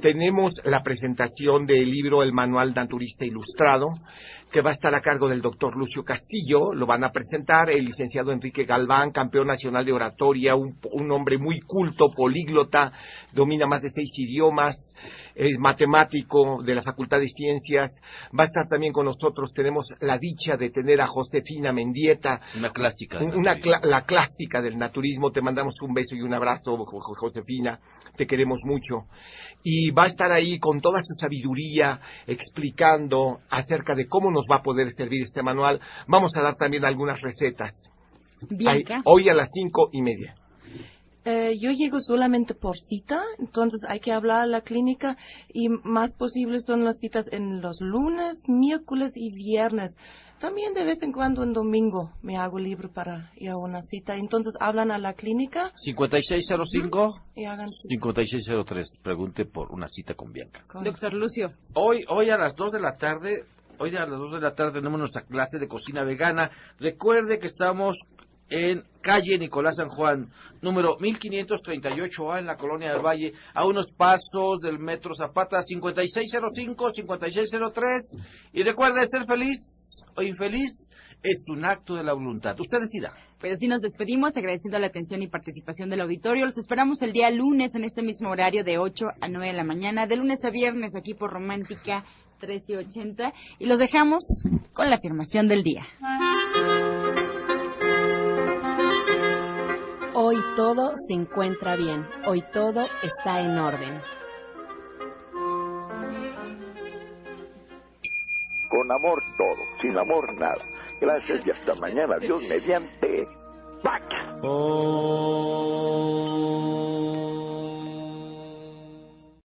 tenemos 0.00 0.54
la 0.64 0.82
presentación 0.82 1.66
del 1.66 1.88
libro 1.88 2.22
El 2.22 2.32
Manual 2.32 2.72
Naturista 2.74 3.24
Ilustrado, 3.24 3.86
que 4.50 4.60
va 4.60 4.70
a 4.70 4.74
estar 4.74 4.94
a 4.94 5.00
cargo 5.00 5.28
del 5.28 5.40
doctor 5.40 5.76
Lucio 5.76 6.04
Castillo. 6.04 6.72
Lo 6.74 6.86
van 6.86 7.04
a 7.04 7.12
presentar 7.12 7.70
el 7.70 7.84
licenciado 7.84 8.32
Enrique 8.32 8.64
Galván, 8.64 9.12
campeón 9.12 9.46
nacional 9.46 9.84
de 9.84 9.92
oratoria, 9.92 10.54
un, 10.56 10.76
un 10.92 11.12
hombre 11.12 11.38
muy 11.38 11.60
culto, 11.60 12.10
políglota, 12.10 12.92
domina 13.32 13.66
más 13.66 13.82
de 13.82 13.90
seis 13.90 14.10
idiomas, 14.16 14.76
es 15.34 15.58
matemático 15.58 16.62
de 16.62 16.74
la 16.74 16.82
Facultad 16.82 17.20
de 17.20 17.28
Ciencias. 17.28 17.90
Va 18.38 18.44
a 18.44 18.46
estar 18.46 18.68
también 18.68 18.92
con 18.92 19.06
nosotros, 19.06 19.52
tenemos 19.54 19.86
la 20.00 20.18
dicha 20.18 20.56
de 20.56 20.70
tener 20.70 21.00
a 21.00 21.06
Josefina 21.06 21.72
Mendieta, 21.72 22.40
Una 22.56 22.70
clásica. 22.72 23.18
un- 23.20 23.34
una 23.34 23.56
la 23.82 24.02
clásica 24.04 24.62
del 24.62 24.78
naturismo. 24.78 25.30
Te 25.32 25.42
mandamos 25.42 25.74
un 25.82 25.94
beso 25.94 26.14
y 26.14 26.22
un 26.22 26.34
abrazo, 26.34 26.76
Jo- 26.76 26.86
Jo- 27.00 27.14
Josefina. 27.18 27.80
Te 28.16 28.26
queremos 28.26 28.58
mucho. 28.64 29.06
Y 29.62 29.90
va 29.90 30.04
a 30.04 30.06
estar 30.08 30.32
ahí 30.32 30.58
con 30.58 30.80
toda 30.80 31.00
su 31.02 31.12
sabiduría 31.20 32.00
explicando 32.26 33.40
acerca 33.50 33.94
de 33.94 34.06
cómo 34.06 34.30
nos 34.30 34.46
va 34.50 34.56
a 34.56 34.62
poder 34.62 34.88
servir 34.96 35.22
este 35.22 35.42
manual. 35.42 35.80
Vamos 36.06 36.32
a 36.34 36.42
dar 36.42 36.56
también 36.56 36.84
algunas 36.84 37.20
recetas. 37.20 37.72
Bianca. 38.48 38.96
Ahí- 38.96 39.02
hoy 39.04 39.28
a 39.28 39.34
las 39.34 39.48
cinco 39.52 39.88
y 39.92 40.02
media. 40.02 40.34
Eh, 41.24 41.56
yo 41.60 41.70
llego 41.70 42.00
solamente 42.00 42.54
por 42.54 42.78
cita, 42.78 43.22
entonces 43.38 43.82
hay 43.86 44.00
que 44.00 44.12
hablar 44.12 44.40
a 44.40 44.46
la 44.46 44.62
clínica 44.62 45.18
y 45.52 45.68
más 45.68 46.12
posibles 46.12 46.64
son 46.66 46.84
las 46.84 46.98
citas 46.98 47.26
en 47.30 47.60
los 47.60 47.78
lunes, 47.80 48.44
miércoles 48.48 49.12
y 49.16 49.30
viernes. 49.32 49.96
También 50.40 50.72
de 50.72 50.84
vez 50.84 51.02
en 51.02 51.12
cuando 51.12 51.42
en 51.42 51.52
domingo 51.52 52.12
me 52.22 52.38
hago 52.38 52.58
libre 52.58 52.88
para 52.88 53.30
ir 53.36 53.50
a 53.50 53.58
una 53.58 53.82
cita. 53.82 54.16
Entonces 54.16 54.54
hablan 54.58 54.90
a 54.90 54.96
la 54.96 55.12
clínica 55.12 55.70
5605 55.76 57.14
y 57.36 57.44
hagan 57.44 57.68
su 57.68 57.86
5603. 57.88 58.92
Pregunte 59.02 59.44
por 59.44 59.70
una 59.70 59.86
cita 59.86 60.14
con 60.14 60.32
Bianca. 60.32 60.64
Doctor 60.82 61.12
Lucio. 61.12 61.52
Hoy, 61.74 62.06
hoy 62.08 62.30
a 62.30 62.38
las 62.38 62.56
2 62.56 62.72
de 62.72 62.80
la 62.80 62.96
tarde, 62.96 63.44
hoy 63.78 63.94
a 63.94 64.06
las 64.06 64.18
2 64.18 64.32
de 64.32 64.40
la 64.40 64.54
tarde 64.54 64.72
tenemos 64.72 64.98
nuestra 64.98 65.26
clase 65.26 65.58
de 65.58 65.68
cocina 65.68 66.04
vegana. 66.04 66.50
Recuerde 66.78 67.38
que 67.38 67.46
estamos 67.46 67.98
en 68.50 68.82
calle 69.00 69.38
Nicolás 69.38 69.76
San 69.76 69.88
Juan, 69.88 70.28
número 70.60 70.98
1538A 70.98 72.40
en 72.40 72.46
la 72.46 72.56
Colonia 72.56 72.92
del 72.92 73.04
Valle, 73.04 73.32
a 73.54 73.64
unos 73.64 73.90
pasos 73.96 74.60
del 74.60 74.78
Metro 74.78 75.14
Zapata, 75.14 75.62
5605, 75.62 76.92
5603. 76.92 78.06
Y 78.52 78.62
recuerde, 78.62 79.06
ser 79.06 79.24
feliz 79.26 79.58
o 80.16 80.22
infeliz 80.22 80.90
es 81.22 81.42
un 81.48 81.64
acto 81.64 81.94
de 81.94 82.04
la 82.04 82.12
voluntad. 82.12 82.58
Usted 82.58 82.80
decida. 82.80 83.12
Pues 83.40 83.54
así 83.54 83.68
nos 83.68 83.80
despedimos, 83.80 84.36
agradeciendo 84.36 84.78
la 84.78 84.88
atención 84.88 85.22
y 85.22 85.28
participación 85.28 85.88
del 85.88 86.02
auditorio. 86.02 86.44
Los 86.44 86.58
esperamos 86.58 87.00
el 87.02 87.12
día 87.12 87.30
lunes 87.30 87.74
en 87.74 87.84
este 87.84 88.02
mismo 88.02 88.30
horario 88.30 88.64
de 88.64 88.78
8 88.78 89.06
a 89.20 89.28
9 89.28 89.46
de 89.46 89.52
la 89.52 89.64
mañana, 89.64 90.06
de 90.06 90.16
lunes 90.16 90.44
a 90.44 90.50
viernes 90.50 90.94
aquí 90.96 91.14
por 91.14 91.30
Romántica 91.30 92.04
1380. 92.42 93.32
Y 93.58 93.66
los 93.66 93.78
dejamos 93.78 94.24
con 94.72 94.90
la 94.90 94.96
afirmación 94.96 95.48
del 95.48 95.62
día. 95.62 95.86
Hoy 100.30 100.38
todo 100.54 100.94
se 101.08 101.14
encuentra 101.14 101.74
bien, 101.74 102.06
hoy 102.24 102.40
todo 102.52 102.84
está 103.02 103.40
en 103.40 103.58
orden. 103.58 104.00
Con 108.68 108.92
amor 108.92 109.20
todo, 109.36 109.56
sin 109.82 109.98
amor 109.98 110.32
nada. 110.34 110.62
Gracias 111.00 111.44
y 111.44 111.50
hasta 111.50 111.74
mañana. 111.80 112.18
Dios 112.20 112.44
mediante. 112.44 113.26
¡Pax! 113.82 114.04
Oh. 114.42 115.50